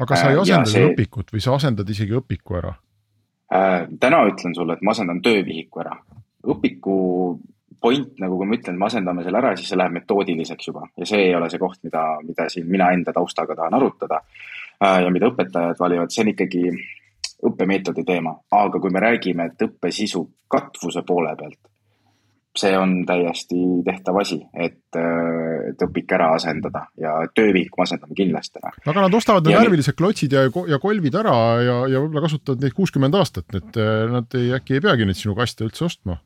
aga 0.00 0.16
sa 0.16 0.30
ei 0.32 0.36
äh, 0.36 0.42
asenda 0.42 0.72
see... 0.72 0.90
õpikut 0.90 1.32
või 1.34 1.44
sa 1.44 1.54
asendad 1.54 1.88
isegi 1.94 2.16
õpiku 2.18 2.58
ära? 2.60 2.74
Äh, 3.54 3.86
täna 4.00 4.24
ütlen 4.28 4.54
sulle, 4.54 4.76
et 4.76 4.82
ma 4.82 4.92
asendan 4.96 5.22
töövihiku 5.24 5.84
ära. 5.84 5.94
õpiku 6.48 6.98
point, 7.80 8.12
nagu 8.18 8.36
kui 8.36 8.46
ma 8.46 8.58
ütlen, 8.58 8.78
me 8.78 8.86
asendame 8.88 9.24
selle 9.24 9.38
ära, 9.38 9.54
siis 9.56 9.70
see 9.70 9.78
läheb 9.78 9.94
metoodiliseks 10.00 10.70
juba 10.70 10.86
ja 10.98 11.06
see 11.06 11.28
ei 11.28 11.34
ole 11.38 11.50
see 11.50 11.62
koht, 11.62 11.78
mida, 11.86 12.04
mida 12.26 12.48
siin 12.50 12.66
mina 12.66 12.90
enda 12.92 13.14
taustaga 13.14 13.54
tahan 13.54 13.78
arutada. 13.78 14.22
ja 14.78 15.10
mida 15.10 15.30
õpetajad 15.30 15.78
valivad, 15.78 16.10
see 16.10 16.24
on 16.24 16.32
ikkagi 16.34 16.64
õppemeetodi 17.46 18.04
teema, 18.06 18.34
aga 18.54 18.80
kui 18.82 18.92
me 18.94 19.02
räägime, 19.02 19.50
et 19.50 19.66
õppesisu 19.68 20.24
katvuse 20.50 21.04
poole 21.06 21.34
pealt, 21.38 21.60
see 22.58 22.74
on 22.74 22.94
täiesti 23.06 23.58
tehtav 23.86 24.18
asi, 24.18 24.40
et, 24.58 24.80
et 25.70 25.84
õpik 25.86 26.14
ära 26.16 26.32
asendada 26.34 26.86
ja 26.98 27.14
töövihku 27.36 27.84
asendame 27.84 28.16
kindlasti. 28.18 28.62
Noh. 28.64 28.78
aga 28.90 29.04
nad 29.06 29.14
ostavad 29.14 29.46
need 29.46 29.60
värvilised 29.60 29.98
klotsid 29.98 30.34
ja, 30.34 30.46
ja 30.70 30.80
kolvid 30.82 31.18
ära 31.20 31.36
ja, 31.62 31.76
ja 31.92 32.02
võib-olla 32.02 32.24
kasutavad 32.26 32.64
neid 32.64 32.74
kuuskümmend 32.74 33.18
aastat, 33.18 33.46
et 33.54 33.78
nad 34.10 34.38
ei, 34.38 34.50
äkki 34.58 34.78
ei 34.78 34.84
peagi 34.88 35.06
neid 35.06 35.20
sinu 35.20 35.36
kaste 35.38 35.68
üldse 35.68 35.86
ostma. 35.86 36.18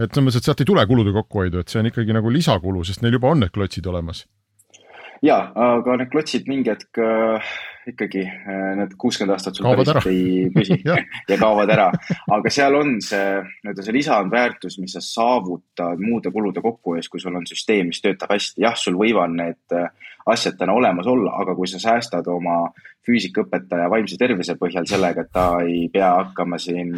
et 0.00 0.08
selles 0.08 0.26
mõttes, 0.26 0.42
et 0.42 0.48
sealt 0.50 0.64
ei 0.64 0.72
tule 0.72 0.86
kulude 0.90 1.14
kokkuhoidu, 1.14 1.62
et 1.62 1.70
see 1.70 1.84
on 1.84 1.92
ikkagi 1.92 2.16
nagu 2.16 2.32
lisakulu, 2.34 2.82
sest 2.86 3.04
neil 3.04 3.20
juba 3.20 3.30
on 3.30 3.44
need 3.44 3.54
klotsid 3.54 3.86
olemas 3.86 4.24
ja, 5.24 5.38
aga 5.54 5.96
need 6.00 6.12
klotsid 6.12 6.48
mingi 6.50 6.72
hetk 6.72 7.00
äh, 7.00 7.54
ikkagi 7.90 8.24
äh, 8.24 8.70
need 8.78 8.94
kuuskümmend 9.00 9.34
aastat 9.36 9.58
sul 9.58 9.68
päriselt 9.70 10.08
ei 10.10 10.48
püsi 10.54 10.78
ja. 10.88 10.96
ja 11.28 11.38
kaovad 11.40 11.72
ära. 11.74 11.90
aga 12.36 12.52
seal 12.52 12.76
on 12.78 12.96
see 13.04 13.26
nii-öelda 13.42 13.84
see 13.84 13.98
lisandväärtus, 13.98 14.78
mis 14.82 14.96
sa 14.96 15.04
saavutad 15.04 16.00
muude 16.02 16.32
kulude 16.34 16.64
kokkuhoius, 16.64 17.10
kui 17.12 17.22
sul 17.22 17.36
on 17.36 17.46
süsteem, 17.48 17.92
mis 17.92 18.02
töötab 18.04 18.34
hästi. 18.34 18.60
jah, 18.64 18.76
sul 18.78 18.98
võivad 19.00 19.36
need 19.36 19.76
äh, 19.76 19.88
asjad 20.32 20.56
täna 20.56 20.72
olemas 20.72 21.06
olla, 21.10 21.34
aga 21.42 21.52
kui 21.56 21.68
sa 21.68 21.80
säästad 21.82 22.28
oma 22.32 22.62
füüsikaõpetaja 23.04 23.90
vaimse 23.92 24.16
tervise 24.16 24.54
põhjal 24.56 24.86
sellega, 24.88 25.26
et 25.26 25.32
ta 25.36 25.42
ei 25.60 25.82
pea 25.92 26.08
hakkama 26.22 26.56
siin 26.56 26.94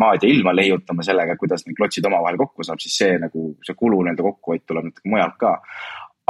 maad 0.00 0.24
ja 0.24 0.30
ilma 0.32 0.54
leiutama 0.56 1.04
sellega, 1.04 1.36
kuidas 1.36 1.66
need 1.66 1.76
klotsid 1.76 2.08
omavahel 2.08 2.40
kokku 2.40 2.64
saab, 2.64 2.80
siis 2.80 2.96
see 3.02 3.18
nagu, 3.20 3.50
see 3.60 3.76
kulu 3.76 4.00
nende 4.08 4.24
kokkuhoid 4.24 4.64
tuleb 4.64 4.88
natuke 4.88 5.12
mujalt 5.12 5.36
ka 5.42 5.52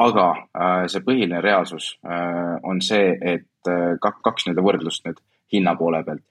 aga 0.01 0.27
äh, 0.33 0.89
see 0.89 1.05
põhiline 1.05 1.41
reaalsus 1.45 1.93
äh, 2.05 2.59
on 2.63 2.81
see, 2.85 3.13
et 3.21 3.69
äh, 3.69 3.95
kaks 4.01 4.47
nii-öelda 4.47 4.65
võrdlust 4.65 5.07
nüüd 5.07 5.21
hinna 5.53 5.75
poole 5.77 6.03
pealt. 6.05 6.23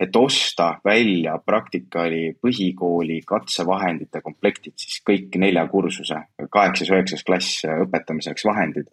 et 0.00 0.16
osta 0.16 0.76
välja 0.84 1.38
Praktikali 1.38 2.36
põhikooli 2.42 3.22
katsevahendite 3.26 4.20
komplektid, 4.20 4.74
siis 4.76 5.00
kõik 5.00 5.38
nelja 5.40 5.64
kursuse, 5.72 6.18
kaheksas, 6.52 6.90
üheksas 6.92 7.24
klass 7.24 7.64
õpetamiseks 7.64 8.44
vahendid, 8.44 8.90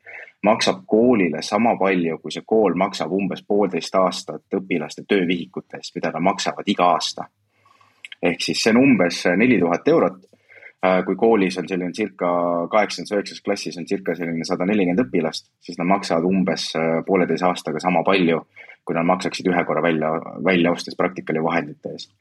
maksab 0.47 0.86
koolile 0.88 1.41
sama 1.43 1.76
palju, 1.80 2.17
kui 2.24 2.32
see 2.32 2.47
kool 2.47 2.78
maksab 2.80 3.11
umbes 3.11 3.43
poolteist 3.43 3.95
aastat 3.99 4.55
õpilaste 4.55 5.03
töövihikute 5.07 5.82
eest, 5.82 5.95
mida 5.95 6.13
nad 6.15 6.24
maksavad 6.24 6.71
iga 6.71 6.93
aasta. 6.95 7.28
ehk 8.21 8.41
siis 8.41 8.63
see 8.63 8.71
on 8.71 8.80
umbes 8.86 9.26
neli 9.36 9.59
tuhat 9.59 9.88
eurot 9.88 10.21
kui 11.05 11.15
koolis 11.15 11.57
on 11.61 11.67
selline 11.69 11.95
circa 11.95 12.29
kaheksandas, 12.71 13.13
üheksas 13.15 13.43
klassis 13.45 13.77
on 13.79 13.88
circa 13.88 14.15
selline 14.17 14.43
sada 14.47 14.67
nelikümmend 14.67 15.05
õpilast, 15.05 15.47
siis 15.63 15.79
nad 15.79 15.88
maksavad 15.88 16.27
umbes 16.27 16.69
äh, 16.75 16.97
pooleteise 17.07 17.47
aastaga 17.47 17.79
sama 17.79 18.03
palju, 18.03 18.41
kui 18.84 18.97
nad 18.97 19.07
maksaksid 19.07 19.47
ühe 19.47 19.63
korra 19.67 19.84
välja, 19.86 20.11
välja 20.43 20.73
ostes 20.75 20.99
praktikali 20.99 21.43
vahendite 21.43 21.95
eest. 21.95 22.11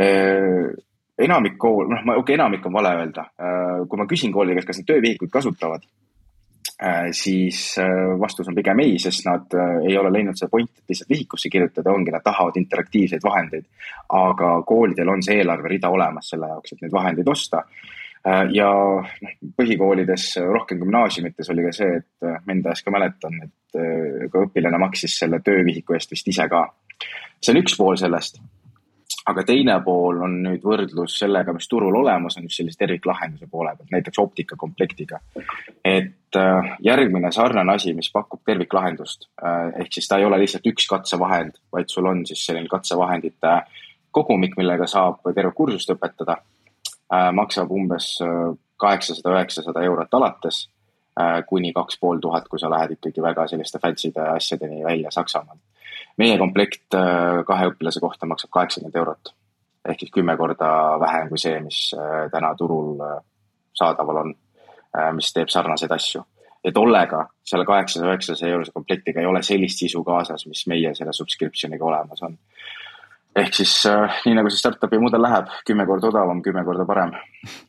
Äh, 0.00 0.68
enamik 1.20 1.56
kool, 1.60 1.88
noh, 1.88 2.04
okei 2.04 2.20
okay,, 2.20 2.36
enamik 2.36 2.68
on 2.68 2.76
vale 2.76 2.92
öelda. 2.98 3.26
kui 3.88 3.98
ma 4.00 4.06
küsin 4.08 4.32
koolide 4.32 4.56
käest, 4.56 4.70
kas 4.70 4.78
nad 4.80 4.86
töövihikuid 4.88 5.32
kasutavad, 5.32 5.84
Äh, 5.84 6.09
siis 7.12 7.74
äh, 7.78 8.20
vastus 8.20 8.48
on 8.48 8.54
pigem 8.54 8.80
ei, 8.80 8.98
sest 8.98 9.26
nad 9.26 9.52
äh, 9.54 9.76
ei 9.90 9.96
ole 9.98 10.12
leidnud 10.12 10.38
seda 10.38 10.48
pointi, 10.50 10.80
et 10.80 10.92
lihtsalt 10.92 11.10
vihikusse 11.12 11.50
kirjutada, 11.52 11.92
ongi, 11.92 12.12
nad 12.14 12.24
tahavad 12.24 12.56
interaktiivseid 12.56 13.24
vahendeid. 13.24 13.66
aga 14.16 14.52
koolidel 14.66 15.08
on 15.08 15.22
see 15.22 15.36
eelarverida 15.42 15.90
olemas 15.92 16.30
selle 16.32 16.48
jaoks, 16.48 16.72
et 16.72 16.84
neid 16.84 16.92
vahendeid 16.92 17.28
osta. 17.28 17.64
ja 18.52 18.70
noh, 19.24 19.34
põhikoolides, 19.56 20.24
rohkem 20.52 20.80
gümnaasiumites 20.82 21.50
oli 21.54 21.62
ka 21.64 21.72
see, 21.72 22.00
et 22.00 22.26
ma 22.44 22.52
enda 22.52 22.74
eest 22.74 22.84
ka 22.84 22.92
mäletan, 22.92 23.38
et 23.46 23.78
ka 24.32 24.42
õpilane 24.44 24.80
maksis 24.82 25.14
selle 25.22 25.40
töövihiku 25.44 25.96
eest 25.96 26.12
vist 26.12 26.28
ise 26.28 26.48
ka. 26.52 26.66
see 27.40 27.54
on 27.54 27.62
üks 27.62 27.78
pool 27.80 27.96
sellest 27.96 28.42
aga 29.28 29.42
teine 29.44 29.76
pool 29.84 30.22
on 30.24 30.36
nüüd 30.44 30.62
võrdlus 30.64 31.18
sellega, 31.20 31.52
mis 31.56 31.68
turul 31.68 31.96
olemas 32.00 32.38
on, 32.38 32.46
just 32.48 32.60
sellise 32.60 32.80
terviklahenduse 32.80 33.48
poole 33.50 33.74
pealt, 33.76 33.90
näiteks 33.92 34.18
optikakomplektiga. 34.22 35.20
et 35.84 36.36
äh, 36.36 36.76
järgmine 36.80 37.32
sarnane 37.32 37.74
asi, 37.74 37.94
mis 37.94 38.10
pakub 38.12 38.40
terviklahendust, 38.46 39.28
äh, 39.44 39.80
ehk 39.82 39.92
siis 39.92 40.08
ta 40.08 40.18
ei 40.18 40.24
ole 40.24 40.38
lihtsalt 40.40 40.66
üks 40.66 40.88
katsevahend, 40.88 41.60
vaid 41.72 41.88
sul 41.88 42.06
on 42.06 42.24
siis 42.26 42.46
selline 42.46 42.68
katsevahendite 42.68 43.60
kogumik, 44.10 44.56
millega 44.56 44.86
saab 44.86 45.22
terve 45.34 45.52
kursust 45.54 45.92
õpetada, 45.94 46.40
äh, 47.12 47.30
maksab 47.36 47.70
umbes 47.70 48.16
kaheksasada, 48.80 49.36
üheksasada 49.36 49.82
eurot 49.84 50.14
alates 50.14 50.68
kuni 51.46 51.72
kaks 51.76 51.98
pool 52.00 52.20
tuhat, 52.22 52.46
kui 52.48 52.58
sa 52.58 52.70
lähed 52.70 52.94
ikkagi 52.94 53.20
väga 53.20 53.44
selliste 53.50 53.78
fancy'de 53.82 54.22
asjadeni 54.38 54.84
välja 54.84 55.10
Saksamaalt 55.12 55.60
meie 56.20 56.38
komplekt 56.40 56.96
äh, 56.96 57.40
kahe 57.48 57.70
õpilase 57.72 58.02
kohta 58.02 58.28
maksab 58.28 58.52
kaheksakümmend 58.56 58.98
eurot. 59.00 59.34
ehk 59.88 60.02
siis 60.02 60.12
kümme 60.12 60.36
korda 60.36 60.68
vähem 61.00 61.30
kui 61.30 61.40
see, 61.40 61.56
mis 61.64 61.78
äh, 61.96 62.26
täna 62.32 62.52
turul 62.58 63.00
äh, 63.04 63.16
saadaval 63.80 64.24
on, 64.24 64.34
mis 65.14 65.28
teeb 65.32 65.48
sarnaseid 65.48 65.92
asju. 65.94 66.24
ja 66.64 66.72
tollega, 66.74 67.22
selle 67.46 67.64
kaheksasaja, 67.64 68.10
üheksasaja 68.10 68.52
eurose 68.56 68.72
komplektiga 68.74 69.22
ei 69.22 69.28
ole 69.30 69.42
sellist 69.46 69.78
sisu 69.80 70.02
kaasas, 70.04 70.44
mis 70.50 70.64
meie 70.68 70.90
selle 70.98 71.14
subscription'iga 71.16 71.86
olemas 71.86 72.22
on. 72.26 72.36
ehk 73.36 73.54
siis 73.54 73.76
nii 74.26 74.34
nagu 74.36 74.50
see 74.50 74.60
startup'i 74.60 74.98
mudel 75.00 75.22
läheb, 75.22 75.48
kümme 75.66 75.86
korda 75.86 76.10
odavam, 76.10 76.42
kümme 76.42 76.64
korda 76.66 76.84
parem. 76.86 77.14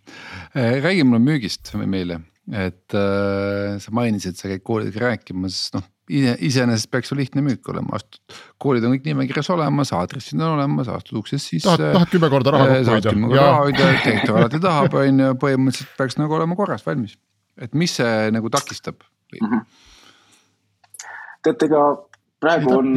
räägi 0.87 1.05
mulle 1.05 1.21
müügist 1.29 1.75
meile, 1.85 2.19
et 2.51 2.95
äh, 2.97 3.79
sa 3.79 3.93
mainisid, 3.95 4.35
sa 4.35 4.51
käid 4.51 4.63
koolidega 4.67 5.05
rääkimas, 5.07 5.69
noh 5.77 5.87
iseenesest 6.11 6.89
peaks 6.91 7.11
ju 7.11 7.15
lihtne 7.17 7.43
müük 7.45 7.67
olema, 7.71 7.95
astud, 7.95 8.35
koolid 8.61 8.83
on 8.83 8.95
kõik 8.95 9.05
nimekirjas 9.07 9.49
olemas, 9.53 9.93
aadressid 9.95 10.39
on 10.41 10.57
olemas, 10.57 10.89
astud 10.91 11.21
uksest 11.21 11.53
sisse. 11.53 11.67
tahad, 11.69 11.93
tahad 11.95 12.11
kümme 12.11 12.29
korda 12.33 12.53
raha 12.55 12.67
kokku 12.67 12.91
hoida. 12.91 13.13
kümme 13.13 13.29
korda 13.29 13.45
raha 13.45 13.61
hoida, 13.61 13.89
direktor 14.05 14.39
alati 14.41 14.61
tahab, 14.63 14.97
on 15.01 15.23
ju, 15.23 15.31
põhimõtteliselt 15.43 15.97
peaks 15.99 16.19
nagu 16.19 16.37
olema 16.39 16.57
korras, 16.59 16.83
valmis. 16.87 17.15
et 17.61 17.75
mis 17.77 17.95
see 17.99 18.31
nagu 18.35 18.51
takistab 18.51 18.99
mm? 18.99 19.47
-hmm. 19.47 19.61
teate, 21.47 21.69
ega 21.69 21.83
praegu 22.41 22.75
on 22.79 22.93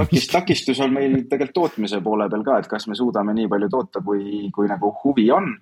takist, 0.00 0.32
takistus 0.32 0.80
on 0.80 0.94
meil 0.96 1.20
tegelikult 1.28 1.54
tootmise 1.54 2.00
poole 2.00 2.28
peal 2.32 2.46
ka, 2.46 2.58
et 2.58 2.70
kas 2.70 2.88
me 2.88 2.98
suudame 2.98 3.36
nii 3.36 3.48
palju 3.52 3.68
toota, 3.68 4.02
kui, 4.02 4.48
kui 4.54 4.70
nagu 4.70 4.94
huvi 5.04 5.30
on 5.30 5.52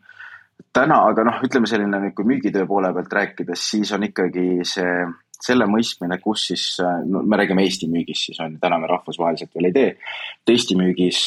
täna, 0.72 1.00
aga 1.11 1.24
noh, 1.26 1.40
ütleme 1.46 1.70
selline, 1.70 2.12
kui 2.16 2.26
müügitöö 2.28 2.66
poole 2.66 2.92
pealt 2.94 3.12
rääkides, 3.20 3.64
siis 3.70 3.92
on 3.96 4.06
ikkagi 4.09 4.46
see 4.66 4.92
selle 5.38 5.68
mõistmine, 5.70 6.18
kus 6.22 6.48
siis, 6.50 6.64
no 6.80 7.22
me 7.22 7.38
räägime 7.38 7.62
Eesti 7.62 7.86
müügist 7.90 8.26
siis 8.26 8.40
on 8.42 8.56
ju, 8.56 8.62
täna 8.62 8.80
me 8.82 8.90
rahvusvaheliselt 8.90 9.54
veel 9.54 9.70
ei 9.70 9.76
tee. 9.76 9.92
et 10.40 10.52
Eesti 10.54 10.74
müügis, 10.78 11.20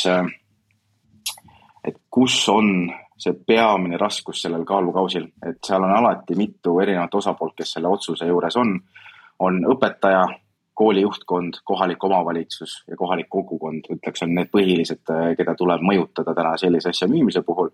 et 1.88 1.98
kus 2.12 2.42
on 2.52 2.92
see 3.22 3.34
peamine 3.48 3.98
raskus 4.02 4.42
sellel 4.44 4.66
kaalukausil, 4.68 5.28
et 5.46 5.60
seal 5.66 5.84
on 5.86 5.94
alati 5.94 6.36
mitu 6.36 6.80
erinevat 6.82 7.14
osapoolt, 7.16 7.56
kes 7.58 7.78
selle 7.78 7.92
otsuse 7.92 8.28
juures 8.28 8.58
on. 8.58 8.80
on 9.42 9.56
õpetaja, 9.66 10.26
kooli 10.78 11.02
juhtkond, 11.02 11.62
kohalik 11.66 12.04
omavalitsus 12.04 12.84
ja 12.90 12.98
kohalik 12.98 13.26
kogukond, 13.30 13.88
ütleks, 13.90 14.22
on 14.22 14.36
need 14.36 14.52
põhilised, 14.54 15.02
keda 15.38 15.56
tuleb 15.58 15.82
mõjutada 15.86 16.36
täna 16.38 16.52
sellise 16.62 16.90
asja 16.94 17.08
müümise 17.10 17.42
puhul. 17.46 17.72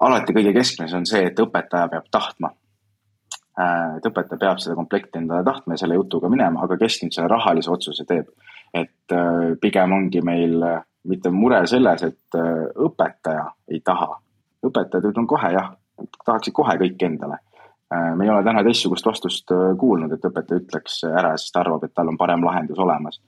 Alati 0.00 0.32
kõige 0.36 0.52
keskmes 0.52 0.94
on 0.94 1.06
see, 1.06 1.24
et 1.30 1.40
õpetaja 1.40 1.88
peab 1.92 2.08
tahtma 2.10 2.50
Äh, 3.56 3.96
et 3.96 4.04
õpetaja 4.04 4.36
peab 4.36 4.58
seda 4.60 4.74
komplekti 4.76 5.16
endale 5.16 5.44
tahtma 5.46 5.72
ja 5.72 5.80
selle 5.80 5.96
jutuga 5.96 6.28
minema, 6.28 6.66
aga 6.66 6.76
kes 6.76 6.98
nüüd 7.00 7.14
selle 7.16 7.30
rahalise 7.32 7.72
otsuse 7.72 8.04
teeb? 8.08 8.28
et 8.76 9.14
äh, 9.14 9.54
pigem 9.62 9.94
ongi 9.96 10.20
meil 10.20 10.60
äh, 10.66 10.82
mitte 11.08 11.30
mure 11.32 11.62
selles, 11.70 12.02
et 12.04 12.36
õpetaja 12.36 13.46
ei 13.72 13.80
taha. 13.86 14.10
õpetajad 14.66 15.06
ütlevad 15.08 15.28
kohe 15.30 15.52
jah, 15.54 15.70
tahaksid 16.26 16.52
kohe 16.52 16.74
kõik 16.82 17.04
endale. 17.06 17.38
me 17.94 18.24
ei 18.24 18.30
ole 18.30 18.42
täna 18.42 18.64
teistsugust 18.66 19.06
vastust 19.06 19.52
kuulnud, 19.78 20.12
et 20.12 20.24
õpetaja 20.26 20.64
ütleks 20.64 20.96
ära, 21.06 21.30
sest 21.38 21.54
ta 21.54 21.60
arvab, 21.62 21.84
et 21.86 21.94
tal 21.94 22.10
on 22.10 22.18
parem 22.18 22.42
lahendus 22.42 22.78
olemas. 22.82 23.20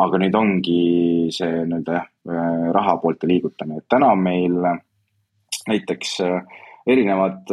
aga 0.00 0.18
nüüd 0.24 0.34
ongi 0.34 0.80
see 1.36 1.66
nii-öelda 1.68 1.98
jah, 1.98 2.08
raha 2.72 2.96
poolte 3.02 3.28
liigutamine, 3.28 3.84
et 3.84 3.88
täna 3.92 4.14
meil 4.16 4.56
näiteks 5.68 6.16
erinevad 6.88 7.52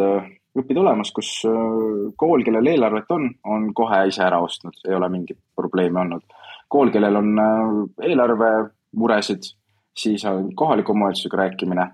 grupid 0.55 0.77
olemas, 0.77 1.11
kus 1.11 1.29
äh, 1.49 2.13
kool, 2.17 2.43
kellel 2.47 2.71
eelarvet 2.71 3.11
on, 3.11 3.27
on 3.51 3.67
kohe 3.75 4.05
ise 4.09 4.23
ära 4.23 4.39
ostnud, 4.43 4.77
ei 4.87 4.95
ole 4.95 5.09
mingit 5.11 5.39
probleemi 5.55 5.99
olnud. 6.05 6.23
kool, 6.71 6.89
kellel 6.93 7.19
on 7.19 7.35
äh, 7.39 7.75
eelarvemuresid, 8.09 9.51
siis 9.95 10.25
on 10.25 10.49
kohaliku 10.55 10.95
omavalitsusega 10.95 11.37
rääkimine. 11.43 11.87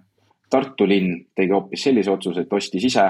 Tartu 0.49 0.87
linn 0.87 1.25
tegi 1.35 1.53
hoopis 1.53 1.83
sellise 1.87 2.11
otsuse, 2.11 2.45
et 2.45 2.53
ostis 2.53 2.85
ise 2.85 3.07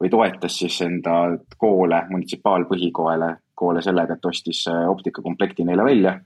või 0.00 0.10
toetas 0.10 0.58
siis 0.58 0.80
enda 0.82 1.14
koole, 1.58 2.02
munitsipaalpõhikoole, 2.10 3.34
koole 3.54 3.82
sellega, 3.82 4.18
et 4.18 4.30
ostis 4.32 4.64
äh, 4.70 4.82
optikakomplekti 4.90 5.66
neile 5.68 5.86
välja 5.86 6.18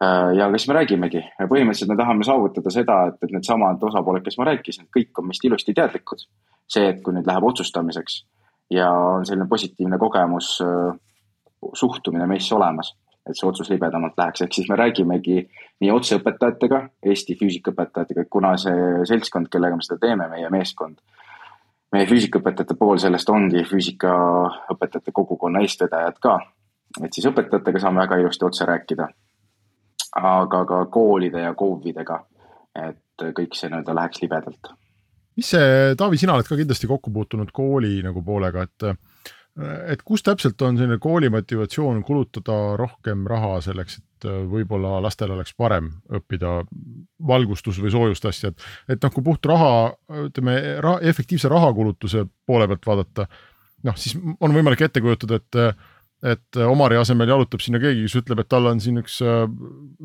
ja 0.00 0.50
siis 0.52 0.68
me 0.68 0.74
räägimegi, 0.76 1.22
põhimõtteliselt 1.40 1.88
me 1.88 1.96
tahame 1.96 2.24
saavutada 2.28 2.72
seda, 2.72 2.96
et, 3.08 3.16
et 3.24 3.30
needsamad 3.32 3.82
osapooled, 3.88 4.24
kes 4.26 4.36
ma 4.36 4.50
rääkisin, 4.50 4.90
kõik 4.92 5.22
on 5.22 5.30
meist 5.30 5.44
ilusti 5.48 5.72
teadlikud 5.76 6.26
see, 6.68 6.88
et 6.90 7.02
kui 7.02 7.14
nüüd 7.14 7.26
läheb 7.28 7.46
otsustamiseks 7.46 8.20
ja 8.70 8.90
on 8.90 9.26
selline 9.26 9.48
positiivne 9.48 9.98
kogemus, 9.98 10.58
äh, 10.62 10.98
suhtumine 11.74 12.26
meisse 12.26 12.54
olemas, 12.54 12.92
et 13.26 13.38
see 13.38 13.48
otsus 13.48 13.70
libedamalt 13.70 14.18
läheks, 14.18 14.42
ehk 14.42 14.54
siis 14.54 14.68
me 14.70 14.78
räägimegi 14.78 15.38
nii 15.82 15.90
otseõpetajatega, 15.90 16.80
Eesti 17.12 17.36
füüsikaõpetajatega, 17.40 18.26
kuna 18.30 18.54
see 18.60 19.06
seltskond, 19.08 19.50
kellega 19.52 19.78
me 19.78 19.86
seda 19.86 19.98
teeme, 20.02 20.28
meie 20.30 20.50
meeskond, 20.50 21.00
meie 21.94 22.06
füüsikaõpetajate 22.10 22.76
pool 22.78 23.00
sellest 23.02 23.30
ongi 23.30 23.64
füüsikaõpetajate 23.66 25.14
kogukonna 25.14 25.62
eestvedajad 25.66 26.20
ka. 26.22 26.38
et 27.02 27.12
siis 27.12 27.26
õpetajatega 27.28 27.80
saame 27.82 28.00
väga 28.00 28.16
ilusti 28.22 28.44
otse 28.44 28.64
rääkida. 28.64 29.08
Aga 30.16 30.64
ka 30.68 30.80
koolide 30.92 31.44
ja 31.44 31.54
KOV-idega, 31.54 32.18
et 32.88 33.26
kõik 33.36 33.56
see 33.56 33.70
nii-öelda 33.70 33.94
läheks 33.96 34.22
libedalt. 34.22 34.72
mis 35.36 35.50
see, 35.52 35.94
Taavi, 35.96 36.18
sina 36.20 36.36
oled 36.36 36.48
ka 36.48 36.56
kindlasti 36.56 36.88
kokku 36.88 37.12
puutunud 37.12 37.52
kooli 37.52 38.00
nagu 38.04 38.22
poolega, 38.24 38.64
et 38.64 38.90
et 39.88 40.02
kus 40.04 40.20
täpselt 40.24 40.60
on 40.66 40.76
selline 40.76 40.98
kooli 41.00 41.30
motivatsioon 41.32 42.02
kulutada 42.04 42.76
rohkem 42.76 43.24
raha 43.28 43.60
selleks, 43.64 43.98
et 43.98 44.26
võib-olla 44.50 44.98
lastel 45.00 45.32
oleks 45.32 45.54
parem 45.56 45.88
õppida 46.12 46.58
valgustus 47.28 47.80
või 47.80 47.92
soojust 47.94 48.28
asja, 48.28 48.52
et, 48.52 48.66
et 48.92 49.02
noh, 49.02 49.12
kui 49.14 49.24
puht 49.24 49.48
raha, 49.48 49.70
ütleme 50.28 50.58
raha, 50.84 51.00
efektiivse 51.08 51.48
rahakulutuse 51.48 52.26
poole 52.46 52.68
pealt 52.68 52.88
vaadata, 52.90 53.26
noh, 53.88 53.96
siis 53.96 54.18
on 54.20 54.56
võimalik 54.56 54.84
ette 54.84 55.00
kujutada, 55.00 55.40
et 55.40 55.60
et 56.24 56.58
Omari 56.64 56.96
asemel 56.96 57.28
jalutab 57.28 57.60
sinna 57.60 57.80
keegi, 57.82 58.06
kes 58.06 58.16
ütleb, 58.22 58.40
et 58.40 58.48
tal 58.48 58.68
on 58.70 58.80
siin 58.80 59.02
üks, 59.02 59.18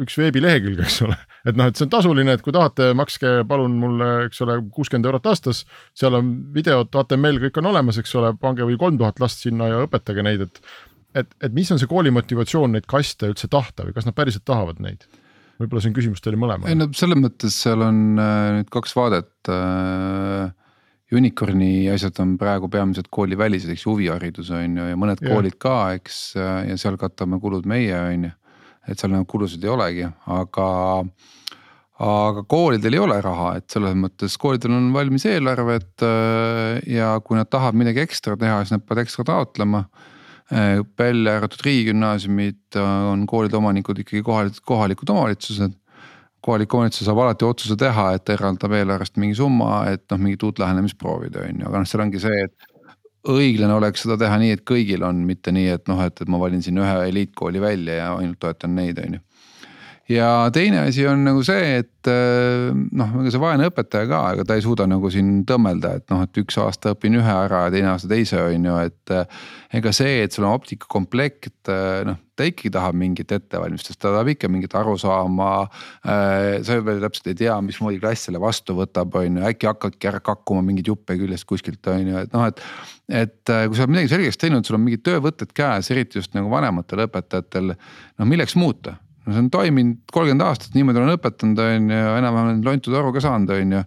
üks 0.03 0.17
veebilehekülg, 0.19 0.81
eks 0.83 0.99
ole. 1.05 1.15
et 1.47 1.57
noh, 1.57 1.69
et 1.71 1.79
see 1.79 1.87
on 1.87 1.93
tasuline, 1.93 2.35
et 2.35 2.43
kui 2.43 2.53
tahate, 2.55 2.91
makske 2.97 3.33
palun 3.47 3.77
mulle, 3.79 4.09
eks 4.27 4.43
ole, 4.45 4.59
kuuskümmend 4.75 5.07
eurot 5.07 5.31
aastas. 5.31 5.63
seal 5.97 6.19
on 6.19 6.33
videod, 6.55 6.91
HTML, 6.91 7.39
kõik 7.45 7.61
on 7.63 7.71
olemas, 7.71 8.01
eks 8.01 8.15
ole, 8.19 8.33
pange 8.41 8.67
või 8.67 8.77
kolm 8.81 8.99
tuhat 8.99 9.23
last 9.23 9.47
sinna 9.47 9.71
ja 9.71 9.81
õpetage 9.87 10.27
neid, 10.27 10.45
et. 10.49 10.61
et, 11.23 11.33
et 11.47 11.55
mis 11.55 11.71
on 11.71 11.79
see 11.79 11.89
kooli 11.91 12.11
motivatsioon 12.13 12.75
neid 12.75 12.87
kaste 12.91 13.31
üldse 13.31 13.47
tahta 13.51 13.87
või 13.87 13.95
kas 13.95 14.07
nad 14.07 14.17
päriselt 14.17 14.47
tahavad 14.47 14.83
neid? 14.83 15.07
võib-olla 15.61 15.83
see 15.83 15.91
on 15.91 15.97
küsimus 15.97 16.23
teile 16.23 16.39
mõlemale. 16.41 16.71
ei 16.71 16.77
no 16.79 16.87
selles 16.97 17.19
mõttes 17.21 17.57
seal 17.63 17.83
on 17.85 17.99
äh, 18.17 18.47
nüüd 18.57 18.71
kaks 18.73 18.95
vaadet 18.97 19.51
äh, 19.51 20.49
Unicorni 21.11 21.89
asjad 21.91 22.19
on 22.23 22.37
praegu 22.39 22.69
peamiselt 22.71 23.09
koolivälised, 23.11 23.71
eks 23.73 23.83
huviharidus 23.89 24.51
on 24.55 24.77
ju 24.79 24.85
ja 24.93 24.99
mõned 24.99 25.19
yeah. 25.19 25.33
koolid 25.33 25.57
ka, 25.59 25.75
eks 25.97 26.21
ja 26.37 26.77
seal 26.79 26.95
katame 27.01 27.39
kulud 27.43 27.67
meie, 27.67 27.97
on 27.97 28.29
ju. 28.29 28.31
et 28.87 29.01
seal 29.01 29.11
nagu 29.13 29.27
kulusid 29.29 29.63
ei 29.65 29.73
olegi, 29.73 30.07
aga, 30.31 30.69
aga 32.07 32.45
koolidel 32.49 32.95
ei 32.95 33.03
ole 33.03 33.19
raha, 33.23 33.57
et 33.59 33.67
selles 33.73 33.97
mõttes 33.99 34.37
koolidel 34.41 34.77
on 34.77 34.87
valmis 34.95 35.27
eelarved 35.29 36.07
ja 36.87 37.11
kui 37.25 37.37
nad 37.37 37.51
tahavad 37.51 37.77
midagi 37.83 38.05
ekstra 38.05 38.39
teha, 38.39 38.63
siis 38.63 38.77
nad 38.77 38.87
peavad 38.87 39.03
ekstra 39.03 39.27
taotlema 39.27 39.85
välja 40.99 41.37
arvatud 41.37 41.61
riigigümnaasiumid 41.63 42.75
on 42.81 43.27
koolide 43.27 43.55
omanikud 43.55 44.01
ikkagi 44.03 44.23
kohalikud, 44.25 44.63
kohalikud 44.67 45.13
omavalitsused 45.13 45.77
kohalik 46.41 46.73
omavalitsus 46.73 47.07
saab 47.07 47.21
alati 47.23 47.45
otsuse 47.45 47.77
teha, 47.79 48.11
et 48.17 48.29
eraldab 48.33 48.75
eelarvest 48.77 49.17
mingi 49.21 49.37
summa, 49.37 49.85
et 49.93 50.03
noh, 50.11 50.21
mingit 50.21 50.43
uut 50.47 50.61
lähenemist 50.61 50.97
proovida, 51.01 51.45
on 51.47 51.63
ju, 51.63 51.69
aga 51.69 51.81
noh, 51.83 51.89
seal 51.89 52.05
ongi 52.07 52.21
see, 52.23 52.45
et. 52.47 52.69
õiglane 53.29 53.75
oleks 53.77 54.01
seda 54.01 54.15
teha 54.17 54.39
nii, 54.41 54.55
et 54.57 54.63
kõigil 54.65 55.03
on, 55.05 55.19
mitte 55.27 55.51
nii, 55.53 55.67
et 55.75 55.89
noh, 55.91 55.99
et, 56.01 56.23
et 56.23 56.29
ma 56.31 56.39
valin 56.41 56.63
siin 56.65 56.79
ühe 56.81 56.95
eliitkooli 57.11 57.61
välja 57.61 57.97
ja 57.99 58.07
ainult 58.15 58.39
toetan 58.41 58.73
neid, 58.73 58.97
on 59.03 59.19
ju 59.19 59.25
ja 60.11 60.49
teine 60.53 60.85
asi 60.87 61.05
on 61.07 61.23
nagu 61.25 61.43
see, 61.45 61.77
et 61.81 62.09
äh, 62.09 62.71
noh, 62.73 63.13
ega 63.21 63.31
see 63.33 63.41
vaene 63.41 63.69
õpetaja 63.69 64.09
ka, 64.09 64.19
ega 64.35 64.45
ta 64.47 64.57
ei 64.57 64.63
suuda 64.65 64.87
nagu 64.89 65.09
siin 65.13 65.41
tõmmelda, 65.47 65.93
et 65.99 66.05
noh, 66.11 66.23
et 66.25 66.39
üks 66.41 66.57
aasta 66.61 66.93
õpin 66.95 67.15
ühe 67.19 67.35
ära 67.45 67.65
ja 67.67 67.73
teine 67.73 67.91
aasta 67.93 68.09
teise, 68.11 68.41
on 68.49 68.69
ju, 68.69 68.77
et. 68.89 69.15
Äh, 69.15 69.41
ega 69.71 69.93
see, 69.95 70.17
et 70.25 70.35
sul 70.35 70.43
on 70.43 70.57
optikakomplekt, 70.57 71.53
äh, 71.71 72.01
noh, 72.03 72.17
ta 72.35 72.43
ikkagi 72.43 72.73
tahab 72.75 72.97
mingit 72.99 73.29
ettevalmistust, 73.31 73.99
ta 74.01 74.09
tahab 74.09 74.33
ikka 74.33 74.49
mingit 74.51 74.73
arusaama. 74.75 75.51
sa 76.03 76.77
veel 76.83 76.99
täpselt 77.03 77.29
ei 77.31 77.37
tea, 77.39 77.53
mismoodi 77.63 77.99
klass 78.01 78.27
selle 78.27 78.41
vastu 78.41 78.75
võtab, 78.75 79.15
on 79.15 79.37
ju, 79.39 79.45
äkki 79.47 79.69
hakkadki 79.69 80.09
ära 80.11 80.19
kakkuma 80.19 80.63
mingeid 80.65 80.89
juppe 80.91 81.15
küljest 81.19 81.47
kuskilt, 81.47 81.87
on 81.87 82.09
ju, 82.09 82.25
et 82.25 82.35
noh, 82.35 82.49
et. 82.49 82.59
et 83.21 83.53
kui 83.53 83.77
sa 83.77 83.85
oled 83.85 83.93
midagi 83.93 84.11
selgeks 84.11 84.41
teinud, 84.41 84.67
sul 84.67 84.79
on 84.79 84.83
mingid 84.83 85.05
töövõtted 85.07 85.55
käes, 85.55 85.91
eriti 85.93 86.19
just 86.19 86.35
nagu 86.35 86.51
vanematel 86.51 87.05
õpetajatel, 87.05 87.71
no 88.19 88.27
milleks 88.27 88.57
muuta 88.59 88.97
no 89.25 89.35
see 89.35 89.43
on 89.43 89.51
toiminud 89.53 89.99
kolmkümmend 90.13 90.45
aastat, 90.47 90.73
niimoodi 90.77 91.01
olen 91.01 91.17
õpetanud, 91.17 91.61
on 91.65 91.91
ju, 91.93 91.99
enam-vähem 92.21 92.47
olen 92.47 92.63
lontud 92.65 92.97
aru 92.97 93.13
ka 93.15 93.23
saanud, 93.23 93.53
on 93.57 93.77
ju. 93.77 93.83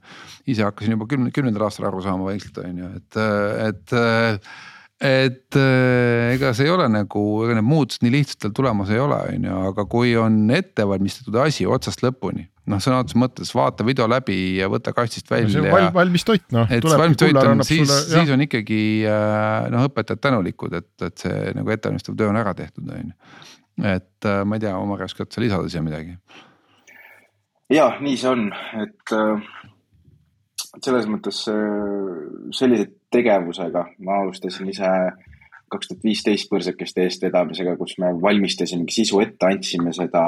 ise 0.55 0.66
hakkasin 0.66 0.95
juba 0.97 1.09
kümne, 1.11 1.32
kümnendal 1.35 1.66
aastal 1.68 1.89
aru 1.91 2.05
saama 2.05 2.30
vaikselt, 2.30 2.62
on 2.62 2.85
ju, 2.85 2.93
et, 3.01 3.20
et. 3.68 3.99
et 5.05 5.57
ega 5.59 6.53
see 6.57 6.68
ei 6.68 6.72
ole 6.72 6.87
nagu, 6.89 7.22
ega 7.45 7.59
need 7.59 7.66
muutused 7.66 8.05
nii 8.07 8.12
lihtsalt 8.14 8.55
tulemas 8.57 8.93
ei 8.95 9.03
ole, 9.03 9.18
on 9.35 9.47
ju, 9.51 9.61
aga 9.72 9.85
kui 9.91 10.14
on 10.16 10.39
ette 10.55 10.87
valmistatud 10.89 11.37
asi 11.43 11.66
otsast 11.66 12.05
lõpuni 12.07 12.47
noh, 12.70 12.80
sõna 12.80 13.03
otseses 13.03 13.18
mõttes 13.20 13.51
vaata 13.57 13.85
video 13.85 14.07
läbi 14.09 14.39
ja 14.57 14.70
võta 14.72 14.95
kastist 14.97 15.28
välja 15.32 15.61
no. 15.61 15.72
Val, 15.74 15.91
valmis 15.97 16.24
toit 16.24 16.45
noh. 16.55 16.70
et 16.70 16.87
see 16.87 17.01
valmis 17.01 17.20
toit 17.20 17.41
on, 17.43 17.64
siis, 17.66 17.91
siis 18.09 18.30
on 18.32 18.45
ikkagi 18.47 18.80
noh, 19.74 19.89
õpetajad 19.91 20.22
tänulikud, 20.24 20.78
et, 20.78 20.93
et 21.05 21.26
see 21.26 21.53
nagu 21.59 21.74
ettevalmistav 21.74 22.16
töö 22.16 22.30
on 22.32 22.41
ära 22.41 22.55
tehtud, 22.57 22.89
on 22.89 23.11
ju 23.11 23.53
et 23.83 24.29
äh, 24.29 24.43
ma 24.45 24.57
ei 24.57 24.64
tea, 24.64 24.77
Omar, 24.79 25.03
oskad 25.07 25.33
sa 25.33 25.43
lisada 25.43 25.68
siia 25.68 25.83
midagi? 25.83 26.16
ja 27.72 27.89
nii 28.01 28.16
see 28.20 28.31
on, 28.31 28.49
et 28.83 29.14
äh, 29.16 29.47
selles 30.85 31.09
mõttes 31.11 31.45
äh, 31.51 32.25
sellise 32.55 32.91
tegevusega 33.14 33.87
ma 34.07 34.20
alustasin 34.22 34.68
ise 34.70 34.91
kaks 35.72 35.91
tuhat 35.91 36.05
viisteist 36.07 36.51
põrsakeste 36.51 37.07
eestvedamisega, 37.09 37.77
kus 37.81 37.97
me 37.99 38.12
valmistasimegi 38.22 39.01
sisu 39.01 39.20
ette, 39.25 39.49
andsime 39.49 39.95
seda 39.97 40.27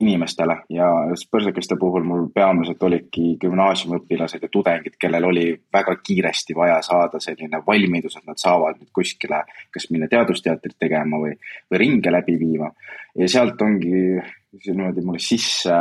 inimestele 0.00 0.56
ja 0.68 0.86
põrsakeste 1.30 1.76
puhul 1.80 2.04
mul 2.04 2.26
peamiselt 2.34 2.82
olidki 2.82 3.36
gümnaasiumiõpilased 3.40 4.42
ja 4.44 4.50
tudengid, 4.52 4.98
kellel 5.00 5.24
oli 5.24 5.44
väga 5.72 5.94
kiiresti 6.04 6.56
vaja 6.56 6.80
saada 6.84 7.20
selline 7.22 7.62
valmidus, 7.66 8.18
et 8.18 8.26
nad 8.28 8.40
saavad 8.40 8.80
nüüd 8.80 8.90
kuskile 8.92 9.44
kas 9.72 9.88
minna 9.90 10.08
teadusteatrit 10.12 10.76
tegema 10.78 11.20
või, 11.22 11.36
või 11.70 11.80
ringe 11.80 12.12
läbi 12.12 12.36
viima. 12.40 12.70
ja 13.16 13.28
sealt 13.28 13.62
ongi 13.62 14.20
niimoodi 14.66 15.04
mulle 15.04 15.22
sisse 15.22 15.78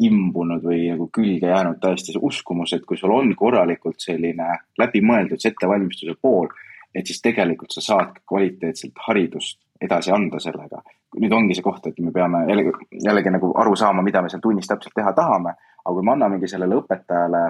imbunud 0.00 0.62
või 0.62 0.86
nagu 0.92 1.08
külge 1.12 1.50
jäänud 1.50 1.80
täiesti 1.82 2.14
see 2.14 2.22
uskumus, 2.22 2.72
et 2.72 2.86
kui 2.86 2.96
sul 2.96 3.12
on 3.12 3.34
korralikult 3.36 4.00
selline 4.00 4.54
läbimõeldud 4.78 5.42
see 5.42 5.52
ettevalmistuse 5.52 6.14
pool, 6.22 6.48
et 6.94 7.06
siis 7.06 7.20
tegelikult 7.20 7.74
sa 7.74 7.84
saad 7.84 8.20
kvaliteetselt 8.28 8.96
haridust 9.08 9.58
edasi 9.80 10.12
anda 10.12 10.40
sellega 10.42 10.82
nüüd 11.16 11.32
ongi 11.32 11.56
see 11.56 11.64
koht, 11.64 11.86
et 11.88 12.00
me 12.04 12.12
peame 12.12 12.42
jällegi, 12.48 12.74
jällegi 13.04 13.32
nagu 13.32 13.52
aru 13.62 13.76
saama, 13.78 14.04
mida 14.04 14.22
me 14.22 14.30
seal 14.32 14.42
tunnis 14.44 14.68
täpselt 14.68 14.94
teha 14.96 15.14
tahame. 15.16 15.54
aga 15.84 15.94
kui 15.94 16.04
me 16.04 16.12
annamegi 16.12 16.50
sellele 16.50 16.76
õpetajale 16.82 17.42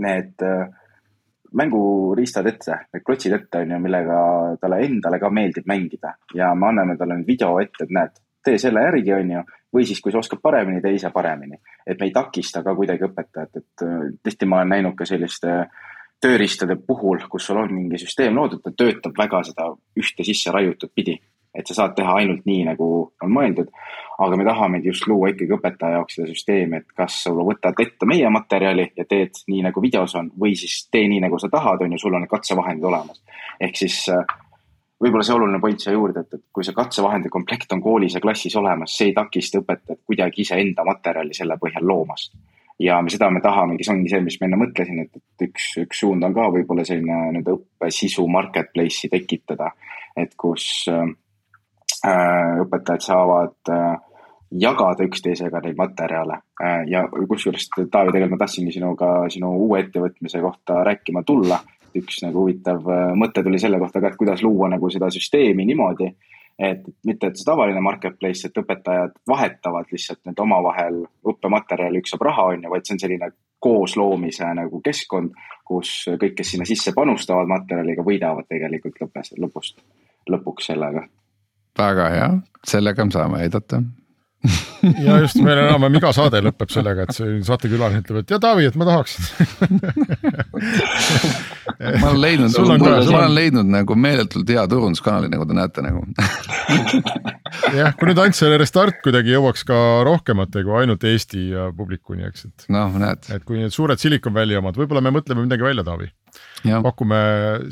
need 0.00 0.44
äh, 0.46 0.68
mänguriistad 1.60 2.46
ette, 2.48 2.78
need 2.94 3.04
klotsid 3.04 3.34
ette, 3.36 3.60
on 3.62 3.74
ju, 3.74 3.80
millega 3.84 4.20
talle 4.60 4.80
endale 4.86 5.20
ka 5.20 5.30
meeldib 5.30 5.68
mängida 5.70 6.14
ja 6.34 6.54
me 6.54 6.70
anname 6.70 6.96
talle 6.96 7.18
nüüd 7.18 7.28
video 7.28 7.58
ette, 7.60 7.84
et 7.84 7.92
näed, 7.94 8.16
tee 8.44 8.58
selle 8.58 8.82
järgi, 8.86 9.12
on 9.18 9.34
ju. 9.36 9.44
või 9.74 9.86
siis, 9.86 10.00
kui 10.00 10.12
sa 10.14 10.22
oskad 10.22 10.40
paremini, 10.42 10.80
tee 10.80 10.94
ise 10.96 11.10
paremini. 11.12 11.60
et 11.86 12.00
me 12.00 12.08
ei 12.08 12.14
takista 12.14 12.62
ka 12.62 12.74
kuidagi 12.74 13.04
õpetajat, 13.10 13.60
et 13.60 13.86
äh, 13.86 14.06
tihti 14.22 14.48
ma 14.48 14.62
olen 14.62 14.76
näinud 14.78 14.96
ka 14.96 15.04
selliste 15.04 15.58
tööriistade 16.22 16.76
puhul, 16.76 17.26
kus 17.30 17.46
sul 17.46 17.60
on 17.60 17.72
mingi 17.74 17.98
süsteem 18.00 18.36
loodud, 18.36 18.62
ta 18.64 18.72
töötab 18.72 19.16
väga 19.18 19.42
seda 19.44 19.70
ühte 20.00 20.24
sisse 20.24 20.52
raiutud 20.54 20.92
pidi 20.94 21.18
et 21.54 21.66
sa 21.66 21.74
saad 21.74 21.94
teha 21.96 22.16
ainult 22.18 22.44
nii, 22.48 22.64
nagu 22.66 22.86
on 23.22 23.32
mõeldud. 23.32 23.70
aga 24.18 24.36
me 24.38 24.44
tahamegi 24.46 24.90
just 24.92 25.08
luua 25.10 25.32
ikkagi 25.32 25.56
õpetaja 25.56 25.96
jaoks 25.98 26.14
seda 26.18 26.28
süsteemi, 26.28 26.78
et 26.78 26.92
kas 26.94 27.16
sa 27.24 27.32
võtad 27.34 27.80
ette 27.82 28.06
meie 28.06 28.28
materjali 28.30 28.84
ja 28.96 29.06
teed 29.10 29.40
nii, 29.50 29.64
nagu 29.66 29.82
videos 29.82 30.14
on 30.18 30.30
või 30.38 30.54
siis 30.58 30.84
tee 30.90 31.08
nii, 31.10 31.18
nagu 31.24 31.38
sa 31.42 31.50
tahad, 31.50 31.82
on 31.82 31.96
ju, 31.96 31.98
sul 31.98 32.14
on 32.14 32.26
katsevahendid 32.30 32.86
olemas. 32.90 33.22
ehk 33.60 33.76
siis 33.78 33.96
äh, 34.14 34.22
võib-olla 35.02 35.26
see 35.26 35.34
oluline 35.34 35.60
point 35.60 35.80
siia 35.80 35.94
juurde, 35.94 36.22
et, 36.22 36.34
et 36.38 36.44
kui 36.52 36.66
see 36.66 36.74
katsevahendi 36.74 37.30
komplekt 37.30 37.72
on 37.72 37.82
koolis 37.82 38.14
ja 38.14 38.22
klassis 38.22 38.56
olemas, 38.56 38.96
see 38.96 39.10
ei 39.10 39.16
takista 39.18 39.62
õpetajat 39.62 40.02
kuidagi 40.06 40.42
iseenda 40.46 40.86
materjali 40.86 41.34
selle 41.34 41.58
põhjal 41.58 41.86
loomast 41.86 42.34
ja 42.80 43.00
seda 43.08 43.30
me 43.30 43.40
tahamegi, 43.40 43.84
see 43.86 43.94
ongi 43.94 44.10
see, 44.10 44.22
mis 44.24 44.38
ma 44.40 44.48
enne 44.48 44.60
mõtlesin, 44.64 45.04
et, 45.04 45.20
et 45.20 45.48
üks, 45.48 45.68
üks 45.82 46.00
suund 46.02 46.24
on 46.26 46.34
ka 46.34 46.48
võib-olla 46.54 46.86
selline 46.86 47.18
nii-öelda 47.30 47.58
õppesisu 47.58 48.26
marketplace'i 48.30 49.12
tekitada. 49.12 49.70
et 50.16 50.34
kus 50.38 50.86
äh, 50.90 51.06
Äh, 52.04 52.58
õpetajad 52.60 53.00
saavad 53.00 53.70
äh, 53.72 53.94
jagada 54.60 55.06
üksteisega 55.06 55.62
neid 55.64 55.78
materjale 55.78 56.36
äh, 56.60 56.82
ja 56.90 57.00
kusjuures 57.08 57.70
Taavi, 57.72 58.12
tegelikult 58.12 58.34
ma 58.34 58.38
tahtsingi 58.42 58.74
sinuga 58.74 59.12
sinu 59.32 59.54
uue 59.64 59.80
ettevõtmise 59.86 60.42
kohta 60.44 60.82
rääkima 60.84 61.22
tulla. 61.24 61.62
üks 61.94 62.18
nagu 62.24 62.42
huvitav 62.42 62.88
mõte 63.14 63.44
tuli 63.46 63.58
selle 63.62 63.78
kohta 63.78 64.00
ka, 64.02 64.10
et 64.10 64.18
kuidas 64.18 64.42
luua 64.42 64.66
nagu 64.72 64.88
seda 64.90 65.06
süsteemi 65.14 65.64
niimoodi, 65.68 66.08
et 66.58 66.82
mitte, 67.06 67.26
et 67.26 67.38
see 67.38 67.46
tavaline 67.46 67.80
marketplace, 67.82 68.46
et 68.46 68.60
õpetajad 68.60 69.16
vahetavad 69.28 69.88
lihtsalt 69.90 70.20
nüüd 70.28 70.42
omavahel 70.44 71.00
õppematerjali, 71.32 72.02
üks 72.02 72.14
saab 72.14 72.26
raha, 72.28 72.46
on 72.52 72.66
ju, 72.66 72.70
vaid 72.70 72.86
see 72.86 72.94
on 72.94 73.02
selline 73.02 73.30
koosloomise 73.64 74.52
nagu 74.58 74.80
keskkond, 74.84 75.34
kus 75.66 75.96
kõik, 76.20 76.36
kes 76.38 76.54
sinna 76.54 76.68
sisse 76.68 76.94
panustavad 76.94 77.50
materjaliga, 77.50 78.06
võidavad 78.06 78.46
tegelikult 78.50 79.00
lõppes, 79.02 79.34
lõpust, 79.40 79.82
lõpuks 80.30 80.70
sellega. 80.70 81.06
Väga 81.78 82.08
hea, 82.12 82.30
sellega 82.70 83.08
me 83.08 83.16
saame 83.16 83.42
aidata. 83.42 83.82
Ja 85.00 85.16
just 85.22 85.38
meil 85.40 85.62
enam-vähem 85.62 85.96
iga 85.96 86.10
saade 86.12 86.42
lõpeb 86.44 86.70
sellega, 86.70 87.06
et 87.06 87.16
see 87.16 87.38
saatekülaline 87.48 88.02
ütleb, 88.04 88.20
et 88.20 88.34
ja 88.34 88.38
Taavi, 88.42 88.66
et 88.68 88.76
ma 88.76 88.84
tahaksin 88.90 89.24
ma 92.02 92.10
olen 92.10 92.20
leidnud, 92.22 92.56
ma 92.58 93.20
olen 93.20 93.34
leidnud 93.34 93.70
nagu 93.70 93.96
meeletult 93.98 94.50
hea 94.50 94.64
turunduskanali, 94.70 95.30
nagu 95.32 95.46
te 95.48 95.56
näete 95.58 95.84
nagu 95.84 96.04
jah, 97.80 97.94
kui 97.98 98.10
nüüd 98.10 98.20
ainult 98.24 98.38
see 98.38 98.58
restart 98.60 99.00
kuidagi 99.04 99.34
jõuaks 99.34 99.66
ka 99.68 99.78
rohkemate 100.06 100.64
kui 100.66 100.76
ainult 100.82 101.06
Eesti 101.08 101.46
publikuni, 101.76 102.26
eks, 102.28 102.48
et 102.50 102.68
noh, 102.74 102.94
näed, 103.00 103.30
et 103.34 103.46
kui 103.46 103.60
need 103.60 103.74
suured 103.74 104.00
Silicon 104.00 104.34
Valley 104.36 104.58
omad, 104.60 104.78
võib-olla 104.78 105.04
me 105.04 105.14
mõtleme 105.18 105.46
midagi 105.46 105.66
välja, 105.66 105.86
Taavi. 105.86 106.10
Pakume 106.84 107.16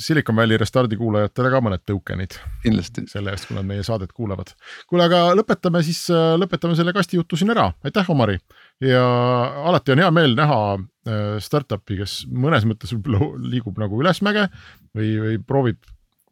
Silicon 0.02 0.36
Valley 0.36 0.58
Restardi 0.60 0.98
kuulajatele 1.00 1.50
ka 1.52 1.60
mõned 1.64 1.82
tõukenid 1.88 2.36
kindlasti. 2.64 3.06
selle 3.10 3.32
eest, 3.34 3.48
kui 3.48 3.56
nad 3.56 3.66
meie 3.68 3.84
saadet 3.86 4.12
kuulavad. 4.12 4.52
kuule, 4.90 5.06
aga 5.08 5.22
lõpetame 5.38 5.82
siis, 5.86 6.04
lõpetame 6.10 6.76
selle 6.78 6.94
kastijutu 6.96 7.36
siin 7.36 7.54
ära, 7.54 7.70
aitäh, 7.84 8.10
Omari. 8.10 8.38
ja 8.80 9.02
alati 9.70 9.92
on 9.94 10.04
hea 10.04 10.10
meel 10.10 10.36
näha 10.38 10.60
äh, 10.74 11.40
startup'i, 11.40 11.98
kes 12.02 12.22
mõnes 12.28 12.66
mõttes 12.68 12.94
võib-olla 12.94 13.32
liigub 13.52 13.80
nagu 13.80 14.00
ülesmäge 14.00 14.48
või, 14.96 15.16
või 15.24 15.42
proovib, 15.46 15.82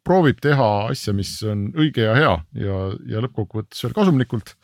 proovib 0.03 0.41
teha 0.41 0.71
asja, 0.91 1.13
mis 1.13 1.37
on 1.43 1.69
õige 1.77 2.07
ja 2.07 2.15
hea 2.17 2.33
ja, 2.65 2.81
ja 3.09 3.21
lõppkokkuvõttes 3.25 3.85
veel 3.85 3.97
kasumlikult 3.97 4.55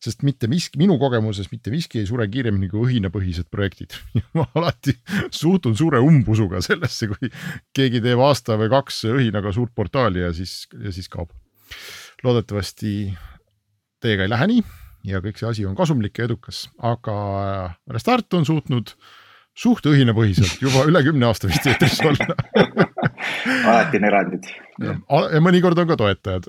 sest 0.00 0.24
mitte 0.24 0.48
miski, 0.48 0.78
minu 0.80 0.96
kogemuses 1.00 1.50
mitte 1.52 1.72
miski 1.72 2.00
ei 2.00 2.08
sure 2.08 2.26
kiiremini 2.32 2.70
kui 2.72 2.86
õhinapõhised 2.88 3.50
projektid. 3.52 3.96
ma 4.36 4.46
alati 4.56 4.96
suhtun 5.28 5.76
suure 5.78 6.00
umbusuga 6.04 6.62
sellesse, 6.64 7.10
kui 7.12 7.32
keegi 7.76 8.02
teeb 8.04 8.22
aasta 8.24 8.56
või 8.60 8.72
kaks 8.72 9.04
õhinaga 9.12 9.52
suurt 9.56 9.74
portaali 9.76 10.24
ja 10.24 10.32
siis, 10.36 10.64
ja 10.72 10.92
siis 10.94 11.10
kaob. 11.12 11.32
loodetavasti 12.24 12.92
teiega 14.00 14.24
ei 14.24 14.32
lähe 14.32 14.46
nii 14.50 14.62
ja 15.10 15.20
kõik 15.24 15.40
see 15.40 15.48
asi 15.48 15.66
on 15.68 15.76
kasumlik 15.76 16.18
ja 16.18 16.28
edukas, 16.28 16.66
aga 16.84 17.16
Restart 17.90 18.36
on 18.36 18.46
suutnud 18.48 18.92
suht 19.56 19.86
õhinapõhiselt 19.88 20.62
juba 20.62 20.84
üle 20.88 21.02
kümne 21.04 21.28
aasta 21.28 21.48
vist 21.50 21.66
eetris 21.68 22.00
olla 22.04 22.36
alati 23.66 24.00
on 24.00 24.06
erandid. 24.08 24.48
ja 24.80 25.40
mõnikord 25.44 25.78
on 25.82 25.90
ka 25.90 25.98
toetajad, 26.00 26.48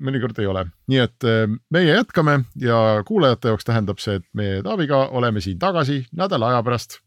mõnikord 0.00 0.38
ei 0.42 0.48
ole, 0.50 0.64
nii 0.88 1.02
et 1.04 1.28
äh, 1.28 1.44
meie 1.74 1.92
jätkame 1.92 2.40
ja 2.62 3.02
kuulajate 3.08 3.52
jaoks 3.52 3.68
tähendab 3.68 4.02
see, 4.02 4.18
et 4.20 4.26
me 4.32 4.58
Taaviga 4.64 5.06
oleme 5.18 5.42
siin 5.44 5.58
tagasi 5.58 6.04
nädala 6.16 6.54
aja 6.54 6.64
pärast 6.66 7.00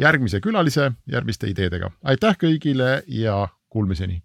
järgmise 0.00 0.40
külalise 0.40 0.92
järgmiste 1.06 1.50
ideedega. 1.50 1.92
aitäh 2.04 2.36
kõigile 2.40 3.02
ja 3.06 3.48
kuulmiseni 3.68 4.22